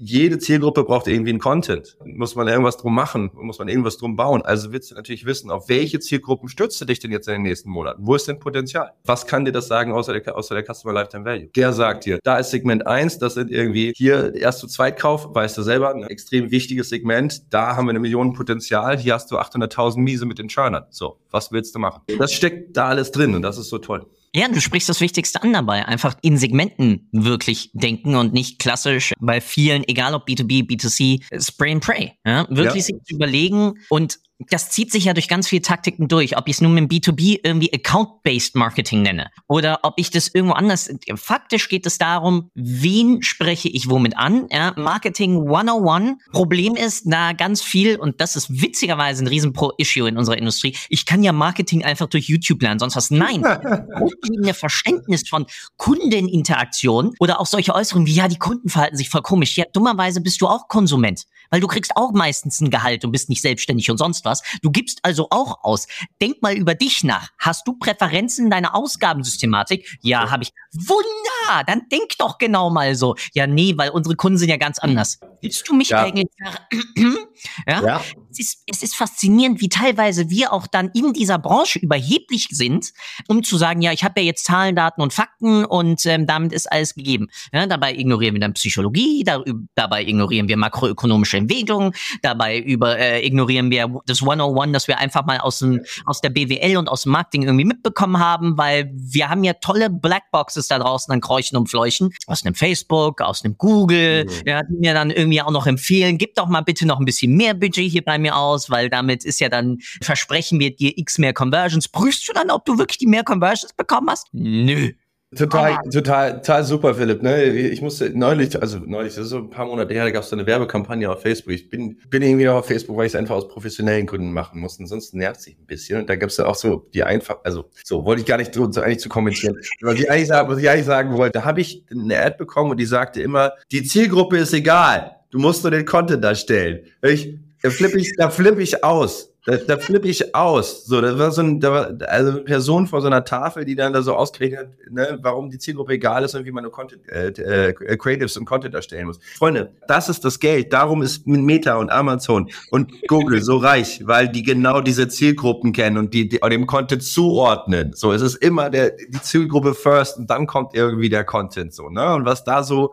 jede 0.00 0.38
Zielgruppe 0.38 0.84
braucht 0.84 1.06
irgendwie 1.06 1.30
einen 1.30 1.38
Content. 1.38 1.98
Muss 2.04 2.34
man 2.34 2.48
irgendwas 2.48 2.78
drum 2.78 2.94
machen, 2.94 3.30
muss 3.34 3.58
man 3.58 3.68
irgendwas 3.68 3.98
drum 3.98 4.16
bauen. 4.16 4.40
Also 4.40 4.72
willst 4.72 4.90
du 4.90 4.94
natürlich 4.94 5.26
wissen, 5.26 5.50
auf 5.50 5.68
welche 5.68 6.00
Zielgruppen 6.00 6.48
stürzt 6.48 6.80
du 6.80 6.86
dich 6.86 7.00
denn 7.00 7.12
jetzt 7.12 7.28
in 7.28 7.34
den 7.34 7.42
nächsten 7.42 7.68
Monaten? 7.68 8.06
Wo 8.06 8.14
ist 8.14 8.26
denn 8.26 8.38
Potenzial? 8.38 8.92
Was 9.04 9.26
kann 9.26 9.44
dir 9.44 9.52
das 9.52 9.68
sagen 9.68 9.92
außer 9.92 10.18
der, 10.18 10.36
außer 10.36 10.54
der 10.54 10.64
Customer 10.64 10.94
Lifetime 10.94 11.24
Value? 11.26 11.48
Der 11.54 11.74
sagt 11.74 12.06
dir, 12.06 12.18
da 12.22 12.38
ist 12.38 12.50
Segment 12.50 12.86
eins, 12.86 13.18
das 13.18 13.34
sind 13.34 13.50
irgendwie 13.50 13.92
hier 13.94 14.34
erst 14.34 14.60
zu 14.60 14.66
Zweitkauf, 14.66 15.34
weißt 15.34 15.58
du 15.58 15.62
selber, 15.62 15.94
ein 15.94 16.04
extrem 16.04 16.50
wichtiges 16.50 16.88
Segment. 16.88 17.52
Da 17.52 17.76
haben 17.76 17.84
wir 17.84 17.90
eine 17.90 18.00
Million 18.00 18.32
Potenzial. 18.32 18.98
Hier 18.98 19.12
hast 19.12 19.30
du 19.30 19.38
800.000 19.38 19.98
Miese 19.98 20.24
mit 20.24 20.38
den 20.38 20.48
Churnern. 20.48 20.86
So, 20.88 21.18
was 21.30 21.52
willst 21.52 21.74
du 21.74 21.78
machen? 21.78 22.02
Das 22.18 22.32
steckt 22.32 22.74
da 22.74 22.86
alles 22.86 23.10
drin 23.10 23.34
und 23.34 23.42
das 23.42 23.58
ist 23.58 23.68
so 23.68 23.76
toll. 23.76 24.06
Ja, 24.34 24.46
du 24.46 24.60
sprichst 24.60 24.88
das 24.88 25.00
Wichtigste 25.00 25.42
an 25.42 25.52
dabei. 25.52 25.86
Einfach 25.86 26.16
in 26.22 26.38
Segmenten 26.38 27.08
wirklich 27.10 27.70
denken 27.72 28.14
und 28.14 28.32
nicht 28.32 28.60
klassisch 28.60 29.12
bei 29.18 29.40
vielen, 29.40 29.86
egal 29.88 30.14
ob 30.14 30.28
B2B, 30.28 30.68
B2C, 30.68 31.22
Spray 31.42 31.72
and 31.72 31.84
Pray. 31.84 32.12
Ja? 32.24 32.46
Wirklich 32.48 32.88
ja. 32.88 32.94
sich 32.94 33.10
überlegen 33.10 33.74
und 33.88 34.20
das 34.48 34.70
zieht 34.70 34.90
sich 34.90 35.04
ja 35.04 35.12
durch 35.12 35.28
ganz 35.28 35.48
viele 35.48 35.62
Taktiken 35.62 36.08
durch, 36.08 36.36
ob 36.36 36.48
ich 36.48 36.54
es 36.54 36.60
nun 36.60 36.74
mit 36.74 36.84
dem 36.84 36.88
B2B 36.88 37.40
irgendwie 37.42 37.72
Account-Based 37.72 38.56
Marketing 38.56 39.02
nenne 39.02 39.30
oder 39.48 39.80
ob 39.82 39.94
ich 39.96 40.10
das 40.10 40.28
irgendwo 40.28 40.54
anders. 40.54 40.90
Faktisch 41.16 41.68
geht 41.68 41.86
es 41.86 41.98
darum, 41.98 42.50
wen 42.54 43.22
spreche 43.22 43.68
ich 43.68 43.90
womit 43.90 44.16
an? 44.16 44.46
Ja, 44.50 44.72
Marketing 44.76 45.42
101. 45.48 46.18
Problem 46.32 46.76
ist 46.76 47.04
da 47.06 47.32
ganz 47.32 47.62
viel 47.62 47.96
und 47.96 48.20
das 48.20 48.36
ist 48.36 48.62
witzigerweise 48.62 49.24
ein 49.24 49.26
riesen 49.26 49.52
Pro-Issue 49.52 50.08
in 50.08 50.16
unserer 50.16 50.38
Industrie. 50.38 50.76
Ich 50.88 51.04
kann 51.04 51.22
ja 51.22 51.32
Marketing 51.32 51.84
einfach 51.84 52.06
durch 52.06 52.28
YouTube 52.28 52.62
lernen, 52.62 52.78
sonst 52.78 52.96
was. 52.96 53.10
Nein. 53.10 53.42
Grundlegende 53.96 54.54
Verständnis 54.54 55.28
von 55.28 55.46
Kundeninteraktion 55.76 57.14
oder 57.18 57.40
auch 57.40 57.46
solche 57.46 57.74
Äußerungen 57.74 58.06
wie, 58.06 58.14
ja, 58.14 58.28
die 58.28 58.38
Kunden 58.38 58.68
verhalten 58.68 58.96
sich 58.96 59.10
voll 59.10 59.22
komisch. 59.22 59.56
Ja, 59.56 59.64
dummerweise 59.72 60.20
bist 60.20 60.40
du 60.40 60.46
auch 60.46 60.68
Konsument, 60.68 61.24
weil 61.50 61.60
du 61.60 61.66
kriegst 61.66 61.92
auch 61.96 62.12
meistens 62.12 62.60
ein 62.60 62.70
Gehalt 62.70 63.04
und 63.04 63.12
bist 63.12 63.28
nicht 63.28 63.42
selbstständig 63.42 63.90
und 63.90 63.98
sonst 63.98 64.24
was. 64.24 64.42
Du 64.62 64.70
gibst 64.70 65.00
also 65.02 65.28
auch 65.30 65.64
aus. 65.64 65.86
Denk 66.20 66.42
mal 66.42 66.54
über 66.54 66.74
dich 66.74 67.04
nach. 67.04 67.28
Hast 67.38 67.66
du 67.66 67.74
Präferenzen 67.74 68.46
in 68.46 68.50
deiner 68.50 68.74
Ausgabensystematik? 68.74 69.98
Ja, 70.00 70.30
habe 70.30 70.44
ich. 70.44 70.52
Wunder, 70.72 71.64
dann 71.66 71.82
denk 71.90 72.16
doch 72.18 72.38
genau 72.38 72.70
mal 72.70 72.94
so. 72.94 73.16
Ja, 73.34 73.46
nee, 73.46 73.74
weil 73.76 73.90
unsere 73.90 74.16
Kunden 74.16 74.38
sind 74.38 74.48
ja 74.48 74.56
ganz 74.56 74.78
anders. 74.78 75.18
Willst 75.40 75.68
du 75.68 75.74
mich 75.74 75.88
ja. 75.88 76.04
eigentlich 76.04 76.28
ja? 77.66 77.82
ja. 77.82 78.02
Es, 78.30 78.38
ist, 78.38 78.62
es 78.66 78.82
ist 78.82 78.96
faszinierend, 78.96 79.60
wie 79.60 79.68
teilweise 79.68 80.30
wir 80.30 80.52
auch 80.52 80.66
dann 80.66 80.90
in 80.94 81.12
dieser 81.12 81.38
Branche 81.38 81.78
überheblich 81.78 82.48
sind, 82.50 82.92
um 83.28 83.42
zu 83.42 83.56
sagen, 83.56 83.82
ja, 83.82 83.92
ich 83.92 84.04
habe 84.04 84.20
ja 84.20 84.26
jetzt 84.26 84.44
Zahlen, 84.44 84.76
Daten 84.76 85.02
und 85.02 85.12
Fakten 85.12 85.64
und 85.64 86.04
ähm, 86.06 86.26
damit 86.26 86.52
ist 86.52 86.70
alles 86.70 86.94
gegeben. 86.94 87.28
Ja, 87.52 87.66
dabei 87.66 87.94
ignorieren 87.94 88.34
wir 88.34 88.40
dann 88.40 88.54
Psychologie, 88.54 89.24
da, 89.24 89.42
dabei 89.74 90.04
ignorieren 90.04 90.48
wir 90.48 90.56
makroökonomische 90.56 91.36
Entwicklungen, 91.36 91.92
dabei 92.22 92.58
über, 92.58 92.98
äh, 92.98 93.26
ignorieren 93.26 93.70
wir 93.70 94.00
das 94.06 94.22
101, 94.22 94.72
das 94.72 94.88
wir 94.88 94.98
einfach 94.98 95.26
mal 95.26 95.38
aus, 95.38 95.58
dem, 95.58 95.80
aus 96.06 96.20
der 96.20 96.30
BWL 96.30 96.76
und 96.76 96.88
aus 96.88 97.02
dem 97.02 97.12
Marketing 97.12 97.42
irgendwie 97.42 97.64
mitbekommen 97.64 98.18
haben, 98.18 98.56
weil 98.56 98.90
wir 98.94 99.28
haben 99.28 99.44
ja 99.44 99.54
tolle 99.54 99.90
Blackboxes 99.90 100.68
da 100.68 100.78
draußen 100.78 101.12
an 101.12 101.20
Kräuchen 101.20 101.56
und 101.56 101.68
Fleuchen, 101.68 102.10
aus 102.26 102.44
einem 102.44 102.54
Facebook, 102.54 103.20
aus 103.20 103.44
einem 103.44 103.56
Google, 103.58 104.24
mhm. 104.24 104.30
ja, 104.46 104.62
die 104.62 104.76
mir 104.78 104.94
dann 104.94 105.10
irgendwie 105.10 105.42
auch 105.42 105.50
noch 105.50 105.66
empfehlen, 105.66 106.18
gib 106.18 106.34
doch 106.36 106.48
mal 106.48 106.60
bitte 106.60 106.86
noch 106.86 107.00
ein 107.00 107.04
bisschen 107.04 107.36
mehr 107.36 107.54
Budget 107.54 107.90
hier 107.90 108.04
bei 108.04 108.19
mir 108.20 108.36
aus, 108.36 108.70
weil 108.70 108.90
damit 108.90 109.24
ist 109.24 109.40
ja 109.40 109.48
dann, 109.48 109.78
versprechen 110.02 110.60
wir 110.60 110.74
dir 110.74 110.96
x 110.96 111.18
mehr 111.18 111.32
Conversions. 111.32 111.88
Prüfst 111.88 112.28
du 112.28 112.32
dann, 112.32 112.50
ob 112.50 112.64
du 112.64 112.78
wirklich 112.78 112.98
die 112.98 113.06
mehr 113.06 113.24
Conversions 113.24 113.72
bekommen 113.72 114.08
hast? 114.10 114.28
Nö. 114.32 114.92
Total, 115.36 115.78
oh. 115.86 115.90
total, 115.90 116.38
total 116.38 116.64
super, 116.64 116.92
Philipp. 116.92 117.22
Ne? 117.22 117.44
Ich 117.44 117.80
musste 117.80 118.10
neulich, 118.10 118.60
also 118.60 118.78
neulich, 118.84 119.14
das 119.14 119.26
ist 119.26 119.30
so 119.30 119.38
ein 119.38 119.48
paar 119.48 119.64
Monate 119.64 119.94
her, 119.94 120.02
da 120.02 120.10
gab 120.10 120.24
es 120.24 120.32
eine 120.32 120.44
Werbekampagne 120.44 121.08
auf 121.08 121.22
Facebook. 121.22 121.52
Ich 121.52 121.70
bin, 121.70 121.98
bin 122.08 122.22
irgendwie 122.22 122.48
auf 122.48 122.66
Facebook, 122.66 122.96
weil 122.96 123.06
ich 123.06 123.12
es 123.12 123.16
einfach 123.16 123.36
aus 123.36 123.46
professionellen 123.46 124.06
Gründen 124.06 124.32
machen 124.32 124.60
muss. 124.60 124.80
Ansonsten 124.80 125.18
nervt 125.18 125.40
sich 125.40 125.56
ein 125.56 125.66
bisschen. 125.66 126.00
Und 126.00 126.10
da 126.10 126.16
gab 126.16 126.30
es 126.30 126.36
ja 126.36 126.46
auch 126.46 126.56
so 126.56 126.88
die 126.94 127.04
einfach, 127.04 127.36
also 127.44 127.70
so 127.84 128.04
wollte 128.04 128.22
ich 128.22 128.26
gar 128.26 128.38
nicht 128.38 128.52
so, 128.52 128.72
so 128.72 128.80
eigentlich 128.80 128.98
zu 128.98 129.08
kommentieren. 129.08 129.56
was 129.82 130.00
ich 130.00 130.10
eigentlich 130.10 130.26
sagen, 130.26 130.48
was 130.48 130.58
ich 130.58 130.68
eigentlich 130.68 130.86
sagen 130.86 131.16
wollte, 131.16 131.38
da 131.38 131.44
habe 131.44 131.60
ich 131.60 131.84
eine 131.92 132.18
Ad 132.18 132.36
bekommen 132.36 132.72
und 132.72 132.80
die 132.80 132.86
sagte 132.86 133.22
immer, 133.22 133.52
die 133.70 133.84
Zielgruppe 133.84 134.38
ist 134.38 134.52
egal. 134.52 135.12
Du 135.30 135.38
musst 135.38 135.62
nur 135.62 135.70
den 135.70 135.84
Content 135.84 136.24
darstellen. 136.24 136.80
Ich, 137.02 137.38
da 137.62 137.70
flippe 137.70 137.98
ich, 137.98 138.14
da 138.16 138.30
flippe 138.30 138.62
ich 138.62 138.82
aus. 138.82 139.30
Da, 139.46 139.56
da 139.56 139.78
flippe 139.78 140.06
ich 140.06 140.34
aus. 140.34 140.84
So, 140.84 141.00
da 141.00 141.18
war 141.18 141.30
so 141.30 141.40
ein, 141.40 141.60
da 141.60 141.72
war 141.72 141.94
also 142.08 142.30
eine 142.30 142.40
Person 142.42 142.86
vor 142.86 143.00
so 143.00 143.06
einer 143.06 143.24
Tafel, 143.24 143.64
die 143.64 143.74
dann 143.74 143.94
da 143.94 144.02
so 144.02 144.14
ausgerechnet 144.14 144.60
hat, 144.60 144.68
ne, 144.90 145.18
warum 145.22 145.48
die 145.48 145.58
Zielgruppe 145.58 145.94
egal 145.94 146.24
ist 146.24 146.34
und 146.34 146.44
wie 146.44 146.52
man 146.52 146.62
nur 146.62 146.72
Content, 146.72 147.08
äh, 147.08 147.28
äh, 147.28 147.96
Creatives 147.96 148.36
und 148.36 148.44
Content 148.44 148.74
erstellen 148.74 149.06
muss. 149.06 149.18
Freunde, 149.38 149.72
das 149.88 150.10
ist 150.10 150.26
das 150.26 150.40
Geld. 150.40 150.72
Darum 150.74 151.00
ist 151.00 151.26
Meta 151.26 151.76
und 151.76 151.90
Amazon 151.90 152.50
und 152.70 152.92
Google 153.08 153.40
so 153.42 153.56
reich, 153.56 154.02
weil 154.04 154.28
die 154.28 154.42
genau 154.42 154.82
diese 154.82 155.08
Zielgruppen 155.08 155.72
kennen 155.72 155.96
und 155.96 156.12
die, 156.12 156.28
die 156.28 156.38
dem 156.38 156.66
Content 156.66 157.02
zuordnen. 157.02 157.92
So, 157.94 158.12
es 158.12 158.20
ist 158.20 158.36
immer 158.36 158.68
der, 158.68 158.90
die 158.90 159.22
Zielgruppe 159.22 159.72
first 159.72 160.18
und 160.18 160.28
dann 160.28 160.46
kommt 160.46 160.74
irgendwie 160.74 161.08
der 161.08 161.24
Content 161.24 161.72
so, 161.72 161.88
ne? 161.88 162.14
Und 162.14 162.26
was 162.26 162.44
da 162.44 162.62
so, 162.62 162.92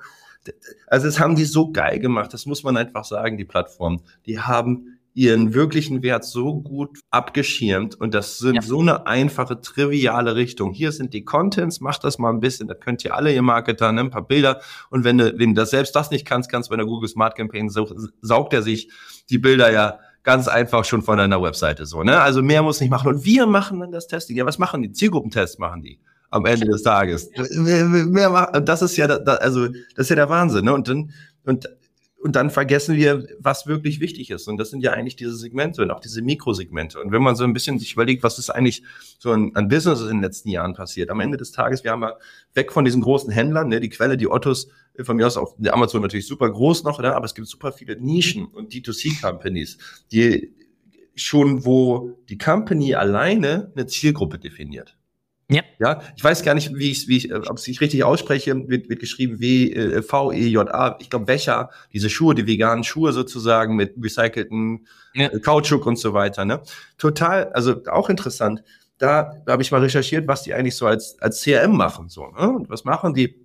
also 0.87 1.05
das 1.05 1.19
haben 1.19 1.35
die 1.35 1.45
so 1.45 1.71
geil 1.71 1.99
gemacht, 1.99 2.33
das 2.33 2.45
muss 2.45 2.63
man 2.63 2.77
einfach 2.77 3.05
sagen, 3.05 3.37
die 3.37 3.45
Plattform. 3.45 4.01
Die 4.25 4.39
haben 4.39 4.97
ihren 5.17 5.55
wirklichen 5.55 6.03
Wert 6.03 6.25
so 6.25 6.61
gut 6.61 6.99
abgeschirmt 7.09 7.95
und 7.95 8.13
das 8.13 8.37
sind 8.37 8.55
ja. 8.55 8.61
so 8.61 8.81
eine 8.81 9.07
einfache, 9.07 9.59
triviale 9.61 10.35
Richtung. 10.35 10.73
Hier 10.73 10.91
sind 10.91 11.11
die 11.15 11.25
Contents, 11.25 11.81
macht 11.81 12.03
das 12.03 12.19
mal 12.19 12.29
ein 12.29 12.39
bisschen, 12.39 12.67
da 12.67 12.75
könnt 12.75 13.03
ihr 13.03 13.15
alle 13.15 13.33
ihr 13.33 13.41
Marketer, 13.41 13.91
ne, 13.91 14.01
ein 14.01 14.11
paar 14.11 14.27
Bilder 14.27 14.61
und 14.91 15.03
wenn 15.05 15.17
du, 15.17 15.33
wenn 15.39 15.55
du 15.55 15.61
das 15.61 15.71
selbst 15.71 15.95
das 15.95 16.11
nicht 16.11 16.27
kannst, 16.27 16.51
kannst 16.51 16.69
du 16.69 16.73
bei 16.73 16.77
der 16.77 16.85
Google 16.85 17.09
Smart 17.09 17.35
Campaign 17.35 17.69
saugt 17.69 18.53
er 18.53 18.61
sich 18.61 18.91
die 19.31 19.39
Bilder 19.39 19.71
ja 19.71 19.97
ganz 20.21 20.47
einfach 20.47 20.85
schon 20.85 21.01
von 21.01 21.17
deiner 21.17 21.41
Webseite 21.41 21.87
so, 21.87 22.03
ne? 22.03 22.21
Also 22.21 22.43
mehr 22.43 22.61
muss 22.61 22.79
nicht 22.79 22.91
machen 22.91 23.07
und 23.07 23.25
wir 23.25 23.47
machen 23.47 23.79
dann 23.79 23.91
das 23.91 24.05
Testing. 24.05 24.37
Ja, 24.37 24.45
was 24.45 24.59
machen 24.59 24.83
die? 24.83 24.91
Zielgruppentests 24.91 25.57
machen 25.57 25.81
die 25.81 25.99
am 26.29 26.45
Ende 26.45 26.65
des 26.65 26.83
Tages. 26.83 27.29
Das 27.31 28.81
ist 28.81 28.97
ja, 28.97 29.07
also 29.07 29.67
das 29.67 30.05
ist 30.05 30.09
ja 30.09 30.15
der 30.15 30.29
Wahnsinn, 30.29 30.65
ne? 30.65 30.73
Und 30.73 30.87
dann 30.87 31.11
und 31.43 31.67
und 32.19 32.35
dann 32.35 32.49
vergessen 32.49 32.95
wir, 32.95 33.27
was 33.39 33.67
wirklich 33.67 33.99
wichtig 33.99 34.31
ist. 34.31 34.47
Und 34.47 34.57
das 34.57 34.71
sind 34.71 34.81
ja 34.81 34.91
eigentlich 34.91 35.15
diese 35.15 35.35
Segmente 35.35 35.83
und 35.83 35.91
auch 35.91 35.99
diese 35.99 36.23
Mikrosegmente. 36.23 36.99
Und 36.99 37.11
wenn 37.11 37.21
man 37.21 37.35
so 37.35 37.43
ein 37.43 37.53
bisschen 37.53 37.77
sich 37.77 37.93
überlegt, 37.93 38.23
was 38.23 38.39
ist 38.39 38.49
eigentlich 38.49 38.83
so 39.19 39.31
an, 39.31 39.51
an 39.53 39.67
Business 39.67 40.01
in 40.01 40.07
den 40.07 40.21
letzten 40.21 40.49
Jahren 40.49 40.73
passiert, 40.73 41.11
am 41.11 41.19
Ende 41.19 41.37
des 41.37 41.51
Tages, 41.51 41.83
wir 41.83 41.91
haben 41.91 42.01
ja 42.01 42.15
weg 42.55 42.71
von 42.71 42.85
diesen 42.85 43.01
großen 43.01 43.31
Händlern, 43.31 43.69
ne, 43.69 43.79
die 43.79 43.89
Quelle, 43.89 44.17
die 44.17 44.27
Ottos, 44.27 44.67
äh, 44.95 45.03
von 45.03 45.15
mir 45.15 45.27
aus 45.27 45.37
auch 45.37 45.55
der 45.57 45.75
Amazon 45.75 46.01
natürlich 46.01 46.27
super 46.27 46.49
groß 46.49 46.83
noch, 46.83 46.99
ne, 46.99 47.15
aber 47.15 47.25
es 47.25 47.35
gibt 47.35 47.47
super 47.47 47.71
viele 47.71 47.95
Nischen 48.01 48.45
und 48.45 48.73
D2C-Companies, 48.73 49.77
die 50.11 50.55
schon, 51.15 51.65
wo 51.65 52.17
die 52.29 52.37
Company 52.37 52.95
alleine 52.95 53.71
eine 53.75 53.85
Zielgruppe 53.85 54.39
definiert. 54.39 54.97
Ja. 55.49 55.61
Ja, 55.79 56.01
ich 56.15 56.23
weiß 56.23 56.43
gar 56.43 56.55
nicht, 56.55 56.75
wie 56.75 56.91
ich, 56.91 57.07
wie 57.07 57.17
ich, 57.17 57.33
ob 57.33 57.57
ich 57.65 57.79
richtig 57.79 58.03
ausspreche, 58.03 58.67
wird, 58.67 58.89
wird 58.89 58.99
geschrieben 58.99 59.39
W 59.39 59.71
äh, 59.71 60.01
V 60.01 60.33
E 60.33 60.45
J 60.47 60.69
A. 60.69 60.97
Ich 60.99 61.09
glaube 61.09 61.27
Wäscher, 61.27 61.69
diese 61.93 62.09
Schuhe, 62.09 62.35
die 62.35 62.45
veganen 62.45 62.83
Schuhe 62.83 63.13
sozusagen 63.13 63.77
mit 63.77 63.95
recycelten 64.01 64.87
ja. 65.13 65.27
Äh, 65.27 65.39
Kautschuk 65.39 65.85
und 65.85 65.97
so 65.97 66.13
weiter. 66.13 66.43
Ne, 66.43 66.61
total, 66.97 67.45
also 67.53 67.81
auch 67.85 68.09
interessant. 68.09 68.61
Da, 68.97 69.41
da 69.45 69.53
habe 69.53 69.61
ich 69.61 69.71
mal 69.71 69.79
recherchiert, 69.81 70.27
was 70.27 70.43
die 70.43 70.53
eigentlich 70.53 70.75
so 70.75 70.85
als 70.85 71.17
als 71.21 71.41
CRM 71.41 71.77
machen 71.77 72.09
so. 72.09 72.27
Ne? 72.27 72.49
Und 72.49 72.69
was 72.69 72.83
machen 72.83 73.13
die? 73.13 73.35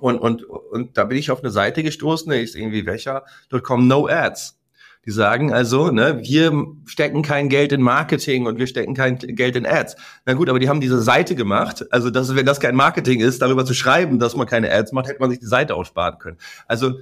Und 0.00 0.18
und 0.18 0.42
und 0.42 0.96
da 0.98 1.04
bin 1.04 1.18
ich 1.18 1.30
auf 1.30 1.40
eine 1.40 1.50
Seite 1.50 1.84
gestoßen, 1.84 2.32
die 2.32 2.38
ist 2.38 2.56
irgendwie 2.56 2.84
Wäscher.com 2.84 3.86
No 3.86 4.08
Ads. 4.08 4.58
Die 5.06 5.10
sagen 5.10 5.52
also, 5.52 5.90
ne, 5.90 6.20
wir 6.22 6.66
stecken 6.86 7.22
kein 7.22 7.48
Geld 7.48 7.72
in 7.72 7.82
Marketing 7.82 8.46
und 8.46 8.58
wir 8.58 8.66
stecken 8.66 8.94
kein 8.94 9.18
Geld 9.18 9.56
in 9.56 9.66
Ads. 9.66 9.96
Na 10.24 10.34
gut, 10.34 10.48
aber 10.48 10.58
die 10.58 10.68
haben 10.68 10.80
diese 10.80 11.00
Seite 11.00 11.34
gemacht. 11.34 11.84
Also, 11.90 12.10
dass, 12.10 12.34
wenn 12.34 12.46
das 12.46 12.60
kein 12.60 12.74
Marketing 12.74 13.20
ist, 13.20 13.42
darüber 13.42 13.64
zu 13.64 13.74
schreiben, 13.74 14.18
dass 14.18 14.36
man 14.36 14.46
keine 14.46 14.72
Ads 14.72 14.92
macht, 14.92 15.08
hätte 15.08 15.20
man 15.20 15.30
sich 15.30 15.40
die 15.40 15.46
Seite 15.46 15.74
aussparen 15.74 16.18
können. 16.18 16.38
Also, 16.66 16.94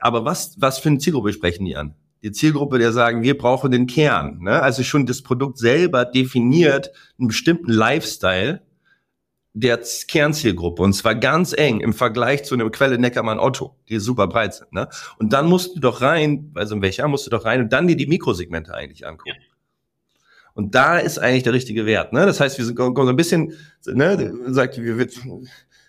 aber 0.00 0.24
was, 0.24 0.56
was 0.58 0.78
für 0.78 0.88
eine 0.88 0.98
Zielgruppe 0.98 1.32
sprechen 1.32 1.64
die 1.64 1.76
an? 1.76 1.94
Die 2.22 2.32
Zielgruppe, 2.32 2.78
der 2.78 2.92
sagen, 2.92 3.22
wir 3.22 3.36
brauchen 3.36 3.70
den 3.70 3.86
Kern. 3.86 4.38
Ne? 4.40 4.62
Also 4.62 4.82
schon 4.82 5.06
das 5.06 5.22
Produkt 5.22 5.58
selber 5.58 6.06
definiert 6.06 6.90
einen 7.18 7.28
bestimmten 7.28 7.70
Lifestyle, 7.70 8.62
der 9.56 9.80
Kernzielgruppe 10.08 10.82
und 10.82 10.92
zwar 10.94 11.14
ganz 11.14 11.52
eng 11.56 11.80
im 11.80 11.92
Vergleich 11.94 12.44
zu 12.44 12.54
einer 12.54 12.68
Quelle 12.70 12.98
Neckermann 12.98 13.38
Otto, 13.38 13.76
die 13.88 14.00
super 14.00 14.26
breit 14.26 14.54
sind. 14.54 14.72
Ne? 14.72 14.88
Und 15.18 15.32
dann 15.32 15.46
musst 15.46 15.76
du 15.76 15.80
doch 15.80 16.00
rein, 16.02 16.50
also 16.54 16.74
in 16.74 16.82
welcher 16.82 17.06
musst 17.06 17.26
du 17.26 17.30
doch 17.30 17.44
rein 17.44 17.60
und 17.60 17.72
dann 17.72 17.86
dir 17.86 17.96
die 17.96 18.08
Mikrosegmente 18.08 18.74
eigentlich 18.74 19.06
angucken. 19.06 19.36
Ja. 19.38 19.54
Und 20.54 20.74
da 20.74 20.98
ist 20.98 21.18
eigentlich 21.18 21.44
der 21.44 21.52
richtige 21.52 21.86
Wert. 21.86 22.12
Ne? 22.12 22.26
Das 22.26 22.40
heißt, 22.40 22.58
wir 22.58 22.64
sind 22.64 22.76
so 22.76 23.08
ein 23.08 23.16
bisschen, 23.16 23.54
ne, 23.86 24.34
sagt, 24.48 24.80
wir, 24.82 25.06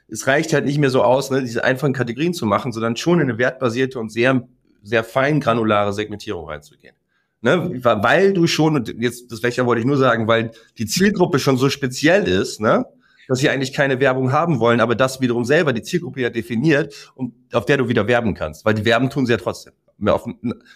es 0.08 0.28
reicht 0.28 0.54
halt 0.54 0.66
nicht 0.66 0.78
mehr 0.78 0.92
so 0.92 1.04
aus, 1.04 1.32
ne, 1.32 1.42
diese 1.42 1.64
einfachen 1.64 1.94
Kategorien 1.94 2.36
zu 2.36 2.46
machen, 2.46 2.72
sondern 2.72 2.96
schon 2.96 3.20
in 3.20 3.30
eine 3.30 3.40
wertbasierte 3.40 4.00
und 4.00 4.12
sehr, 4.12 4.48
sehr 4.84 5.04
fein 5.04 5.40
granulare 5.40 5.92
Segmentierung 5.92 6.48
reinzugehen. 6.48 6.96
Ne, 7.42 7.80
weil 7.84 8.34
du 8.34 8.48
schon, 8.48 8.76
und 8.76 8.96
jetzt, 9.00 9.32
das 9.32 9.44
welcher 9.44 9.66
wollte 9.68 9.80
ich 9.80 9.86
nur 9.86 9.98
sagen, 9.98 10.28
weil 10.28 10.52
die 10.78 10.88
Zielgruppe 10.88 11.38
schon 11.38 11.58
so 11.58 11.70
speziell 11.70 12.28
ist, 12.28 12.60
ne, 12.60 12.86
dass 13.28 13.40
sie 13.40 13.50
eigentlich 13.50 13.74
keine 13.74 14.00
Werbung 14.00 14.32
haben 14.32 14.60
wollen, 14.60 14.80
aber 14.80 14.96
das 14.96 15.22
wiederum 15.22 15.46
selber 15.46 15.74
die 15.74 15.82
Zielgruppe 15.82 16.22
ja 16.22 16.30
definiert 16.30 17.12
und 17.16 17.34
auf 17.54 17.66
der 17.66 17.78
du 17.78 17.88
wieder 17.88 18.08
werben 18.08 18.34
kannst, 18.34 18.66
weil 18.66 18.74
die 18.74 18.86
werben 18.86 19.10
tun 19.10 19.26
sie 19.26 19.34
ja 19.34 19.38
trotzdem, 19.38 19.74
auf, 20.08 20.26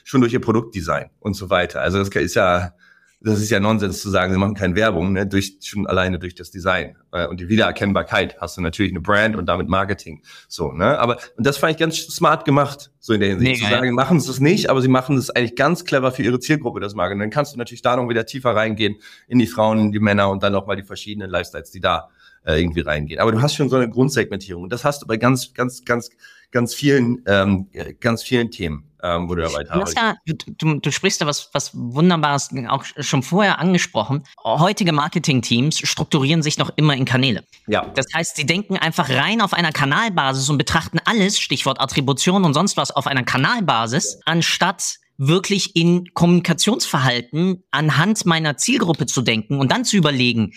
schon 0.03 0.21
durch 0.21 0.33
ihr 0.33 0.41
Produktdesign 0.41 1.09
und 1.19 1.33
so 1.35 1.49
weiter. 1.49 1.81
Also 1.81 1.99
das 1.99 2.09
ist 2.09 2.35
ja 2.35 2.73
das 3.21 3.41
ist 3.41 3.49
ja 3.49 3.59
Nonsens 3.59 4.01
zu 4.01 4.09
sagen, 4.09 4.31
sie 4.31 4.39
machen 4.39 4.55
keine 4.55 4.75
Werbung, 4.75 5.11
ne, 5.11 5.27
durch, 5.27 5.57
schon 5.61 5.85
alleine 5.87 6.19
durch 6.19 6.35
das 6.35 6.51
Design. 6.51 6.95
Äh, 7.11 7.27
und 7.27 7.39
die 7.39 7.49
Wiedererkennbarkeit 7.49 8.39
hast 8.39 8.55
du 8.55 8.61
natürlich 8.61 8.93
eine 8.93 9.01
Brand 9.01 9.35
und 9.35 9.45
damit 9.45 9.67
Marketing. 9.67 10.21
So, 10.47 10.71
ne? 10.71 10.97
Aber, 10.97 11.17
und 11.35 11.45
das 11.45 11.57
fand 11.57 11.73
ich 11.73 11.77
ganz 11.77 11.97
smart 11.97 12.45
gemacht, 12.45 12.91
so 12.99 13.13
in 13.13 13.19
der 13.19 13.29
Hinsicht. 13.29 13.61
Mega, 13.61 13.65
zu 13.65 13.75
sagen, 13.75 13.93
machen 13.93 14.19
sie 14.21 14.31
es 14.31 14.39
nicht, 14.39 14.69
aber 14.69 14.81
sie 14.81 14.87
machen 14.87 15.17
es 15.17 15.29
eigentlich 15.29 15.57
ganz 15.57 15.83
clever 15.83 16.13
für 16.13 16.23
ihre 16.23 16.39
Zielgruppe, 16.39 16.79
das 16.79 16.95
Marketing. 16.95 17.19
Dann 17.19 17.29
kannst 17.29 17.53
du 17.53 17.57
natürlich 17.57 17.81
da 17.81 17.97
noch 17.97 18.07
wieder 18.07 18.25
tiefer 18.25 18.55
reingehen 18.55 18.95
in 19.27 19.39
die 19.39 19.47
Frauen, 19.47 19.79
in 19.79 19.91
die 19.91 19.99
Männer 19.99 20.29
und 20.29 20.41
dann 20.41 20.53
noch 20.53 20.65
mal 20.65 20.77
die 20.77 20.83
verschiedenen 20.83 21.29
Lifestyles, 21.29 21.71
die 21.71 21.81
da 21.81 22.09
äh, 22.49 22.59
irgendwie 22.59 22.81
reingehen. 22.81 23.19
Aber 23.19 23.31
du 23.31 23.41
hast 23.41 23.55
schon 23.55 23.69
so 23.69 23.75
eine 23.75 23.89
Grundsegmentierung. 23.89 24.63
Und 24.63 24.73
das 24.73 24.83
hast 24.83 25.01
du 25.01 25.07
bei 25.07 25.17
ganz, 25.17 25.53
ganz, 25.53 25.85
ganz, 25.85 26.09
ganz 26.51 26.73
vielen, 26.73 27.23
ähm, 27.27 27.67
ganz 27.99 28.23
vielen 28.23 28.49
Themen. 28.49 28.89
ähm, 29.01 29.29
wo 29.29 29.35
du 29.35 29.43
dabei 29.43 29.63
du, 29.63 29.83
ja, 29.95 30.15
du, 30.25 30.79
du 30.79 30.91
sprichst 30.91 31.21
da 31.21 31.25
was, 31.25 31.49
was 31.53 31.71
Wunderbares 31.73 32.49
auch 32.67 32.83
schon 32.83 33.23
vorher 33.23 33.59
angesprochen. 33.59 34.23
Heutige 34.43 34.91
Marketing-Teams 34.91 35.79
strukturieren 35.79 36.41
sich 36.41 36.57
noch 36.57 36.71
immer 36.75 36.95
in 36.95 37.05
Kanäle. 37.05 37.43
Ja. 37.67 37.85
Das 37.95 38.07
heißt, 38.13 38.35
sie 38.35 38.45
denken 38.45 38.77
einfach 38.77 39.09
rein 39.09 39.41
auf 39.41 39.53
einer 39.53 39.71
Kanalbasis 39.71 40.49
und 40.49 40.57
betrachten 40.57 40.99
alles, 41.05 41.39
Stichwort 41.39 41.79
Attribution 41.79 42.43
und 42.43 42.53
sonst 42.53 42.77
was, 42.77 42.91
auf 42.91 43.07
einer 43.07 43.23
Kanalbasis, 43.23 44.19
anstatt 44.25 44.97
wirklich 45.17 45.75
in 45.75 46.13
Kommunikationsverhalten 46.13 47.63
anhand 47.71 48.25
meiner 48.25 48.57
Zielgruppe 48.57 49.05
zu 49.05 49.21
denken 49.21 49.59
und 49.59 49.71
dann 49.71 49.85
zu 49.85 49.97
überlegen, 49.97 50.53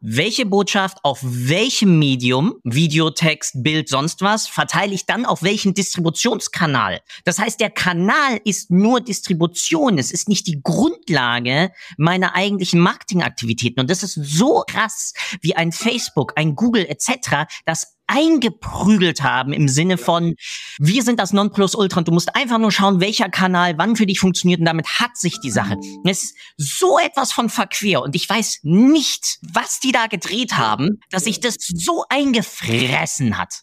welche 0.00 0.46
Botschaft 0.46 0.98
auf 1.02 1.18
welchem 1.22 1.98
Medium, 1.98 2.54
Video, 2.62 3.10
Text, 3.10 3.62
Bild, 3.62 3.88
sonst 3.88 4.22
was, 4.22 4.46
verteile 4.46 4.94
ich 4.94 5.06
dann 5.06 5.26
auf 5.26 5.42
welchen 5.42 5.74
Distributionskanal. 5.74 7.00
Das 7.24 7.38
heißt, 7.38 7.60
der 7.60 7.70
Kanal 7.70 8.40
ist 8.44 8.70
nur 8.70 9.00
Distribution, 9.00 9.98
es 9.98 10.12
ist 10.12 10.28
nicht 10.28 10.46
die 10.46 10.60
Grundlage 10.62 11.70
meiner 11.96 12.34
eigentlichen 12.34 12.80
Marketingaktivitäten. 12.80 13.80
Und 13.80 13.90
das 13.90 14.02
ist 14.02 14.14
so 14.14 14.62
krass, 14.68 15.14
wie 15.40 15.56
ein 15.56 15.72
Facebook, 15.72 16.32
ein 16.36 16.54
Google 16.54 16.86
etc., 16.86 17.46
das 17.64 17.97
eingeprügelt 18.08 19.22
haben 19.22 19.52
im 19.52 19.68
Sinne 19.68 19.98
von, 19.98 20.34
wir 20.78 21.02
sind 21.02 21.20
das 21.20 21.32
Nonplusultra 21.32 21.98
und 21.98 22.08
du 22.08 22.12
musst 22.12 22.34
einfach 22.34 22.58
nur 22.58 22.72
schauen, 22.72 23.00
welcher 23.00 23.28
Kanal 23.28 23.78
wann 23.78 23.96
für 23.96 24.06
dich 24.06 24.18
funktioniert 24.18 24.60
und 24.60 24.66
damit 24.66 24.86
hat 25.00 25.16
sich 25.16 25.38
die 25.40 25.50
Sache. 25.50 25.76
Es 26.04 26.24
ist 26.24 26.36
so 26.56 26.98
etwas 26.98 27.32
von 27.32 27.48
verquer 27.48 28.02
und 28.02 28.16
ich 28.16 28.28
weiß 28.28 28.60
nicht, 28.62 29.38
was 29.52 29.78
die 29.80 29.92
da 29.92 30.06
gedreht 30.06 30.56
haben, 30.56 31.00
dass 31.10 31.24
sich 31.24 31.40
das 31.40 31.56
so 31.58 32.04
eingefressen 32.08 33.38
hat 33.38 33.62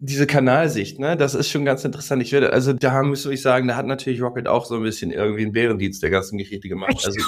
diese 0.00 0.26
Kanalsicht, 0.26 0.98
ne, 0.98 1.16
das 1.16 1.34
ist 1.34 1.50
schon 1.50 1.64
ganz 1.64 1.84
interessant. 1.84 2.22
Ich 2.22 2.32
würde, 2.32 2.52
also 2.52 2.72
da 2.72 3.02
muss 3.02 3.26
ich 3.26 3.42
sagen, 3.42 3.68
da 3.68 3.76
hat 3.76 3.86
natürlich 3.86 4.20
Rocket 4.20 4.46
auch 4.46 4.64
so 4.64 4.76
ein 4.76 4.82
bisschen 4.82 5.10
irgendwie 5.10 5.42
einen 5.42 5.52
Bärendienst 5.52 6.02
der 6.02 6.10
ganzen 6.10 6.38
Geschichte 6.38 6.68
gemacht. 6.68 6.94
Also, 7.04 7.20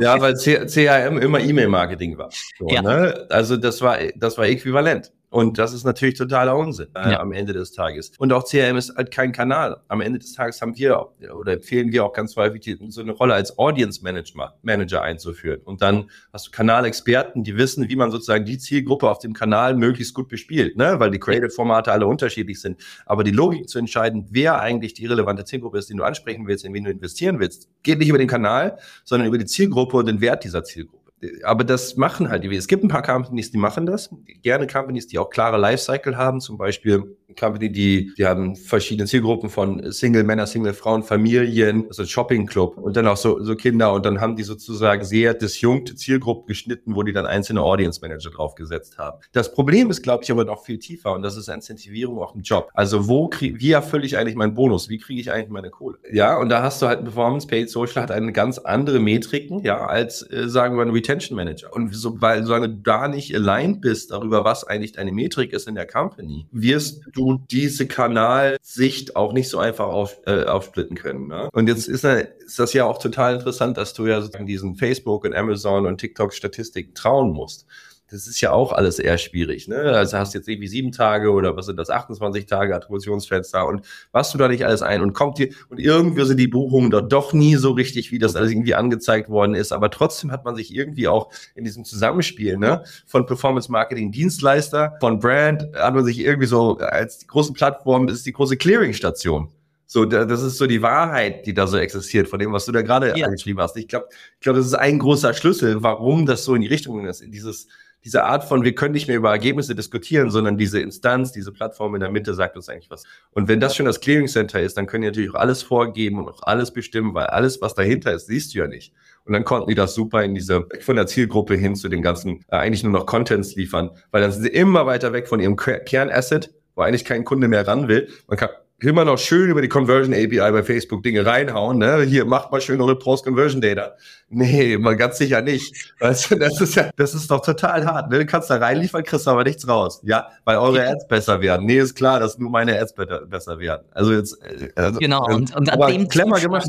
ja, 0.00 0.20
weil 0.20 0.34
CRM 0.34 1.18
immer 1.18 1.40
E-Mail-Marketing 1.40 2.18
war. 2.18 2.30
So, 2.58 2.68
ja. 2.68 2.82
ne? 2.82 3.26
Also 3.30 3.56
das 3.56 3.80
war, 3.82 3.98
das 4.16 4.38
war 4.38 4.46
äquivalent. 4.46 5.12
Und 5.28 5.58
das 5.58 5.72
ist 5.72 5.84
natürlich 5.84 6.16
totaler 6.16 6.56
Unsinn 6.56 6.88
äh, 6.94 7.12
ja. 7.12 7.20
am 7.20 7.32
Ende 7.32 7.52
des 7.52 7.72
Tages. 7.72 8.12
Und 8.18 8.32
auch 8.32 8.44
CRM 8.44 8.76
ist 8.76 8.96
halt 8.96 9.10
kein 9.10 9.32
Kanal. 9.32 9.78
Am 9.88 10.00
Ende 10.00 10.18
des 10.18 10.32
Tages 10.32 10.62
haben 10.62 10.76
wir 10.76 11.08
oder 11.38 11.54
empfehlen 11.54 11.92
wir 11.92 12.04
auch 12.04 12.12
ganz 12.12 12.36
häufig 12.36 12.78
so 12.88 13.00
eine 13.00 13.12
Rolle 13.12 13.34
als 13.34 13.58
Audience 13.58 14.02
Manager, 14.02 14.54
Manager 14.62 15.02
einzuführen. 15.02 15.60
Und 15.64 15.82
dann 15.82 16.10
hast 16.32 16.46
du 16.46 16.50
Kanalexperten, 16.52 17.42
die 17.42 17.56
wissen, 17.56 17.88
wie 17.88 17.96
man 17.96 18.10
sozusagen 18.10 18.44
die 18.44 18.58
Zielgruppe 18.58 19.10
auf 19.10 19.18
dem 19.18 19.32
Kanal 19.32 19.74
möglichst 19.74 20.14
gut 20.14 20.28
bespielt, 20.28 20.76
ne? 20.76 20.98
weil 20.98 21.10
die 21.10 21.18
Creative-Formate 21.18 21.92
alle 21.92 22.06
unterschiedlich 22.06 22.60
sind. 22.60 22.80
Aber 23.04 23.24
die 23.24 23.32
Logik 23.32 23.68
zu 23.68 23.78
entscheiden, 23.78 24.26
wer 24.30 24.60
eigentlich 24.60 24.94
die 24.94 25.06
relevante 25.06 25.44
Zielgruppe 25.44 25.78
ist, 25.78 25.90
die 25.90 25.94
du 25.94 26.04
ansprechen 26.04 26.46
willst, 26.46 26.64
in 26.64 26.72
wen 26.72 26.84
du 26.84 26.90
investieren 26.90 27.40
willst, 27.40 27.68
geht 27.82 27.98
nicht 27.98 28.08
über 28.08 28.18
den 28.18 28.28
Kanal, 28.28 28.78
sondern 29.04 29.28
über 29.28 29.38
die 29.38 29.46
Zielgruppe 29.46 29.96
und 29.96 30.06
den 30.06 30.20
Wert 30.20 30.44
dieser 30.44 30.62
Zielgruppe 30.62 31.05
aber 31.42 31.64
das 31.64 31.96
machen 31.96 32.28
halt 32.28 32.44
die. 32.44 32.54
Es 32.54 32.68
gibt 32.68 32.84
ein 32.84 32.88
paar 32.88 33.02
Companies, 33.02 33.50
die 33.50 33.58
machen 33.58 33.86
das. 33.86 34.10
Gerne 34.42 34.66
Companies, 34.66 35.06
die 35.06 35.18
auch 35.18 35.30
klare 35.30 35.58
Lifecycle 35.58 36.16
haben. 36.16 36.40
Zum 36.40 36.58
Beispiel 36.58 37.16
Company, 37.38 37.70
die, 37.70 38.12
die 38.16 38.26
haben 38.26 38.54
verschiedene 38.56 39.06
Zielgruppen 39.06 39.48
von 39.48 39.90
Single 39.92 40.24
Männer, 40.24 40.46
Single 40.46 40.74
Frauen, 40.74 41.02
Familien, 41.02 41.86
also 41.88 42.04
Shopping 42.04 42.46
Club 42.46 42.76
und 42.78 42.96
dann 42.96 43.06
auch 43.06 43.16
so, 43.16 43.42
so 43.42 43.56
Kinder. 43.56 43.92
Und 43.92 44.04
dann 44.06 44.20
haben 44.20 44.36
die 44.36 44.42
sozusagen 44.42 45.04
sehr 45.04 45.34
disjunkte 45.34 45.94
Zielgruppen 45.94 46.46
geschnitten, 46.46 46.94
wo 46.94 47.02
die 47.02 47.12
dann 47.12 47.26
einzelne 47.26 47.62
Audience 47.62 48.00
Manager 48.00 48.30
draufgesetzt 48.30 48.98
haben. 48.98 49.18
Das 49.32 49.52
Problem 49.52 49.90
ist, 49.90 50.02
glaube 50.02 50.24
ich, 50.24 50.30
aber 50.30 50.44
noch 50.44 50.64
viel 50.64 50.78
tiefer 50.78 51.12
und 51.12 51.22
das 51.22 51.36
ist 51.36 51.48
Incentivierung 51.48 52.18
auch 52.18 52.34
im 52.34 52.42
Job. 52.42 52.70
Also 52.74 53.08
wo 53.08 53.28
kriege, 53.28 53.60
wie 53.60 53.72
erfülle 53.72 54.04
ich 54.04 54.16
eigentlich 54.18 54.36
meinen 54.36 54.54
Bonus? 54.54 54.88
Wie 54.88 54.98
kriege 54.98 55.20
ich 55.20 55.32
eigentlich 55.32 55.50
meine 55.50 55.70
Kohle? 55.70 55.98
Ja, 56.12 56.38
und 56.38 56.48
da 56.48 56.62
hast 56.62 56.82
du 56.82 56.86
halt 56.86 57.02
Performance 57.02 57.46
Paid 57.46 57.70
Social 57.70 58.02
hat 58.02 58.10
eine 58.10 58.32
ganz 58.32 58.58
andere 58.58 58.98
Metriken, 59.00 59.62
ja, 59.62 59.86
als 59.86 60.22
äh, 60.30 60.48
sagen 60.48 60.76
wir 60.76 60.82
ein 60.82 60.92
Retention 61.06 61.36
Manager. 61.36 61.72
Und 61.72 61.94
so, 61.94 62.20
weil 62.20 62.44
solange 62.44 62.68
du 62.68 62.76
da 62.76 63.08
nicht 63.08 63.34
aligned 63.34 63.80
bist 63.80 64.10
darüber, 64.10 64.44
was 64.44 64.64
eigentlich 64.64 64.92
deine 64.92 65.12
Metrik 65.12 65.52
ist 65.52 65.68
in 65.68 65.74
der 65.74 65.86
Company, 65.86 66.46
wirst 66.50 67.02
du 67.12 67.40
diese 67.50 67.86
Kanalsicht 67.86 69.16
auch 69.16 69.32
nicht 69.32 69.48
so 69.48 69.58
einfach 69.58 69.86
auf, 69.86 70.20
äh, 70.26 70.44
aufsplitten 70.44 70.96
können. 70.96 71.28
Ne? 71.28 71.48
Und 71.52 71.68
jetzt 71.68 71.88
ist, 71.88 72.04
ist 72.04 72.58
das 72.58 72.72
ja 72.72 72.84
auch 72.84 72.98
total 72.98 73.36
interessant, 73.36 73.76
dass 73.76 73.94
du 73.94 74.06
ja 74.06 74.20
sozusagen 74.20 74.46
diesen 74.46 74.76
Facebook 74.76 75.24
und 75.24 75.34
Amazon 75.34 75.86
und 75.86 75.98
TikTok 75.98 76.32
Statistiken 76.32 76.94
trauen 76.94 77.32
musst 77.32 77.66
das 78.10 78.26
ist 78.26 78.40
ja 78.40 78.52
auch 78.52 78.72
alles 78.72 78.98
eher 78.98 79.18
schwierig. 79.18 79.68
Ne? 79.68 79.76
Also 79.76 80.18
hast 80.18 80.34
jetzt 80.34 80.48
irgendwie 80.48 80.68
sieben 80.68 80.92
Tage 80.92 81.30
oder 81.30 81.56
was 81.56 81.66
sind 81.66 81.78
das, 81.78 81.90
28 81.90 82.46
Tage 82.46 82.74
Attributionsfenster 82.74 83.66
und 83.66 83.84
was 84.12 84.30
du 84.30 84.38
da 84.38 84.48
nicht 84.48 84.64
alles 84.64 84.82
ein 84.82 85.02
und 85.02 85.12
kommt 85.12 85.38
dir 85.38 85.48
und 85.68 85.78
irgendwie 85.78 86.24
sind 86.24 86.38
die 86.38 86.46
Buchungen 86.46 86.90
dort 86.90 87.12
doch 87.12 87.32
nie 87.32 87.56
so 87.56 87.72
richtig, 87.72 88.12
wie 88.12 88.18
das 88.18 88.36
alles 88.36 88.50
irgendwie 88.50 88.74
angezeigt 88.74 89.28
worden 89.28 89.54
ist. 89.54 89.72
Aber 89.72 89.90
trotzdem 89.90 90.30
hat 90.30 90.44
man 90.44 90.54
sich 90.54 90.74
irgendwie 90.74 91.08
auch 91.08 91.30
in 91.54 91.64
diesem 91.64 91.84
Zusammenspiel 91.84 92.56
ne, 92.56 92.84
von 93.06 93.26
Performance 93.26 93.70
Marketing 93.70 94.12
Dienstleister, 94.12 94.96
von 95.00 95.18
Brand, 95.18 95.66
hat 95.74 95.94
man 95.94 96.04
sich 96.04 96.18
irgendwie 96.20 96.46
so 96.46 96.78
als 96.78 97.18
die 97.18 97.26
große 97.26 97.52
Plattform 97.52 98.08
ist 98.08 98.26
die 98.26 98.32
große 98.32 98.56
Clearing-Station. 98.56 99.48
So, 99.88 100.04
das 100.04 100.42
ist 100.42 100.58
so 100.58 100.66
die 100.66 100.82
Wahrheit, 100.82 101.46
die 101.46 101.54
da 101.54 101.68
so 101.68 101.76
existiert, 101.78 102.26
von 102.26 102.40
dem, 102.40 102.52
was 102.52 102.64
du 102.64 102.72
da 102.72 102.82
gerade 102.82 103.16
ja. 103.16 103.26
angeschrieben 103.26 103.62
hast. 103.62 103.76
Ich 103.76 103.86
glaube, 103.86 104.08
ich 104.10 104.40
glaube, 104.40 104.58
das 104.58 104.66
ist 104.66 104.74
ein 104.74 104.98
großer 104.98 105.32
Schlüssel, 105.32 105.80
warum 105.82 106.26
das 106.26 106.44
so 106.44 106.56
in 106.56 106.62
die 106.62 106.66
Richtung 106.66 107.06
ist. 107.06 107.22
Dieses, 107.24 107.68
diese 108.06 108.22
Art 108.22 108.44
von, 108.44 108.62
wir 108.62 108.72
können 108.72 108.92
nicht 108.94 109.08
mehr 109.08 109.16
über 109.16 109.30
Ergebnisse 109.30 109.74
diskutieren, 109.74 110.30
sondern 110.30 110.56
diese 110.56 110.78
Instanz, 110.78 111.32
diese 111.32 111.50
Plattform 111.50 111.96
in 111.96 112.00
der 112.00 112.08
Mitte 112.12 112.34
sagt 112.34 112.54
uns 112.54 112.68
eigentlich 112.68 112.88
was. 112.88 113.02
Und 113.32 113.48
wenn 113.48 113.58
das 113.58 113.74
schon 113.74 113.84
das 113.84 113.98
Clearing 114.00 114.28
Center 114.28 114.60
ist, 114.60 114.76
dann 114.76 114.86
können 114.86 115.02
die 115.02 115.08
natürlich 115.08 115.30
auch 115.30 115.40
alles 115.40 115.64
vorgeben 115.64 116.20
und 116.20 116.28
auch 116.28 116.44
alles 116.44 116.72
bestimmen, 116.72 117.14
weil 117.14 117.26
alles, 117.26 117.60
was 117.60 117.74
dahinter 117.74 118.12
ist, 118.12 118.28
siehst 118.28 118.54
du 118.54 118.60
ja 118.60 118.68
nicht. 118.68 118.92
Und 119.24 119.32
dann 119.32 119.42
konnten 119.42 119.68
die 119.68 119.74
das 119.74 119.96
super 119.96 120.22
in 120.22 120.36
diese, 120.36 120.68
von 120.82 120.94
der 120.94 121.08
Zielgruppe 121.08 121.56
hin 121.56 121.74
zu 121.74 121.88
den 121.88 122.00
ganzen, 122.00 122.44
äh, 122.46 122.58
eigentlich 122.58 122.84
nur 122.84 122.92
noch 122.92 123.06
Contents 123.06 123.56
liefern, 123.56 123.90
weil 124.12 124.22
dann 124.22 124.30
sind 124.30 124.44
sie 124.44 124.50
immer 124.50 124.86
weiter 124.86 125.12
weg 125.12 125.26
von 125.26 125.40
ihrem 125.40 125.56
Kernasset, 125.56 126.54
wo 126.76 126.82
eigentlich 126.82 127.04
kein 127.04 127.24
Kunde 127.24 127.48
mehr 127.48 127.66
ran 127.66 127.88
will. 127.88 128.08
Man 128.28 128.38
kann 128.38 128.50
immer 128.80 129.04
noch 129.04 129.18
schön 129.18 129.50
über 129.50 129.62
die 129.62 129.68
Conversion 129.68 130.14
API 130.14 130.38
bei 130.38 130.62
Facebook 130.62 131.02
Dinge 131.02 131.24
reinhauen, 131.24 131.78
ne? 131.78 132.02
Hier 132.02 132.24
macht 132.24 132.52
mal 132.52 132.60
schön 132.60 132.80
eure 132.80 132.96
Post-Conversion 132.96 133.60
Data. 133.60 133.94
Nee, 134.28 134.76
mal 134.76 134.96
ganz 134.96 135.18
sicher 135.18 135.40
nicht. 135.40 135.94
Weißt 136.00 136.30
du, 136.30 136.34
das 136.36 136.60
ist 136.60 136.74
ja, 136.74 136.90
das 136.96 137.14
ist 137.14 137.30
doch 137.30 137.40
total 137.40 137.86
hart. 137.86 138.10
Ne? 138.10 138.18
Du 138.18 138.26
kannst 138.26 138.50
da 138.50 138.56
reinliefern, 138.56 139.02
kriegst 139.04 139.26
aber 139.28 139.44
nichts 139.44 139.66
raus. 139.66 140.00
Ja, 140.04 140.28
weil 140.44 140.58
eure 140.58 140.86
Ads 140.86 141.08
besser 141.08 141.40
werden. 141.40 141.64
Nee, 141.64 141.78
ist 141.78 141.94
klar, 141.94 142.20
dass 142.20 142.38
nur 142.38 142.50
meine 142.50 142.78
Ads 142.78 142.94
besser 143.28 143.58
werden. 143.58 143.86
Also 143.92 144.12
jetzt, 144.12 144.36
äh, 144.42 144.70
also, 144.74 144.98
genau, 144.98 145.24
und, 145.26 145.54
und 145.56 145.70
an 145.70 145.92
dem 145.92 146.08
gemacht 146.08 146.68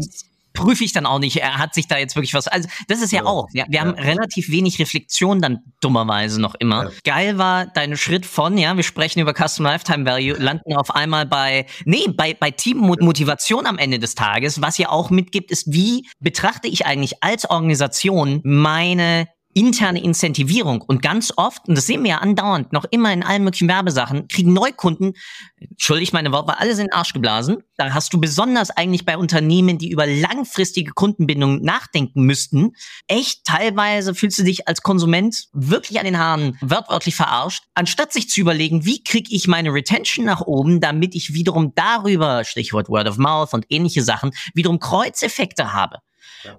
prüfe 0.57 0.83
ich 0.83 0.91
dann 0.91 1.05
auch 1.05 1.19
nicht. 1.19 1.37
Er 1.37 1.59
hat 1.59 1.73
sich 1.73 1.87
da 1.87 1.97
jetzt 1.97 2.15
wirklich 2.15 2.33
was. 2.33 2.47
Also, 2.47 2.67
das 2.87 3.01
ist 3.01 3.11
ja, 3.11 3.19
ja. 3.19 3.25
auch. 3.25 3.47
Ja, 3.53 3.65
wir 3.69 3.79
haben 3.79 3.91
relativ 3.91 4.49
wenig 4.49 4.79
Reflexion 4.79 5.39
dann 5.39 5.59
dummerweise 5.81 6.41
noch 6.41 6.55
immer. 6.55 6.91
Geil 7.03 7.37
war 7.37 7.67
dein 7.67 7.95
Schritt 7.95 8.25
von, 8.25 8.57
ja, 8.57 8.75
wir 8.75 8.83
sprechen 8.83 9.19
über 9.19 9.33
Custom 9.33 9.65
Lifetime 9.65 10.05
Value, 10.05 10.35
landen 10.37 10.75
auf 10.75 10.93
einmal 10.93 11.25
bei, 11.25 11.67
nee, 11.85 12.07
bei, 12.07 12.33
bei 12.33 12.51
Teammotivation 12.51 13.67
am 13.67 13.77
Ende 13.77 13.99
des 13.99 14.15
Tages. 14.15 14.61
Was 14.61 14.77
ja 14.77 14.89
auch 14.89 15.11
mitgibt, 15.11 15.51
ist, 15.51 15.71
wie 15.71 16.07
betrachte 16.19 16.67
ich 16.67 16.85
eigentlich 16.85 17.23
als 17.23 17.49
Organisation 17.49 18.41
meine 18.43 19.27
interne 19.57 20.03
Incentivierung. 20.03 20.81
Und 20.81 21.01
ganz 21.01 21.33
oft, 21.35 21.67
und 21.67 21.75
das 21.75 21.87
sehen 21.87 22.03
wir 22.03 22.11
ja 22.11 22.17
andauernd, 22.19 22.73
noch 22.73 22.85
immer 22.91 23.11
in 23.11 23.23
allen 23.23 23.43
möglichen 23.43 23.67
Werbesachen, 23.67 24.27
kriegen 24.27 24.53
Neukunden, 24.53 25.13
entschuldige 25.59 26.11
meine 26.13 26.31
Worte, 26.31 26.59
alles 26.59 26.77
in 26.77 26.85
den 26.85 26.93
Arsch 26.93 27.11
geblasen. 27.11 27.63
Da 27.75 27.91
hast 27.91 28.13
du 28.13 28.19
besonders 28.19 28.69
eigentlich 28.69 29.03
bei 29.03 29.17
Unternehmen, 29.17 29.79
die 29.79 29.89
über 29.89 30.05
langfristige 30.05 30.91
Kundenbindung 30.91 31.63
nachdenken 31.63 32.21
müssten, 32.21 32.73
echt 33.07 33.45
teilweise 33.45 34.13
fühlst 34.13 34.37
du 34.37 34.43
dich 34.43 34.67
als 34.67 34.83
Konsument 34.83 35.47
wirklich 35.53 35.97
an 35.97 36.05
den 36.05 36.19
Haaren 36.19 36.55
wortwörtlich 36.61 37.15
verarscht, 37.15 37.63
anstatt 37.73 38.13
sich 38.13 38.29
zu 38.29 38.41
überlegen, 38.41 38.85
wie 38.85 39.03
kriege 39.03 39.33
ich 39.33 39.47
meine 39.47 39.73
Retention 39.73 40.25
nach 40.25 40.41
oben, 40.41 40.81
damit 40.81 41.15
ich 41.15 41.33
wiederum 41.33 41.73
darüber, 41.73 42.43
Stichwort 42.43 42.89
Word 42.89 43.07
of 43.07 43.17
Mouth 43.17 43.53
und 43.53 43.65
ähnliche 43.69 44.03
Sachen, 44.03 44.31
wiederum 44.53 44.79
Kreuzeffekte 44.79 45.73
habe. 45.73 45.97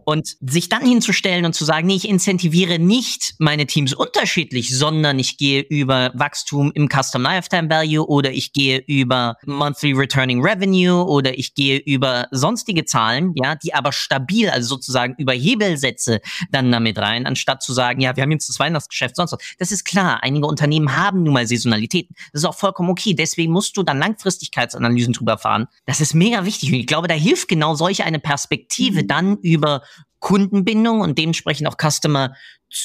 Und 0.05 0.37
sich 0.41 0.69
dann 0.69 0.83
hinzustellen 0.83 1.45
und 1.45 1.55
zu 1.55 1.65
sagen, 1.65 1.87
nee, 1.87 1.97
ich 1.97 2.09
incentiviere 2.09 2.79
nicht 2.79 3.35
meine 3.39 3.67
Teams 3.67 3.95
unterschiedlich, 3.95 4.77
sondern 4.77 5.19
ich 5.19 5.39
gehe 5.39 5.63
über 5.63 6.11
Wachstum 6.15 6.73
im 6.75 6.89
Custom 6.89 7.23
Lifetime 7.23 7.71
Value 7.71 8.07
oder 8.07 8.33
ich 8.33 8.53
gehe 8.53 8.79
über 8.87 9.37
Monthly 9.47 9.93
Returning 9.93 10.45
Revenue 10.45 11.05
oder 11.05 11.39
ich 11.39 11.55
gehe 11.55 11.79
über 11.79 12.27
sonstige 12.31 12.85
Zahlen, 12.85 13.33
ja, 13.37 13.55
die 13.55 13.75
aber 13.75 13.93
stabil, 13.93 14.51
also 14.51 14.69
sozusagen 14.69 15.15
über 15.19 15.33
Hebelsätze 15.33 16.21
dann 16.51 16.71
damit 16.71 16.99
rein, 16.99 17.27
anstatt 17.27 17.63
zu 17.63 17.73
sagen, 17.73 18.01
ja, 18.01 18.17
wir 18.17 18.23
haben 18.23 18.33
jetzt 18.33 18.49
das 18.49 18.59
Weihnachtsgeschäft, 18.59 19.17
sonst 19.17 19.33
was. 19.33 19.39
Das 19.59 19.73
ist 19.73 19.85
klar. 19.85 20.23
Einige 20.23 20.47
Unternehmen 20.47 20.97
haben 20.97 21.23
nun 21.23 21.35
mal 21.35 21.47
Saisonalitäten. 21.47 22.15
Das 22.33 22.43
ist 22.43 22.45
auch 22.45 22.55
vollkommen 22.55 22.91
okay. 22.91 23.15
Deswegen 23.15 23.53
musst 23.53 23.77
du 23.77 23.83
dann 23.83 23.99
Langfristigkeitsanalysen 23.99 25.13
drüber 25.13 25.39
fahren. 25.39 25.67
Das 25.87 26.01
ist 26.01 26.15
mega 26.15 26.45
wichtig. 26.45 26.73
Und 26.73 26.79
ich 26.79 26.87
glaube, 26.87 27.09
da 27.09 27.15
hilft 27.15 27.49
genau 27.49 27.75
solche 27.75 28.05
eine 28.05 28.19
Perspektive 28.19 29.03
mhm. 29.03 29.09
dann 29.09 29.37
über 29.39 29.78
Kundenbindung 30.21 31.01
und 31.01 31.19
dementsprechend 31.19 31.69
auch 31.69 31.77
Customer 31.77 32.35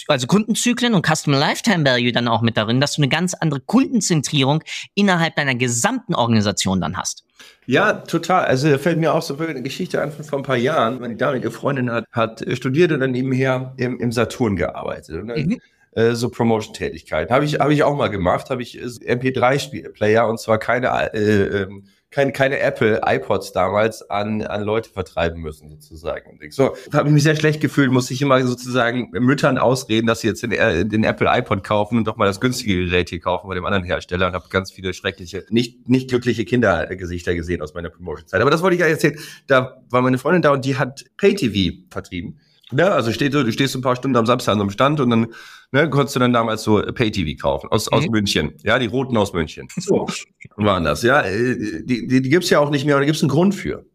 also 0.08 0.28
Kundenzyklen 0.28 0.94
und 0.94 1.06
Customer 1.06 1.38
Lifetime 1.38 1.86
Value 1.86 2.12
dann 2.12 2.28
auch 2.28 2.42
mit 2.42 2.58
darin, 2.58 2.80
dass 2.80 2.96
du 2.96 3.02
eine 3.02 3.10
ganz 3.10 3.34
andere 3.34 3.60
Kundenzentrierung 3.60 4.64
innerhalb 4.96 5.36
deiner 5.36 5.56
gesamten 5.56 6.16
Organisation 6.16 6.80
dann 6.80 6.98
hast. 6.98 7.26
Ja, 7.66 7.94
total. 7.94 8.46
Also 8.46 8.70
da 8.70 8.78
fällt 8.78 8.98
mir 9.00 9.14
auch 9.14 9.22
so 9.22 9.38
eine 9.38 9.62
Geschichte 9.62 10.02
an 10.02 10.12
von 10.12 10.24
vor 10.24 10.40
ein 10.40 10.44
paar 10.44 10.58
Jahren. 10.58 11.00
Meine 11.00 11.16
damalige 11.16 11.52
Freundin 11.52 11.92
hat, 11.92 12.06
hat 12.12 12.44
studiert 12.54 12.92
und 12.92 13.02
dann 13.02 13.12
nebenher 13.12 13.74
im, 13.78 14.00
im 14.00 14.12
Saturn 14.12 14.56
gearbeitet. 14.56 15.22
Und 15.22 15.28
dann, 15.28 15.40
mhm. 15.40 15.60
äh, 15.92 16.16
so 16.16 16.30
Promotion-Tätigkeit. 16.30 17.30
Habe 17.30 17.46
ich, 17.46 17.60
hab 17.60 17.70
ich 17.70 17.84
auch 17.84 17.96
mal 17.96 18.10
gemacht. 18.10 18.50
Habe 18.50 18.62
ich 18.62 18.78
äh, 18.78 18.86
MP3-Player 18.86 20.28
und 20.28 20.40
zwar 20.40 20.58
keine 20.60 21.14
äh, 21.14 21.64
äh, 21.64 21.68
keine, 22.14 22.32
keine 22.32 22.60
Apple 22.60 23.02
iPods 23.04 23.54
damals 23.54 24.08
an, 24.10 24.44
an 24.44 24.64
Leute 24.64 24.90
vertreiben 24.90 25.42
müssen, 25.42 25.68
sozusagen. 25.70 26.40
So, 26.52 26.76
habe 26.94 27.08
ich 27.08 27.14
mich 27.14 27.24
sehr 27.24 27.36
schlecht 27.36 27.60
gefühlt, 27.60 27.92
musste 27.92 28.14
ich 28.14 28.22
immer 28.22 28.46
sozusagen 28.46 29.10
Müttern 29.12 29.58
ausreden, 29.58 30.06
dass 30.06 30.22
sie 30.22 30.28
jetzt 30.28 30.44
den, 30.44 30.52
äh, 30.52 30.86
den 30.86 31.04
Apple 31.04 31.28
iPod 31.28 31.64
kaufen 31.64 31.98
und 31.98 32.06
doch 32.06 32.16
mal 32.16 32.26
das 32.26 32.40
günstige 32.40 32.86
Gerät 32.86 33.10
hier 33.10 33.20
kaufen 33.20 33.48
bei 33.48 33.56
dem 33.56 33.66
anderen 33.66 33.84
Hersteller 33.84 34.28
und 34.28 34.34
habe 34.34 34.46
ganz 34.50 34.72
viele 34.72 34.94
schreckliche, 34.94 35.44
nicht, 35.50 35.90
nicht 35.90 36.10
glückliche 36.10 36.46
Kindergesichter 36.46 37.34
gesehen 37.34 37.64
aus 37.64 37.74
meiner 37.74 37.90
Promotion-Zeit. 37.90 38.42
Aber 38.42 38.52
das 38.52 38.62
wollte 38.62 38.76
ich 38.76 38.82
ja 38.82 38.88
erzählen. 38.88 39.18
Da 39.48 39.82
war 39.90 40.02
meine 40.04 40.20
Freundin 40.20 40.44
da 40.44 40.52
und 40.52 40.66
die 40.66 40.78
hat 40.78 41.06
Pay-TV 41.18 41.88
vertrieben. 41.90 42.40
Ja, 42.72 42.90
also 42.90 43.12
steht, 43.12 43.34
du 43.34 43.52
stehst 43.52 43.76
ein 43.76 43.82
paar 43.82 43.96
Stunden 43.96 44.18
am 44.18 44.26
Samstag 44.26 44.54
an 44.54 44.60
so 44.60 44.64
einem 44.64 44.72
Stand 44.72 45.00
und 45.00 45.10
dann 45.10 45.28
ne, 45.74 45.90
konntest 45.90 46.16
du 46.16 46.20
dann 46.20 46.32
damals 46.32 46.64
so 46.64 46.82
Pay-TV 46.82 47.42
kaufen 47.42 47.68
aus, 47.72 47.88
aus 47.90 48.06
mhm. 48.06 48.12
München. 48.12 48.54
Ja, 48.64 48.80
die 48.80 48.86
Roten 48.86 49.18
aus 49.18 49.34
München. 49.34 49.68
So 49.78 50.08
waren 50.56 50.84
das. 50.84 51.04
Ja, 51.04 51.22
äh, 51.22 51.84
die, 51.84 52.08
die, 52.08 52.22
die 52.22 52.30
gibt's 52.30 52.50
ja 52.50 52.60
auch 52.60 52.70
nicht 52.70 52.86
mehr, 52.86 52.96
aber 52.96 53.02
da 53.02 53.06
gibt's 53.08 53.22
einen 53.22 53.30
Grund 53.30 53.56
für. 53.56 53.86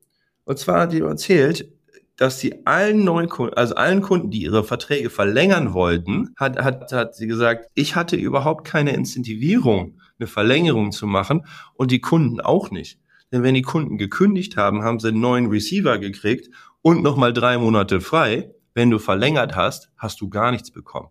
Und 0.44 0.58
zwar 0.58 0.82
hat 0.82 0.92
die 0.92 1.00
erzählt, 1.00 1.70
dass 2.16 2.40
sie 2.40 2.66
allen 2.66 3.04
neuen 3.04 3.28
Kunden, 3.28 3.54
also 3.54 3.76
allen 3.76 4.02
Kunden, 4.02 4.30
die 4.30 4.42
ihre 4.42 4.64
Verträge 4.64 5.08
verlängern 5.08 5.72
wollten, 5.72 6.34
hat, 6.36 6.58
hat, 6.58 6.92
hat 6.92 7.14
sie 7.14 7.28
gesagt, 7.28 7.68
ich 7.74 7.94
hatte 7.94 8.16
überhaupt 8.16 8.66
keine 8.66 8.92
Incentivierung, 8.92 10.00
eine 10.18 10.26
Verlängerung 10.26 10.90
zu 10.90 11.06
machen 11.06 11.46
und 11.74 11.92
die 11.92 12.00
Kunden 12.00 12.40
auch 12.40 12.72
nicht. 12.72 12.98
Denn 13.30 13.44
wenn 13.44 13.54
die 13.54 13.62
Kunden 13.62 13.98
gekündigt 13.98 14.56
haben, 14.56 14.82
haben 14.82 14.98
sie 14.98 15.08
einen 15.08 15.20
neuen 15.20 15.46
Receiver 15.46 15.98
gekriegt 15.98 16.50
und 16.82 17.02
nochmal 17.02 17.32
drei 17.32 17.56
Monate 17.56 18.00
frei. 18.00 18.50
Wenn 18.74 18.90
du 18.90 18.98
verlängert 18.98 19.54
hast, 19.54 19.90
hast 19.96 20.20
du 20.20 20.28
gar 20.28 20.50
nichts 20.50 20.70
bekommen. 20.72 21.10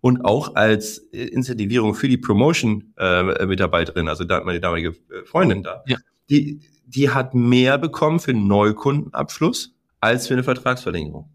Und 0.00 0.24
auch 0.24 0.54
als 0.54 0.98
äh, 1.12 1.24
Incentivierung 1.24 1.94
für 1.94 2.08
die 2.08 2.18
Promotion-Mitarbeiterin, 2.18 4.06
äh, 4.06 4.10
also 4.10 4.24
da, 4.24 4.42
meine 4.44 4.60
damalige 4.60 4.90
äh, 4.90 5.24
Freundin 5.24 5.62
da, 5.62 5.82
ja. 5.86 5.96
die, 6.30 6.60
die 6.86 7.10
hat 7.10 7.34
mehr 7.34 7.78
bekommen 7.78 8.20
für 8.20 8.30
einen 8.30 8.46
Neukundenabschluss 8.46 9.74
als 10.00 10.28
für 10.28 10.34
eine 10.34 10.44
Vertragsverlängerung. 10.44 11.28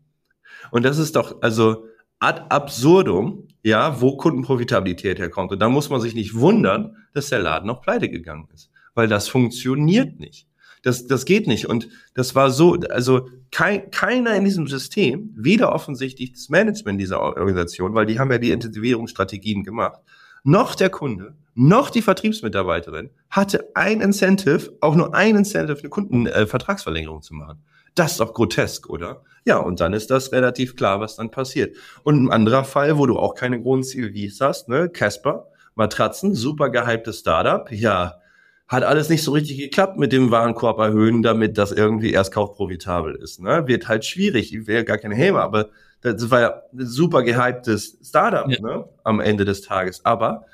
Und 0.71 0.83
das 0.83 0.97
ist 0.97 1.15
doch, 1.15 1.41
also 1.41 1.87
ad 2.19 2.43
absurdum, 2.49 3.47
ja, 3.63 3.99
wo 3.99 4.15
Kundenprofitabilität 4.15 5.19
herkommt. 5.19 5.51
Und 5.51 5.59
da 5.59 5.69
muss 5.69 5.89
man 5.89 5.99
sich 5.99 6.15
nicht 6.15 6.35
wundern, 6.35 6.95
dass 7.13 7.29
der 7.29 7.39
Laden 7.39 7.67
noch 7.67 7.81
pleite 7.81 8.09
gegangen 8.09 8.47
ist. 8.53 8.69
Weil 8.93 9.07
das 9.07 9.27
funktioniert 9.27 10.19
nicht. 10.19 10.47
Das, 10.83 11.07
das 11.07 11.25
geht 11.25 11.47
nicht. 11.47 11.67
Und 11.67 11.89
das 12.13 12.35
war 12.35 12.51
so, 12.51 12.73
also 12.89 13.29
kein, 13.51 13.89
keiner 13.89 14.35
in 14.35 14.45
diesem 14.45 14.67
System, 14.67 15.33
weder 15.35 15.73
offensichtlich 15.73 16.33
das 16.33 16.49
Management 16.49 16.99
dieser 16.99 17.21
Organisation, 17.21 17.95
weil 17.95 18.05
die 18.05 18.19
haben 18.19 18.31
ja 18.31 18.37
die 18.37 18.51
Intensivierungsstrategien 18.51 19.63
gemacht, 19.63 19.99
noch 20.43 20.75
der 20.75 20.89
Kunde, 20.89 21.35
noch 21.55 21.89
die 21.89 22.01
Vertriebsmitarbeiterin 22.01 23.09
hatte 23.29 23.69
ein 23.75 24.01
Incentive, 24.01 24.73
auch 24.81 24.95
nur 24.95 25.15
ein 25.15 25.37
Incentive, 25.37 25.79
eine 25.79 25.89
Kundenvertragsverlängerung 25.89 27.19
äh, 27.19 27.21
zu 27.21 27.33
machen. 27.33 27.63
Das 27.95 28.13
ist 28.13 28.19
doch 28.19 28.33
grotesk, 28.33 28.89
oder? 28.89 29.23
Ja, 29.45 29.57
und 29.57 29.79
dann 29.79 29.93
ist 29.93 30.09
das 30.09 30.31
relativ 30.31 30.75
klar, 30.75 30.99
was 30.99 31.15
dann 31.15 31.31
passiert. 31.31 31.77
Und 32.03 32.23
ein 32.23 32.31
anderer 32.31 32.63
Fall, 32.63 32.97
wo 32.97 33.05
du 33.05 33.17
auch 33.17 33.35
keine 33.35 33.61
Grundziele 33.61 34.13
wie 34.13 34.31
hast, 34.39 34.67
ne, 34.67 34.89
Casper, 34.89 35.47
Matratzen, 35.75 36.33
super 36.35 36.69
gehyptes 36.69 37.19
Startup, 37.19 37.71
ja, 37.71 38.19
hat 38.67 38.83
alles 38.83 39.09
nicht 39.09 39.23
so 39.23 39.31
richtig 39.31 39.57
geklappt 39.57 39.97
mit 39.97 40.11
dem 40.11 40.31
Warenkorb 40.31 40.79
erhöhen, 40.79 41.21
damit 41.21 41.57
das 41.57 41.71
irgendwie 41.71 42.11
erst 42.11 42.33
kaufprofitabel 42.33 43.15
ist. 43.15 43.39
Ne? 43.39 43.67
Wird 43.67 43.87
halt 43.87 44.05
schwierig. 44.05 44.53
Ich 44.53 44.67
wäre 44.67 44.83
gar 44.83 44.97
keine 44.97 45.15
Häme, 45.15 45.41
aber 45.41 45.69
das 46.01 46.31
war 46.31 46.41
ja 46.41 46.61
ein 46.73 46.85
super 46.85 47.23
gehyptes 47.23 47.97
Startup 48.03 48.49
ja. 48.49 48.59
ne? 48.61 48.85
am 49.03 49.19
Ende 49.19 49.45
des 49.45 49.61
Tages. 49.61 50.03
Aber 50.05 50.45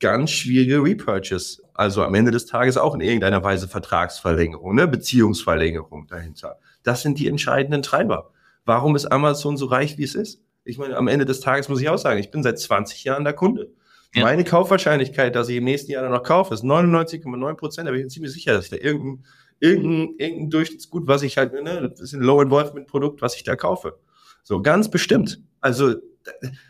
ganz 0.00 0.30
schwierige 0.30 0.82
Repurchase. 0.82 1.62
Also 1.74 2.02
am 2.02 2.14
Ende 2.14 2.30
des 2.30 2.46
Tages 2.46 2.76
auch 2.76 2.94
in 2.94 3.00
irgendeiner 3.00 3.42
Weise 3.42 3.68
Vertragsverlängerung, 3.68 4.74
ne? 4.74 4.88
Beziehungsverlängerung 4.88 6.06
dahinter. 6.06 6.58
Das 6.82 7.02
sind 7.02 7.18
die 7.18 7.28
entscheidenden 7.28 7.82
Treiber. 7.82 8.30
Warum 8.64 8.96
ist 8.96 9.06
Amazon 9.06 9.56
so 9.56 9.66
reich, 9.66 9.98
wie 9.98 10.04
es 10.04 10.14
ist? 10.14 10.40
Ich 10.64 10.78
meine, 10.78 10.96
am 10.96 11.06
Ende 11.06 11.24
des 11.24 11.40
Tages 11.40 11.68
muss 11.68 11.80
ich 11.80 11.88
auch 11.88 11.98
sagen, 11.98 12.18
ich 12.18 12.30
bin 12.30 12.42
seit 12.42 12.58
20 12.58 13.04
Jahren 13.04 13.24
der 13.24 13.34
Kunde. 13.34 13.68
Ja. 14.14 14.22
Meine 14.22 14.44
Kaufwahrscheinlichkeit, 14.44 15.34
dass 15.34 15.48
ich 15.48 15.56
im 15.56 15.64
nächsten 15.64 15.92
Jahr 15.92 16.08
noch 16.08 16.22
kaufe, 16.22 16.54
ist 16.54 16.64
99,9 16.64 17.54
Prozent. 17.54 17.88
Da 17.88 17.92
bin 17.92 18.06
ich 18.06 18.12
ziemlich 18.12 18.32
sicher, 18.32 18.54
dass 18.54 18.64
ich 18.64 18.70
da 18.70 18.76
irgendein, 18.76 19.24
irgendein, 19.60 20.14
irgendein 20.18 20.50
Durchschnittsgut, 20.50 21.06
was 21.06 21.22
ich 21.22 21.36
halt, 21.36 21.52
ne, 21.52 21.88
das 21.90 22.00
ist 22.00 22.14
ein 22.14 22.20
Low-Involvement-Produkt, 22.20 23.20
was 23.20 23.36
ich 23.36 23.44
da 23.44 23.56
kaufe. 23.56 23.98
So, 24.42 24.62
ganz 24.62 24.90
bestimmt. 24.90 25.40
Also. 25.60 25.96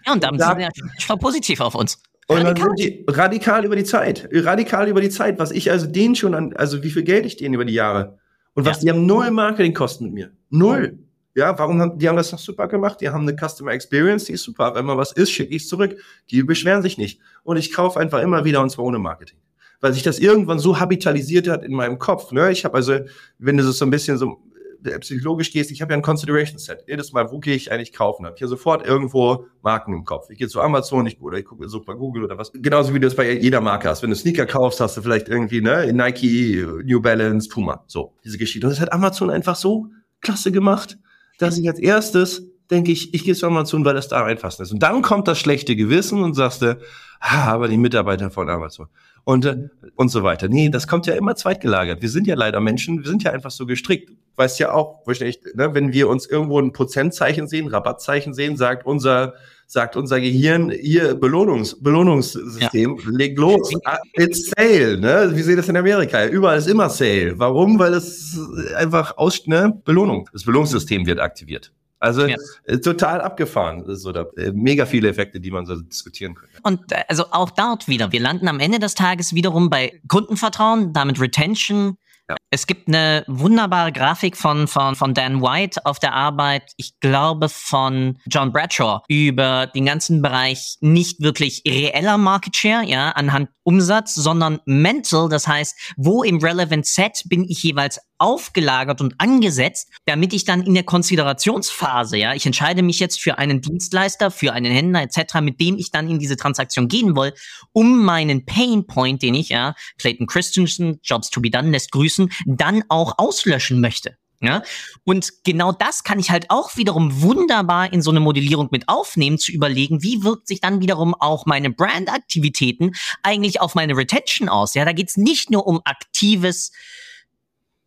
Ja, 0.07 0.13
und 0.13 0.23
damit 0.23 0.41
da, 0.41 0.57
sind 0.57 0.71
sie 0.75 1.09
ja 1.09 1.17
positiv 1.17 1.61
auf 1.61 1.75
uns. 1.75 2.03
Und 2.29 2.39
radikal. 2.39 2.55
dann 2.55 2.77
sind 2.77 2.79
die 2.79 3.05
radikal 3.09 3.65
über 3.65 3.77
die 3.77 3.85
Zeit. 3.85 4.29
Radikal 4.33 4.89
über 4.89 5.01
die 5.01 5.11
Zeit, 5.11 5.39
was 5.39 5.53
ich 5.53 5.71
also 5.71 5.87
denen 5.87 6.17
schon 6.17 6.35
an, 6.35 6.53
also 6.57 6.83
wie 6.83 6.91
viel 6.91 7.05
Geld 7.05 7.25
ich 7.25 7.37
denen 7.37 7.55
über 7.55 7.65
die 7.65 7.75
Jahre. 7.75 8.19
Und 8.55 8.65
was, 8.65 8.79
ja. 8.79 8.93
die 8.93 8.99
haben 8.99 9.07
null 9.07 9.31
Marketingkosten 9.31 10.07
mit 10.07 10.15
mir. 10.15 10.33
Null. 10.51 10.99
Ja, 11.37 11.57
warum 11.59 11.79
haben, 11.83 11.99
die 11.99 12.09
haben 12.09 12.17
das 12.17 12.31
doch 12.31 12.39
super 12.39 12.67
gemacht. 12.67 13.03
Die 13.03 13.11
haben 13.11 13.29
eine 13.29 13.37
Customer 13.37 13.71
Experience, 13.71 14.25
die 14.25 14.33
ist 14.33 14.43
super. 14.43 14.75
Wenn 14.75 14.87
mal 14.87 14.97
was 14.97 15.13
ist, 15.13 15.31
schicke 15.31 15.55
ich 15.55 15.65
es 15.65 15.69
zurück. 15.69 15.95
Die 16.31 16.43
beschweren 16.43 16.81
sich 16.81 16.97
nicht. 16.97 17.21
Und 17.45 17.59
ich 17.59 17.75
kaufe 17.75 18.01
einfach 18.01 18.23
immer 18.23 18.47
wieder 18.47 18.63
und 18.63 18.71
zwar 18.71 18.87
ohne 18.87 18.99
Marketing. 18.99 19.37
Weil 19.83 19.93
sich 19.93 20.03
das 20.03 20.19
irgendwann 20.19 20.59
so 20.59 20.81
habitalisiert 20.81 21.47
hat 21.47 21.63
in 21.63 21.75
meinem 21.75 21.99
Kopf. 21.99 22.33
Ne? 22.33 22.51
Ich 22.53 22.65
habe 22.65 22.75
also, 22.75 23.01
wenn 23.39 23.59
du 23.59 23.71
so 23.71 23.85
ein 23.85 23.91
bisschen 23.91 24.17
so 24.17 24.39
äh, 24.83 24.99
psychologisch 25.01 25.53
gehst, 25.53 25.71
ich 25.71 25.83
habe 25.83 25.93
ja 25.93 25.99
ein 25.99 26.03
Consideration 26.03 26.57
Set. 26.57 26.85
Jedes 26.87 27.13
Mal, 27.13 27.31
wo 27.31 27.39
gehe 27.39 27.55
ich 27.55 27.71
eigentlich 27.71 27.93
kaufen? 27.93 28.25
Habe 28.25 28.37
ich 28.37 28.39
hier 28.39 28.49
sofort 28.49 28.87
irgendwo 28.87 29.45
Marken 29.61 29.93
im 29.93 30.07
Kopf. 30.07 30.31
Ich 30.31 30.39
gehe 30.39 30.49
zu 30.49 30.63
Amazon, 30.63 31.07
ich, 31.07 31.21
oder 31.21 31.37
ich 31.37 31.45
gucke 31.45 31.69
so 31.69 31.83
bei 31.83 31.93
Google 31.93 32.25
oder 32.25 32.39
was. 32.39 32.51
Genauso 32.55 32.95
wie 32.95 32.99
du 32.99 33.09
das 33.09 33.15
bei 33.15 33.31
jeder 33.31 33.61
Marke 33.61 33.91
hast. 33.91 34.03
Wenn 34.03 34.09
du 34.09 34.17
Sneaker 34.17 34.47
kaufst, 34.47 34.81
hast 34.81 34.97
du 34.97 35.03
vielleicht 35.03 35.29
irgendwie 35.29 35.61
ne 35.61 35.93
Nike, 35.93 36.67
New 36.83 37.03
Balance, 37.03 37.51
Puma. 37.51 37.85
So 37.89 38.15
diese 38.25 38.39
Geschichte. 38.39 38.67
Und 38.67 38.71
das 38.71 38.81
hat 38.81 38.91
Amazon 38.91 39.29
einfach 39.29 39.57
so 39.57 39.89
klasse 40.23 40.51
gemacht 40.51 40.97
dass 41.39 41.59
ich 41.59 41.69
als 41.69 41.79
erstes 41.79 42.43
denke 42.71 42.93
ich, 42.93 43.15
ich 43.15 43.25
gehe 43.25 43.35
zu 43.35 43.47
Amazon, 43.47 43.85
weil 43.85 43.95
das 43.95 44.09
da 44.09 44.21
am 44.21 44.27
einfachsten 44.27 44.63
ist. 44.63 44.73
Und 44.73 44.83
dann 44.83 45.03
kommt 45.03 45.29
das 45.29 45.39
schlechte 45.39 45.77
Gewissen 45.77 46.23
und 46.23 46.35
sagst 46.35 46.63
du, 46.63 46.79
ah, 47.21 47.53
aber 47.53 47.69
die 47.69 47.77
Mitarbeiter 47.79 48.31
von 48.31 48.49
Amazon 48.49 48.89
und, 49.25 49.45
äh, 49.45 49.69
und 49.97 50.09
so 50.09 50.23
weiter. 50.23 50.49
Nee, 50.49 50.69
das 50.69 50.87
kommt 50.87 51.07
ja 51.07 51.15
immer 51.15 51.35
zweitgelagert. 51.35 52.01
Wir 52.01 52.09
sind 52.09 52.27
ja 52.27 52.37
leider 52.37 52.61
Menschen, 52.61 53.03
wir 53.03 53.09
sind 53.09 53.25
ja 53.25 53.33
einfach 53.33 53.51
so 53.51 53.67
gestrickt. 53.67 54.11
Weißt 54.37 54.59
ja 54.59 54.73
auch, 54.73 55.07
wahrscheinlich, 55.07 55.41
ne, 55.55 55.75
wenn 55.75 55.93
wir 55.93 56.09
uns 56.09 56.27
irgendwo 56.27 56.61
ein 56.61 56.73
Prozentzeichen 56.73 57.49
sehen, 57.49 57.69
Rabattzeichen 57.69 58.35
sehen, 58.35 58.57
sagt 58.57 58.87
unser 58.87 59.35
sagt 59.69 59.97
unser 59.97 60.21
Gehirn, 60.21 60.71
ihr 60.71 61.17
Belohnungs 61.17 61.83
Belohnungssystem, 61.83 62.99
ja. 62.99 63.11
legt 63.11 63.37
los. 63.39 63.73
Ah, 63.85 63.99
it's 64.13 64.53
sale, 64.57 64.97
ne? 64.99 65.33
Wie 65.35 65.43
sehen 65.43 65.57
das 65.57 65.69
in 65.69 65.77
Amerika? 65.77 66.25
Überall 66.27 66.59
ist 66.59 66.69
immer 66.69 66.89
sale. 66.89 67.37
Warum? 67.37 67.79
Weil 67.79 67.95
es 67.95 68.39
einfach 68.77 69.17
aus, 69.17 69.45
ne? 69.47 69.81
Belohnung. 69.85 70.29
Das 70.33 70.45
Belohnungssystem 70.45 71.05
wird 71.05 71.19
aktiviert. 71.19 71.73
Also 72.07 72.27
ja. 72.27 72.37
Äh, 72.65 72.79
total 72.79 73.21
abgefahren. 73.21 73.85
So 73.97 74.13
da, 74.13 74.27
äh, 74.37 74.53
mega 74.53 74.87
viele 74.87 75.09
Effekte, 75.09 75.41
die 75.41 75.51
man 75.51 75.67
so 75.67 75.77
diskutieren 75.77 76.35
könnte. 76.35 76.59
Und 76.63 76.93
äh, 76.93 77.05
also 77.09 77.27
auch 77.33 77.51
dort 77.51 77.89
wieder. 77.89 78.13
Wir 78.13 78.21
landen 78.21 78.49
am 78.49 78.61
Ende 78.61 78.79
des 78.79 78.95
Tages 78.95 79.35
wiederum 79.35 79.71
bei 79.71 80.01
Kundenvertrauen, 80.09 80.93
damit 80.93 81.21
Retention, 81.21 81.99
ja. 82.29 82.37
Es 82.51 82.67
gibt 82.67 82.89
eine 82.89 83.25
wunderbare 83.29 83.93
Grafik 83.93 84.37
von, 84.37 84.67
von, 84.67 84.97
von 84.97 85.15
Dan 85.15 85.43
White 85.43 85.87
auf 85.87 86.01
der 86.01 86.13
Arbeit, 86.13 86.73
ich 86.77 86.99
glaube 86.99 87.49
von 87.49 88.19
John 88.27 88.53
Bradshaw, 88.53 89.03
über 89.09 89.69
den 89.69 89.87
ganzen 89.87 90.23
Bereich 90.23 90.77
nicht 90.81 91.21
wirklich 91.21 91.63
reeller 91.67 92.19
Market 92.19 92.57
Share, 92.57 92.85
ja, 92.85 93.11
anhand 93.11 93.51
Umsatz, 93.63 94.15
sondern 94.15 94.61
mental, 94.65 95.29
das 95.29 95.47
heißt, 95.47 95.95
wo 95.97 96.25
im 96.25 96.39
Relevant 96.39 96.87
Set 96.87 97.23
bin 97.27 97.45
ich 97.45 97.63
jeweils 97.63 98.01
aufgelagert 98.19 99.01
und 99.01 99.15
angesetzt, 99.19 99.91
damit 100.05 100.33
ich 100.33 100.45
dann 100.45 100.63
in 100.63 100.75
der 100.75 100.85
Konsiderationsphase, 100.85 102.17
ja, 102.17 102.35
ich 102.35 102.47
entscheide 102.47 102.83
mich 102.83 102.99
jetzt 102.99 103.21
für 103.21 103.39
einen 103.39 103.61
Dienstleister, 103.61 104.31
für 104.31 104.53
einen 104.53 104.73
Händler 104.73 105.03
etc., 105.03 105.41
mit 105.41 105.61
dem 105.61 105.77
ich 105.77 105.91
dann 105.91 106.09
in 106.09 106.19
diese 106.19 106.37
Transaktion 106.37 106.89
gehen 106.89 107.17
will, 107.17 107.33
um 107.73 108.05
meinen 108.05 108.45
Pain 108.47 108.87
Point, 108.87 109.23
den 109.23 109.35
ich, 109.35 109.51
ja, 109.51 109.75
Clayton 109.99 110.27
Christensen, 110.27 111.01
Jobs 111.03 111.31
to 111.31 111.41
be 111.41 111.51
done, 111.51 111.71
lässt 111.71 111.93
grüßen, 111.93 112.31
dann 112.47 112.85
auch 112.89 113.19
auslöschen 113.19 113.81
möchte. 113.81 114.17
Ja? 114.41 114.63
Und 115.05 115.33
genau 115.45 115.73
das 115.73 116.05
kann 116.05 116.19
ich 116.19 116.31
halt 116.31 116.51
auch 116.51 116.77
wiederum 116.77 117.23
wunderbar 117.23 117.93
in 117.93 118.03
so 118.03 118.11
eine 118.11 118.21
Modellierung 118.21 118.69
mit 118.71 118.89
aufnehmen, 118.89 119.39
zu 119.39 119.53
überlegen, 119.53 120.03
wie 120.03 120.23
wirkt 120.23 120.49
sich 120.49 120.61
dann 120.61 120.81
wiederum 120.81 121.15
auch 121.15 121.47
meine 121.47 121.71
Brand-Aktivitäten 121.71 122.93
eigentlich 123.23 123.61
auf 123.61 123.75
meine 123.75 123.97
Retention 123.97 124.49
aus. 124.49 124.75
Ja, 124.75 124.85
da 124.85 124.93
geht's 124.93 125.17
nicht 125.17 125.51
nur 125.51 125.67
um 125.67 125.81
aktives 125.85 126.73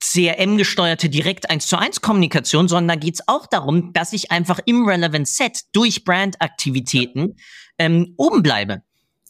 CRM-gesteuerte 0.02 1.10
direkt 1.10 1.50
1 1.50 1.68
zu 1.68 1.78
1 1.78 2.02
Kommunikation, 2.02 2.68
sondern 2.68 3.00
da 3.00 3.06
geht's 3.06 3.28
auch 3.28 3.48
darum, 3.48 3.94
dass 3.94 4.14
ich 4.14 4.32
einfach 4.32 4.60
im 4.66 4.88
Relevant 4.88 5.28
Set 5.28 5.62
durch 5.74 6.04
Brand-Aktivitäten 6.04 7.36
ähm, 7.78 8.14
oben 8.18 8.42
bleibe. 8.42 8.82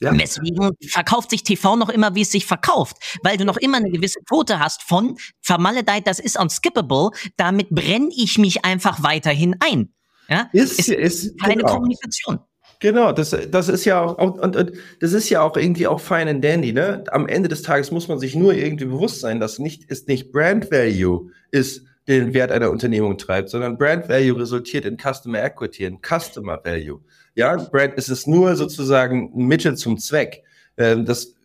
Ja. 0.02 0.14
Deswegen 0.14 0.72
verkauft 0.88 1.32
sich 1.32 1.44
TV 1.44 1.76
noch 1.76 1.90
immer, 1.90 2.16
wie 2.16 2.22
es 2.22 2.32
sich 2.32 2.46
verkauft, 2.46 2.98
weil 3.24 3.38
du 3.38 3.44
noch 3.44 3.58
immer 3.58 3.78
eine 3.78 3.92
gewisse 3.92 4.20
Quote 4.22 4.60
hast 4.60 4.82
von 4.84 5.18
vermaledeit, 5.42 6.08
das 6.08 6.20
ist 6.20 6.40
unskippable, 6.40 7.12
damit 7.36 7.70
brenne 7.70 8.10
ich 8.16 8.38
mich 8.38 8.64
einfach 8.64 9.04
weiterhin 9.04 9.56
ein. 9.60 9.94
Ja? 10.30 10.50
Ist, 10.54 10.80
ist, 10.80 10.90
ist 10.90 11.42
keine 11.42 11.58
genau. 11.58 11.74
Kommunikation. 11.74 12.40
Genau, 12.80 13.12
das, 13.12 13.36
das 13.52 13.68
ist 13.68 13.84
ja 13.84 14.02
auch, 14.02 14.18
und, 14.18 14.56
und 14.56 14.72
das 15.02 15.12
ist 15.12 15.30
ja 15.30 15.42
auch 15.42 15.58
irgendwie 15.58 15.86
auch 15.86 16.00
fine 16.00 16.30
and 16.30 16.44
dandy, 16.44 16.72
ne? 16.72 17.04
Am 17.12 17.28
Ende 17.28 17.50
des 17.50 17.62
Tages 17.62 17.92
muss 17.92 18.08
man 18.08 18.20
sich 18.20 18.36
nur 18.36 18.54
irgendwie 18.54 18.86
bewusst 18.86 19.20
sein, 19.20 19.42
dass 19.42 19.60
nicht, 19.60 19.92
ist 19.92 20.08
nicht 20.08 20.32
Brand 20.32 20.72
Value 20.72 21.30
ist, 21.52 21.84
den 22.08 22.34
Wert 22.34 22.52
einer 22.52 22.72
Unternehmung 22.72 23.18
treibt, 23.18 23.50
sondern 23.50 23.78
Brand 23.78 24.08
Value 24.08 24.40
resultiert 24.40 24.86
in 24.86 24.98
Customer 24.98 25.44
Equity, 25.44 25.84
in 25.84 26.00
Customer 26.02 26.60
Value. 26.64 27.02
Ja, 27.36 27.58
Brand 27.58 27.96
ist 27.96 28.10
es 28.10 28.26
nur 28.26 28.56
sozusagen 28.56 29.32
ein 29.36 29.46
Mittel 29.46 29.76
zum 29.76 29.98
Zweck. 30.00 30.44
Ähm, 30.78 31.06
das, 31.06 31.36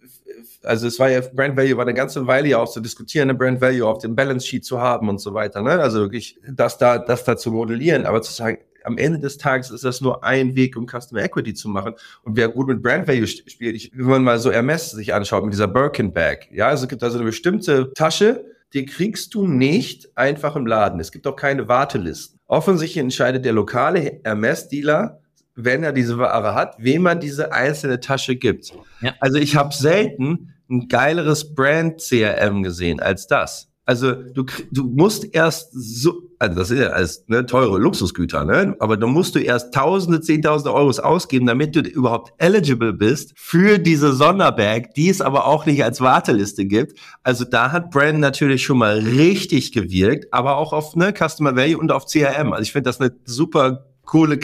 also 0.62 0.87
es 0.87 0.99
war 1.01 1.11
ja, 1.11 1.20
Brand 1.20 1.57
Value 1.57 1.76
war 1.76 1.85
eine 1.85 1.95
ganze 1.95 2.26
Weile 2.28 2.49
ja 2.49 2.59
auch 2.59 2.70
zu 2.70 2.80
diskutieren, 2.80 3.28
eine 3.28 3.37
Brand 3.37 3.61
Value 3.61 3.87
auf 3.87 3.99
dem 3.99 4.14
Balance 4.14 4.47
Sheet 4.47 4.64
zu 4.64 4.80
haben 4.80 5.09
und 5.09 5.18
so 5.18 5.35
weiter, 5.35 5.62
ne? 5.62 5.72
Also 5.72 6.01
wirklich 6.01 6.39
das 6.49 6.78
da, 6.78 6.99
das 6.99 7.24
da 7.24 7.37
zu 7.37 7.51
modellieren, 7.51 8.07
aber 8.07 8.22
zu 8.22 8.32
sagen, 8.32 8.59
am 8.85 8.99
Ende 8.99 9.18
des 9.18 9.39
Tages 9.39 9.70
ist 9.70 9.85
das 9.85 10.01
nur 10.01 10.24
ein 10.24 10.55
Weg, 10.55 10.76
um 10.76 10.87
Customer 10.87 11.22
Equity 11.22 11.55
zu 11.55 11.68
machen. 11.68 11.95
Und 12.22 12.37
wer 12.37 12.49
gut 12.49 12.68
mit 12.68 12.82
Brand 12.82 13.09
Value 13.09 13.26
spielt, 13.26 13.76
ich, 13.76 13.91
wenn 13.95 14.07
man 14.07 14.24
mal 14.24 14.39
so 14.39 14.53
Hermes 14.53 14.91
sich 14.91 15.12
anschaut 15.14 15.45
mit 15.45 15.53
dieser 15.53 15.68
Birkin 15.68 16.12
Bag, 16.12 16.49
ja, 16.53 16.68
also 16.68 16.85
es 16.85 16.89
gibt 16.89 17.03
also 17.03 17.18
eine 17.18 17.26
bestimmte 17.26 17.93
Tasche, 17.95 18.45
die 18.72 18.85
kriegst 18.85 19.35
du 19.35 19.47
nicht 19.47 20.16
einfach 20.16 20.57
im 20.57 20.66
Laden. 20.66 21.01
Es 21.01 21.12
gibt 21.12 21.26
auch 21.26 21.37
keine 21.37 21.68
Wartelisten. 21.68 22.41
Offensichtlich 22.47 23.01
entscheidet 23.01 23.45
der 23.45 23.53
lokale 23.53 24.20
Hermes-Dealer, 24.24 25.20
wenn 25.55 25.85
er 25.85 25.93
diese 25.93 26.18
Ware 26.18 26.55
hat, 26.55 26.74
wem 26.78 27.03
man 27.03 27.20
diese 27.20 27.53
einzelne 27.53 28.01
Tasche 28.01 28.37
gibt. 28.37 28.72
Ja. 29.01 29.14
Also 29.20 29.39
ich 29.39 29.55
habe 29.57 29.72
selten 29.72 30.53
ein 30.68 30.89
geileres 30.89 31.55
Brand-CRM 31.55 32.62
gesehen 32.62 33.01
als 33.01 33.26
das. 33.26 33.70
Also 33.87 34.14
du, 34.14 34.47
du 34.70 34.85
musst 34.85 35.35
erst 35.35 35.68
so, 35.72 36.30
also 36.39 36.59
das 36.59 36.70
ist 36.70 36.78
ja 36.78 36.89
alles 36.89 37.24
ne, 37.28 37.45
teure 37.45 37.78
Luxusgüter, 37.78 38.45
ne? 38.45 38.74
aber 38.78 38.97
da 38.97 39.07
musst 39.07 39.35
du 39.35 39.41
erst 39.41 39.74
Tausende, 39.74 40.22
Zehntausende 40.22 40.72
Euros 40.72 41.01
ausgeben, 41.01 41.47
damit 41.47 41.76
du 41.76 41.80
überhaupt 41.80 42.32
eligible 42.39 42.95
bist 42.95 43.35
für 43.37 43.78
diese 43.78 44.14
Sonderbag, 44.14 44.95
die 44.97 45.11
es 45.11 45.20
aber 45.20 45.47
auch 45.47 45.66
nicht 45.66 45.85
als 45.85 46.01
Warteliste 46.01 46.64
gibt. 46.64 46.99
Also 47.22 47.45
da 47.45 47.72
hat 47.72 47.91
Brand 47.91 48.20
natürlich 48.20 48.64
schon 48.64 48.78
mal 48.78 49.01
richtig 49.01 49.72
gewirkt, 49.72 50.32
aber 50.32 50.57
auch 50.57 50.72
auf 50.72 50.97
ne, 50.97 51.12
Customer 51.12 51.55
Value 51.55 51.76
und 51.76 51.93
auf 51.93 52.07
CRM. 52.07 52.53
Also 52.55 52.62
ich 52.62 52.72
finde 52.72 52.89
das 52.89 53.01
eine 53.01 53.14
super 53.26 53.85
coole, 54.07 54.39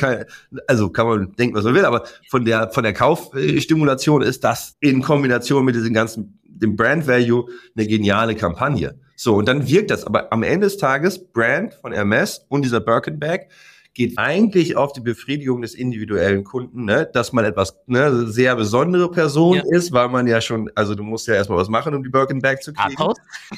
also 0.66 0.90
kann 0.90 1.06
man 1.06 1.32
denken, 1.32 1.56
was 1.56 1.64
man 1.64 1.74
will, 1.74 1.86
aber 1.86 2.04
von 2.28 2.44
der, 2.44 2.70
von 2.70 2.82
der 2.82 2.92
Kaufstimulation 2.92 4.20
ist 4.20 4.44
das 4.44 4.76
in 4.80 5.00
Kombination 5.00 5.64
mit 5.64 5.76
diesem 5.76 5.94
ganzen, 5.94 6.38
dem 6.44 6.76
Brand 6.76 7.06
Value 7.06 7.46
eine 7.74 7.86
geniale 7.86 8.34
Kampagne. 8.34 8.98
So, 9.22 9.34
und 9.34 9.46
dann 9.46 9.68
wirkt 9.68 9.90
das. 9.90 10.04
Aber 10.04 10.32
am 10.32 10.42
Ende 10.42 10.66
des 10.66 10.78
Tages, 10.78 11.22
Brand 11.22 11.74
von 11.74 11.92
Hermes 11.92 12.46
und 12.48 12.64
dieser 12.64 12.80
Birkin 12.80 13.18
Bag 13.18 13.48
geht 13.92 14.16
eigentlich 14.16 14.78
auf 14.78 14.94
die 14.94 15.02
Befriedigung 15.02 15.60
des 15.60 15.74
individuellen 15.74 16.42
Kunden, 16.42 16.86
ne? 16.86 17.06
dass 17.12 17.30
man 17.34 17.44
etwas 17.44 17.76
ne, 17.86 18.28
sehr 18.28 18.56
besondere 18.56 19.10
Person 19.10 19.56
ja. 19.56 19.62
ist, 19.68 19.92
weil 19.92 20.08
man 20.08 20.26
ja 20.26 20.40
schon, 20.40 20.70
also 20.74 20.94
du 20.94 21.02
musst 21.02 21.26
ja 21.26 21.34
erstmal 21.34 21.58
was 21.58 21.68
machen, 21.68 21.94
um 21.94 22.02
die 22.02 22.08
Birkin 22.08 22.40
Bag 22.40 22.62
zu 22.62 22.72
kriegen. 22.72 22.96
Ach, 22.96 23.12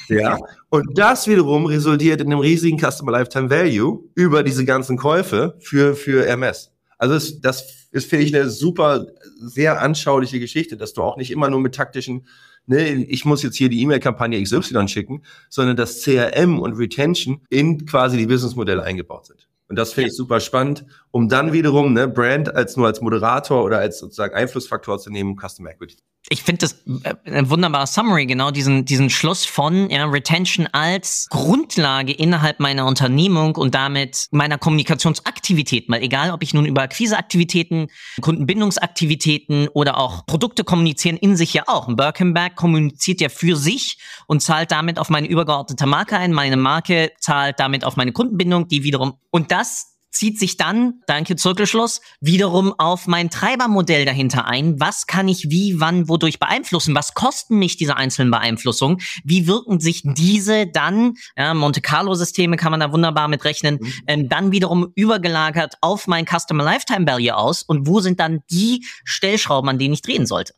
ja. 0.09 0.37
Und 0.67 0.97
das 0.97 1.29
wiederum 1.29 1.65
resultiert 1.65 2.19
in 2.19 2.27
einem 2.27 2.39
riesigen 2.39 2.77
Customer 2.77 3.13
Lifetime 3.13 3.49
Value 3.49 4.03
über 4.15 4.43
diese 4.43 4.65
ganzen 4.65 4.97
Käufe 4.97 5.55
für, 5.61 5.95
für 5.95 6.25
Hermes. 6.25 6.73
Also 6.97 7.13
das, 7.13 7.39
das 7.39 7.87
ist, 7.91 8.09
finde 8.09 8.25
ich, 8.25 8.35
eine 8.35 8.49
super, 8.49 9.05
sehr 9.39 9.81
anschauliche 9.81 10.41
Geschichte, 10.41 10.75
dass 10.75 10.91
du 10.91 11.03
auch 11.03 11.15
nicht 11.15 11.31
immer 11.31 11.49
nur 11.49 11.61
mit 11.61 11.73
taktischen 11.73 12.27
ne, 12.65 12.93
ich 12.93 13.25
muss 13.25 13.43
jetzt 13.43 13.55
hier 13.55 13.69
die 13.69 13.81
E-Mail-Kampagne 13.81 14.41
XY 14.41 14.87
schicken, 14.87 15.23
sondern 15.49 15.75
dass 15.75 16.03
CRM 16.03 16.59
und 16.59 16.73
Retention 16.73 17.41
in 17.49 17.85
quasi 17.85 18.17
die 18.17 18.27
Businessmodelle 18.27 18.83
eingebaut 18.83 19.25
sind. 19.27 19.47
Und 19.67 19.77
das 19.77 19.93
finde 19.93 20.09
ich 20.09 20.15
super 20.15 20.39
spannend, 20.39 20.85
um 21.11 21.29
dann 21.29 21.53
wiederum 21.53 21.93
ne, 21.93 22.07
Brand 22.07 22.53
als 22.53 22.77
nur 22.77 22.87
als 22.87 23.01
Moderator 23.01 23.63
oder 23.63 23.79
als 23.79 23.99
sozusagen 23.99 24.35
Einflussfaktor 24.35 24.99
zu 24.99 25.09
nehmen, 25.09 25.37
Customer 25.37 25.71
Equity 25.71 25.97
ich 26.29 26.43
finde 26.43 26.59
das 26.59 26.83
äh, 27.03 27.31
ein 27.31 27.49
wunderbarer 27.49 27.87
Summary, 27.87 28.25
genau 28.25 28.51
diesen, 28.51 28.85
diesen 28.85 29.09
Schluss 29.09 29.45
von 29.45 29.89
ja, 29.89 30.05
Retention 30.05 30.67
als 30.71 31.27
Grundlage 31.29 32.13
innerhalb 32.13 32.59
meiner 32.59 32.85
Unternehmung 32.85 33.55
und 33.55 33.75
damit 33.75 34.27
meiner 34.31 34.57
Kommunikationsaktivität. 34.57 35.89
Mal 35.89 36.01
egal, 36.01 36.31
ob 36.31 36.41
ich 36.41 36.53
nun 36.53 36.65
über 36.65 36.81
Akquiseaktivitäten, 36.83 37.87
Kundenbindungsaktivitäten 38.21 39.67
oder 39.69 39.97
auch 39.97 40.25
Produkte 40.25 40.63
kommunizieren 40.63 41.17
in 41.17 41.35
sich 41.35 41.53
ja 41.53 41.63
auch. 41.67 41.93
Birkenberg 41.93 42.55
kommuniziert 42.55 43.19
ja 43.19 43.29
für 43.29 43.55
sich 43.55 43.97
und 44.27 44.41
zahlt 44.41 44.71
damit 44.71 44.99
auf 44.99 45.09
meine 45.09 45.27
übergeordnete 45.27 45.85
Marke 45.85 46.17
ein. 46.17 46.31
Meine 46.31 46.57
Marke 46.57 47.11
zahlt 47.19 47.59
damit 47.59 47.83
auf 47.83 47.97
meine 47.97 48.13
Kundenbindung, 48.13 48.67
die 48.67 48.83
wiederum. 48.83 49.13
Und 49.29 49.51
das 49.51 49.92
zieht 50.13 50.39
sich 50.39 50.57
dann, 50.57 51.01
danke 51.07 51.35
Zirkelschluss, 51.35 51.99
wiederum 52.21 52.73
auf 52.77 53.07
mein 53.07 53.29
Treibermodell 53.29 54.05
dahinter 54.05 54.45
ein. 54.45 54.79
Was 54.79 55.07
kann 55.07 55.27
ich 55.27 55.49
wie, 55.49 55.79
wann, 55.79 56.07
wodurch 56.07 56.39
beeinflussen? 56.39 56.95
Was 56.95 57.13
kosten 57.13 57.57
mich 57.57 57.75
diese 57.75 57.97
einzelnen 57.97 58.31
Beeinflussungen? 58.31 58.99
Wie 59.23 59.47
wirken 59.47 59.79
sich 59.79 60.03
diese 60.05 60.67
dann, 60.67 61.15
ja, 61.35 61.53
Monte 61.53 61.81
Carlo 61.81 62.13
Systeme 62.13 62.55
kann 62.55 62.71
man 62.71 62.79
da 62.79 62.91
wunderbar 62.91 63.27
mit 63.27 63.43
rechnen, 63.43 63.79
mhm. 63.81 63.93
ähm, 64.07 64.29
dann 64.29 64.51
wiederum 64.51 64.91
übergelagert 64.95 65.75
auf 65.81 66.07
mein 66.07 66.25
Customer 66.25 66.63
Lifetime 66.63 67.07
Value 67.07 67.35
aus? 67.35 67.63
Und 67.63 67.87
wo 67.87 67.99
sind 67.99 68.19
dann 68.19 68.41
die 68.51 68.85
Stellschrauben, 69.03 69.69
an 69.69 69.79
denen 69.79 69.95
ich 69.95 70.01
drehen 70.03 70.27
sollte? 70.27 70.53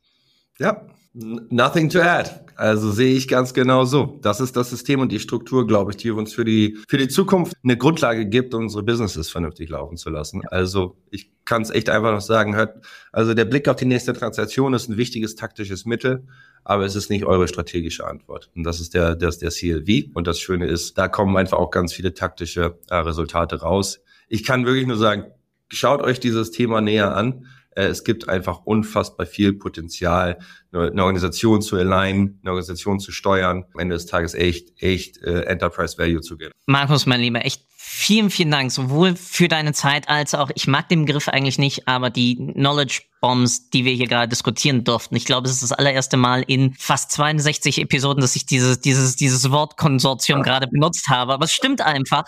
Ja, 0.60 0.86
Nothing 1.18 1.90
to 1.92 2.02
add. 2.02 2.30
Also 2.58 2.92
sehe 2.92 3.16
ich 3.16 3.30
ganz 3.30 3.54
genau 3.54 3.86
so. 3.86 4.20
Das 4.22 4.42
ist 4.42 4.58
das 4.58 4.70
System 4.70 5.00
und 5.00 5.14
die 5.14 5.20
Struktur, 5.20 5.66
glaube 5.66 5.92
ich, 5.92 5.98
die 5.98 6.12
uns 6.12 6.34
für 6.34 6.44
die, 6.44 6.78
für 6.90 6.98
die 6.98 7.08
Zukunft 7.08 7.54
eine 7.64 7.78
Grundlage 7.78 8.26
gibt, 8.26 8.54
unsere 8.54 8.84
Businesses 8.84 9.30
vernünftig 9.30 9.70
laufen 9.70 9.96
zu 9.96 10.10
lassen. 10.10 10.42
Also 10.48 10.98
ich 11.12 11.32
kann 11.46 11.62
es 11.62 11.70
echt 11.70 11.90
einfach 11.90 12.12
noch 12.12 12.22
sagen, 12.22 12.56
hört, 12.56 12.86
also 13.14 13.34
der 13.34 13.46
Blick 13.46 13.70
auf 13.70 13.78
die 13.78 13.86
nächste 13.86 14.12
Transaktion 14.12 14.74
ist 14.74 14.90
ein 14.90 14.98
wichtiges 14.98 15.36
taktisches 15.36 15.86
Mittel, 15.86 16.28
aber 16.66 16.84
es 16.84 16.96
ist 16.96 17.10
nicht 17.10 17.26
eure 17.26 17.48
strategische 17.48 18.06
Antwort. 18.06 18.50
Und 18.54 18.64
das 18.64 18.82
ist 18.82 18.94
der, 18.94 19.16
das 19.16 19.36
ist 19.36 19.42
der 19.42 19.52
CLV. 19.52 20.16
Und 20.16 20.28
das 20.28 20.40
Schöne 20.40 20.68
ist, 20.68 20.98
da 20.98 21.08
kommen 21.08 21.38
einfach 21.38 21.58
auch 21.58 21.72
ganz 21.72 21.94
viele 21.94 22.14
taktische 22.14 22.78
äh, 22.90 22.96
Resultate 22.96 23.62
raus. 23.62 24.02
Ich 24.28 24.44
kann 24.44 24.66
wirklich 24.66 24.88
nur 24.88 24.98
sagen, 24.98 25.26
schaut 25.70 26.02
euch 26.02 26.20
dieses 26.20 26.52
Thema 26.52 26.82
näher 26.82 27.16
an. 27.16 27.46
Äh, 27.76 27.86
es 27.86 28.04
gibt 28.04 28.28
einfach 28.28 28.62
unfassbar 28.66 29.26
viel 29.26 29.54
Potenzial, 29.54 30.40
eine 30.72 31.04
Organisation 31.04 31.62
zu 31.62 31.78
alignen, 31.78 32.40
eine 32.42 32.52
Organisation 32.52 33.00
zu 33.00 33.12
steuern, 33.12 33.66
am 33.74 33.80
Ende 33.80 33.96
des 33.96 34.08
Tages 34.08 34.34
echt, 34.34 34.74
echt 34.82 35.22
äh, 35.22 35.44
Enterprise 35.44 35.98
Value 35.98 36.22
zu 36.22 36.38
geben. 36.38 36.52
Markus, 36.66 37.06
mein 37.06 37.22
Lieber, 37.22 37.46
echt 37.46 37.62
vielen, 37.78 38.30
vielen 38.30 38.52
Dank, 38.52 38.72
sowohl 38.72 39.16
für 39.16 39.48
deine 39.48 39.72
Zeit 39.72 40.10
als 40.10 40.34
auch, 40.34 40.50
ich 40.56 40.68
mag 40.68 40.90
den 40.90 41.06
Begriff 41.06 41.30
eigentlich 41.30 41.58
nicht, 41.58 41.88
aber 41.88 42.10
die 42.10 42.36
Knowledge 42.36 43.04
Bombs, 43.22 43.70
die 43.70 43.86
wir 43.86 43.94
hier 43.94 44.08
gerade 44.08 44.28
diskutieren 44.28 44.84
durften. 44.84 45.16
Ich 45.16 45.26
glaube, 45.26 45.48
es 45.48 45.54
ist 45.54 45.64
das 45.64 45.72
allererste 45.72 46.18
Mal 46.18 46.44
in 46.46 46.74
fast 46.74 47.12
62 47.12 47.82
Episoden, 47.82 48.22
dass 48.22 48.36
ich 48.36 48.46
dieses, 48.46 48.82
dieses, 48.82 49.16
dieses 49.16 49.50
Wortkonsortium 49.50 50.44
gerade 50.44 50.68
benutzt 50.68 51.08
habe. 51.10 51.34
Aber 51.34 51.46
es 51.46 51.54
stimmt 51.54 51.82
einfach. 51.82 52.26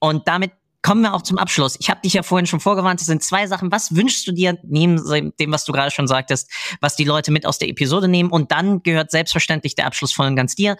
Und 0.00 0.26
damit 0.26 0.52
Kommen 0.84 1.00
wir 1.00 1.14
auch 1.14 1.22
zum 1.22 1.38
Abschluss. 1.38 1.76
Ich 1.80 1.88
habe 1.88 2.02
dich 2.02 2.12
ja 2.12 2.22
vorhin 2.22 2.46
schon 2.46 2.60
vorgewarnt, 2.60 3.00
es 3.00 3.06
sind 3.06 3.22
zwei 3.22 3.46
Sachen. 3.46 3.72
Was 3.72 3.96
wünschst 3.96 4.26
du 4.26 4.32
dir 4.32 4.58
neben 4.64 5.00
dem, 5.40 5.50
was 5.50 5.64
du 5.64 5.72
gerade 5.72 5.90
schon 5.90 6.06
sagtest, 6.06 6.50
was 6.82 6.94
die 6.94 7.04
Leute 7.04 7.32
mit 7.32 7.46
aus 7.46 7.56
der 7.56 7.70
Episode 7.70 8.06
nehmen? 8.06 8.28
Und 8.28 8.52
dann 8.52 8.82
gehört 8.82 9.10
selbstverständlich 9.10 9.74
der 9.76 9.86
Abschluss 9.86 10.12
voll 10.12 10.26
und 10.26 10.36
ganz 10.36 10.54
dir. 10.54 10.76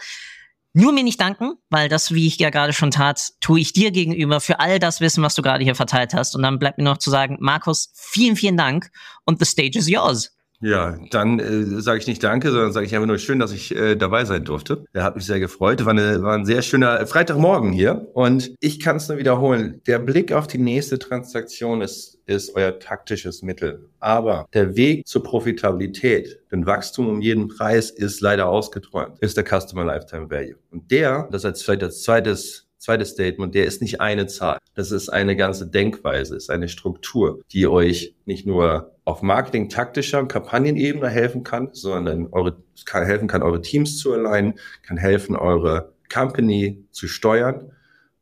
Nur 0.75 0.93
mir 0.93 1.05
nicht 1.05 1.23
danken, 1.23 1.55
weil 1.71 1.89
das, 1.89 2.13
wie 2.13 2.27
ich 2.27 2.39
ja 2.39 2.51
gerade 2.51 2.75
schon 2.75 2.91
tat, 2.91 3.31
tue 3.41 3.61
ich 3.61 3.73
dir 3.73 3.93
gegenüber 3.93 4.43
für 4.43 4.61
all 4.61 4.79
das 4.79 5.01
Wissen, 5.01 5.23
was 5.23 5.37
du 5.37 5.41
gerade 5.41 5.65
hier 5.65 5.75
verteilt 5.75 6.13
hast. 6.13 6.37
Und 6.37 6.43
dann 6.43 6.59
bleibt 6.59 6.77
mir 6.77 6.85
noch 6.85 6.99
zu 6.99 7.09
sagen, 7.09 7.39
Markus, 7.41 7.91
vielen, 7.95 8.37
vielen 8.37 8.59
Dank 8.59 8.91
und 9.25 9.39
the 9.39 9.47
stage 9.47 9.79
is 9.79 9.89
yours. 9.89 10.34
Ja, 10.61 10.99
dann 11.11 11.41
äh, 11.41 11.81
sage 11.83 11.99
ich 11.99 12.07
nicht 12.07 12.23
Danke, 12.23 12.51
sondern 12.51 12.73
sage 12.73 12.87
ich 12.87 12.95
einfach 12.95 13.07
nur 13.07 13.19
schön, 13.19 13.39
dass 13.39 13.53
ich 13.53 13.75
äh, 13.75 13.97
dabei 13.97 14.25
sein 14.25 14.45
durfte. 14.45 14.85
Er 14.93 15.03
hat 15.03 15.17
mich 15.17 15.27
sehr 15.27 15.41
gefreut. 15.41 15.85
War, 15.85 15.93
eine, 15.93 16.23
war 16.23 16.35
ein 16.35 16.47
sehr 16.47 16.63
schöner 16.63 17.07
Freitagmorgen 17.07 17.73
hier. 17.73 18.09
Und 18.15 18.55
ich 18.61 18.81
kann 18.81 18.97
es 18.97 19.09
nur 19.09 19.19
wiederholen. 19.19 19.83
Der 19.87 19.99
Blick 19.99 20.33
auf 20.33 20.47
die 20.47 20.59
nächste 20.59 20.99
Transaktion 20.99 21.83
ist, 21.83 22.19
ist 22.27 22.55
euer 22.55 22.79
taktisches 22.79 23.43
Mittel. 23.43 23.91
Aber 24.01 24.47
der 24.55 24.77
Weg 24.77 25.07
zur 25.07 25.23
Profitabilität, 25.23 26.41
denn 26.51 26.65
Wachstum 26.67 27.09
um 27.09 27.21
jeden 27.21 27.49
Preis 27.49 27.91
ist 27.91 28.21
leider 28.21 28.49
ausgeträumt, 28.49 29.19
ist 29.21 29.37
der 29.37 29.45
Customer 29.45 29.85
Lifetime 29.85 30.31
Value. 30.31 30.57
Und 30.71 30.91
der, 30.91 31.29
das 31.31 31.45
als 31.45 31.61
zweites 31.61 32.65
zweites 32.85 33.11
Statement, 33.11 33.55
der 33.55 33.65
ist 33.65 33.81
nicht 33.81 34.03
eine 34.03 34.27
Zahl. 34.27 34.59
Das 34.75 34.91
ist 34.91 35.09
eine 35.09 35.37
ganze 35.37 35.67
Denkweise, 35.67 36.37
ist 36.37 36.51
eine 36.51 36.69
Struktur, 36.69 37.41
die 37.51 37.67
euch 37.67 38.15
nicht 38.27 38.47
nur 38.47 38.94
auf 39.05 39.23
Marketing 39.23 39.69
taktischer 39.69 40.19
und 40.19 40.29
Kampagnenebene 40.29 41.09
helfen 41.09 41.45
kann, 41.45 41.69
sondern 41.73 42.29
eure, 42.33 42.57
kann 42.87 43.05
helfen 43.05 43.29
kann, 43.29 43.43
eure 43.43 43.61
Teams 43.61 43.99
zu 43.99 44.13
alignen, 44.13 44.55
kann 44.83 44.97
helfen, 44.97 45.37
eure 45.37 45.93
Company 46.13 46.87
zu 46.91 47.07
steuern, 47.07 47.73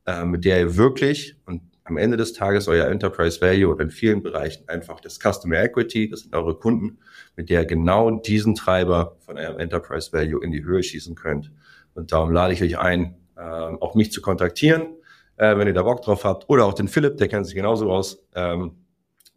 äh, 0.06 0.24
mit 0.24 0.44
der 0.44 0.60
ihr 0.60 0.76
wirklich 0.76 1.36
und 1.46 1.62
am 1.84 1.96
Ende 1.96 2.16
des 2.16 2.32
Tages 2.32 2.68
euer 2.68 2.86
Enterprise 2.86 3.40
Value 3.40 3.68
oder 3.68 3.84
in 3.84 3.90
vielen 3.90 4.22
Bereichen 4.22 4.68
einfach 4.68 5.00
das 5.00 5.18
Customer 5.18 5.62
Equity, 5.62 6.08
das 6.08 6.20
sind 6.20 6.34
eure 6.34 6.56
Kunden, 6.56 6.98
mit 7.36 7.50
der 7.50 7.62
ihr 7.62 7.66
genau 7.66 8.10
diesen 8.10 8.54
Treiber 8.54 9.16
von 9.20 9.36
eurem 9.36 9.58
Enterprise 9.58 10.12
Value 10.12 10.42
in 10.44 10.52
die 10.52 10.64
Höhe 10.64 10.82
schießen 10.82 11.14
könnt. 11.14 11.50
Und 11.94 12.12
darum 12.12 12.32
lade 12.32 12.54
ich 12.54 12.62
euch 12.62 12.78
ein, 12.78 13.16
äh, 13.36 13.40
auch 13.40 13.94
mich 13.94 14.12
zu 14.12 14.22
kontaktieren, 14.22 14.94
äh, 15.36 15.56
wenn 15.56 15.66
ihr 15.66 15.74
da 15.74 15.82
Bock 15.82 16.02
drauf 16.02 16.24
habt, 16.24 16.48
oder 16.48 16.66
auch 16.66 16.74
den 16.74 16.88
Philipp, 16.88 17.16
der 17.16 17.28
kennt 17.28 17.46
sich 17.46 17.54
genauso 17.54 17.90
aus, 17.90 18.24
ähm, 18.34 18.76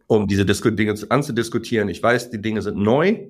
um 0.07 0.27
diese 0.27 0.45
Disku 0.45 0.69
Dinge 0.69 0.95
anzudiskutieren. 1.09 1.89
Ich 1.89 2.01
weiß, 2.01 2.29
die 2.29 2.41
Dinge 2.41 2.61
sind 2.61 2.77
neu. 2.77 3.27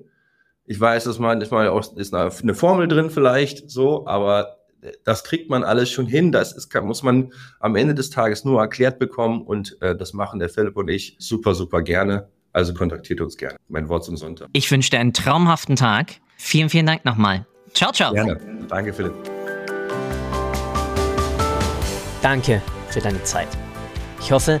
Ich 0.64 0.80
weiß, 0.80 1.04
dass 1.04 1.18
man, 1.18 1.38
manchmal 1.38 1.68
auch 1.68 1.96
ist 1.96 2.12
eine 2.14 2.54
Formel 2.54 2.88
drin 2.88 3.10
vielleicht 3.10 3.70
so, 3.70 4.06
aber 4.06 4.56
das 5.04 5.24
kriegt 5.24 5.48
man 5.48 5.64
alles 5.64 5.90
schon 5.90 6.06
hin. 6.06 6.32
Das 6.32 6.52
ist, 6.52 6.74
muss 6.82 7.02
man 7.02 7.32
am 7.60 7.76
Ende 7.76 7.94
des 7.94 8.10
Tages 8.10 8.44
nur 8.44 8.60
erklärt 8.60 8.98
bekommen 8.98 9.42
und 9.42 9.80
äh, 9.80 9.96
das 9.96 10.12
machen 10.12 10.38
der 10.38 10.48
Philipp 10.48 10.76
und 10.76 10.88
ich 10.88 11.16
super, 11.18 11.54
super 11.54 11.82
gerne. 11.82 12.28
Also 12.52 12.72
kontaktiert 12.72 13.20
uns 13.20 13.36
gerne. 13.36 13.56
Mein 13.68 13.88
Wort 13.88 14.04
zum 14.04 14.16
Sonntag. 14.16 14.48
Ich 14.52 14.70
wünsche 14.70 14.90
dir 14.90 14.98
einen 14.98 15.12
traumhaften 15.12 15.76
Tag. 15.76 16.14
Vielen, 16.38 16.70
vielen 16.70 16.86
Dank 16.86 17.04
nochmal. 17.04 17.46
Ciao, 17.74 17.92
ciao. 17.92 18.12
Gerne. 18.12 18.38
Danke, 18.68 18.92
Philipp. 18.92 19.12
Danke 22.22 22.62
für 22.88 23.00
deine 23.00 23.22
Zeit. 23.24 23.48
Ich 24.20 24.32
hoffe, 24.32 24.60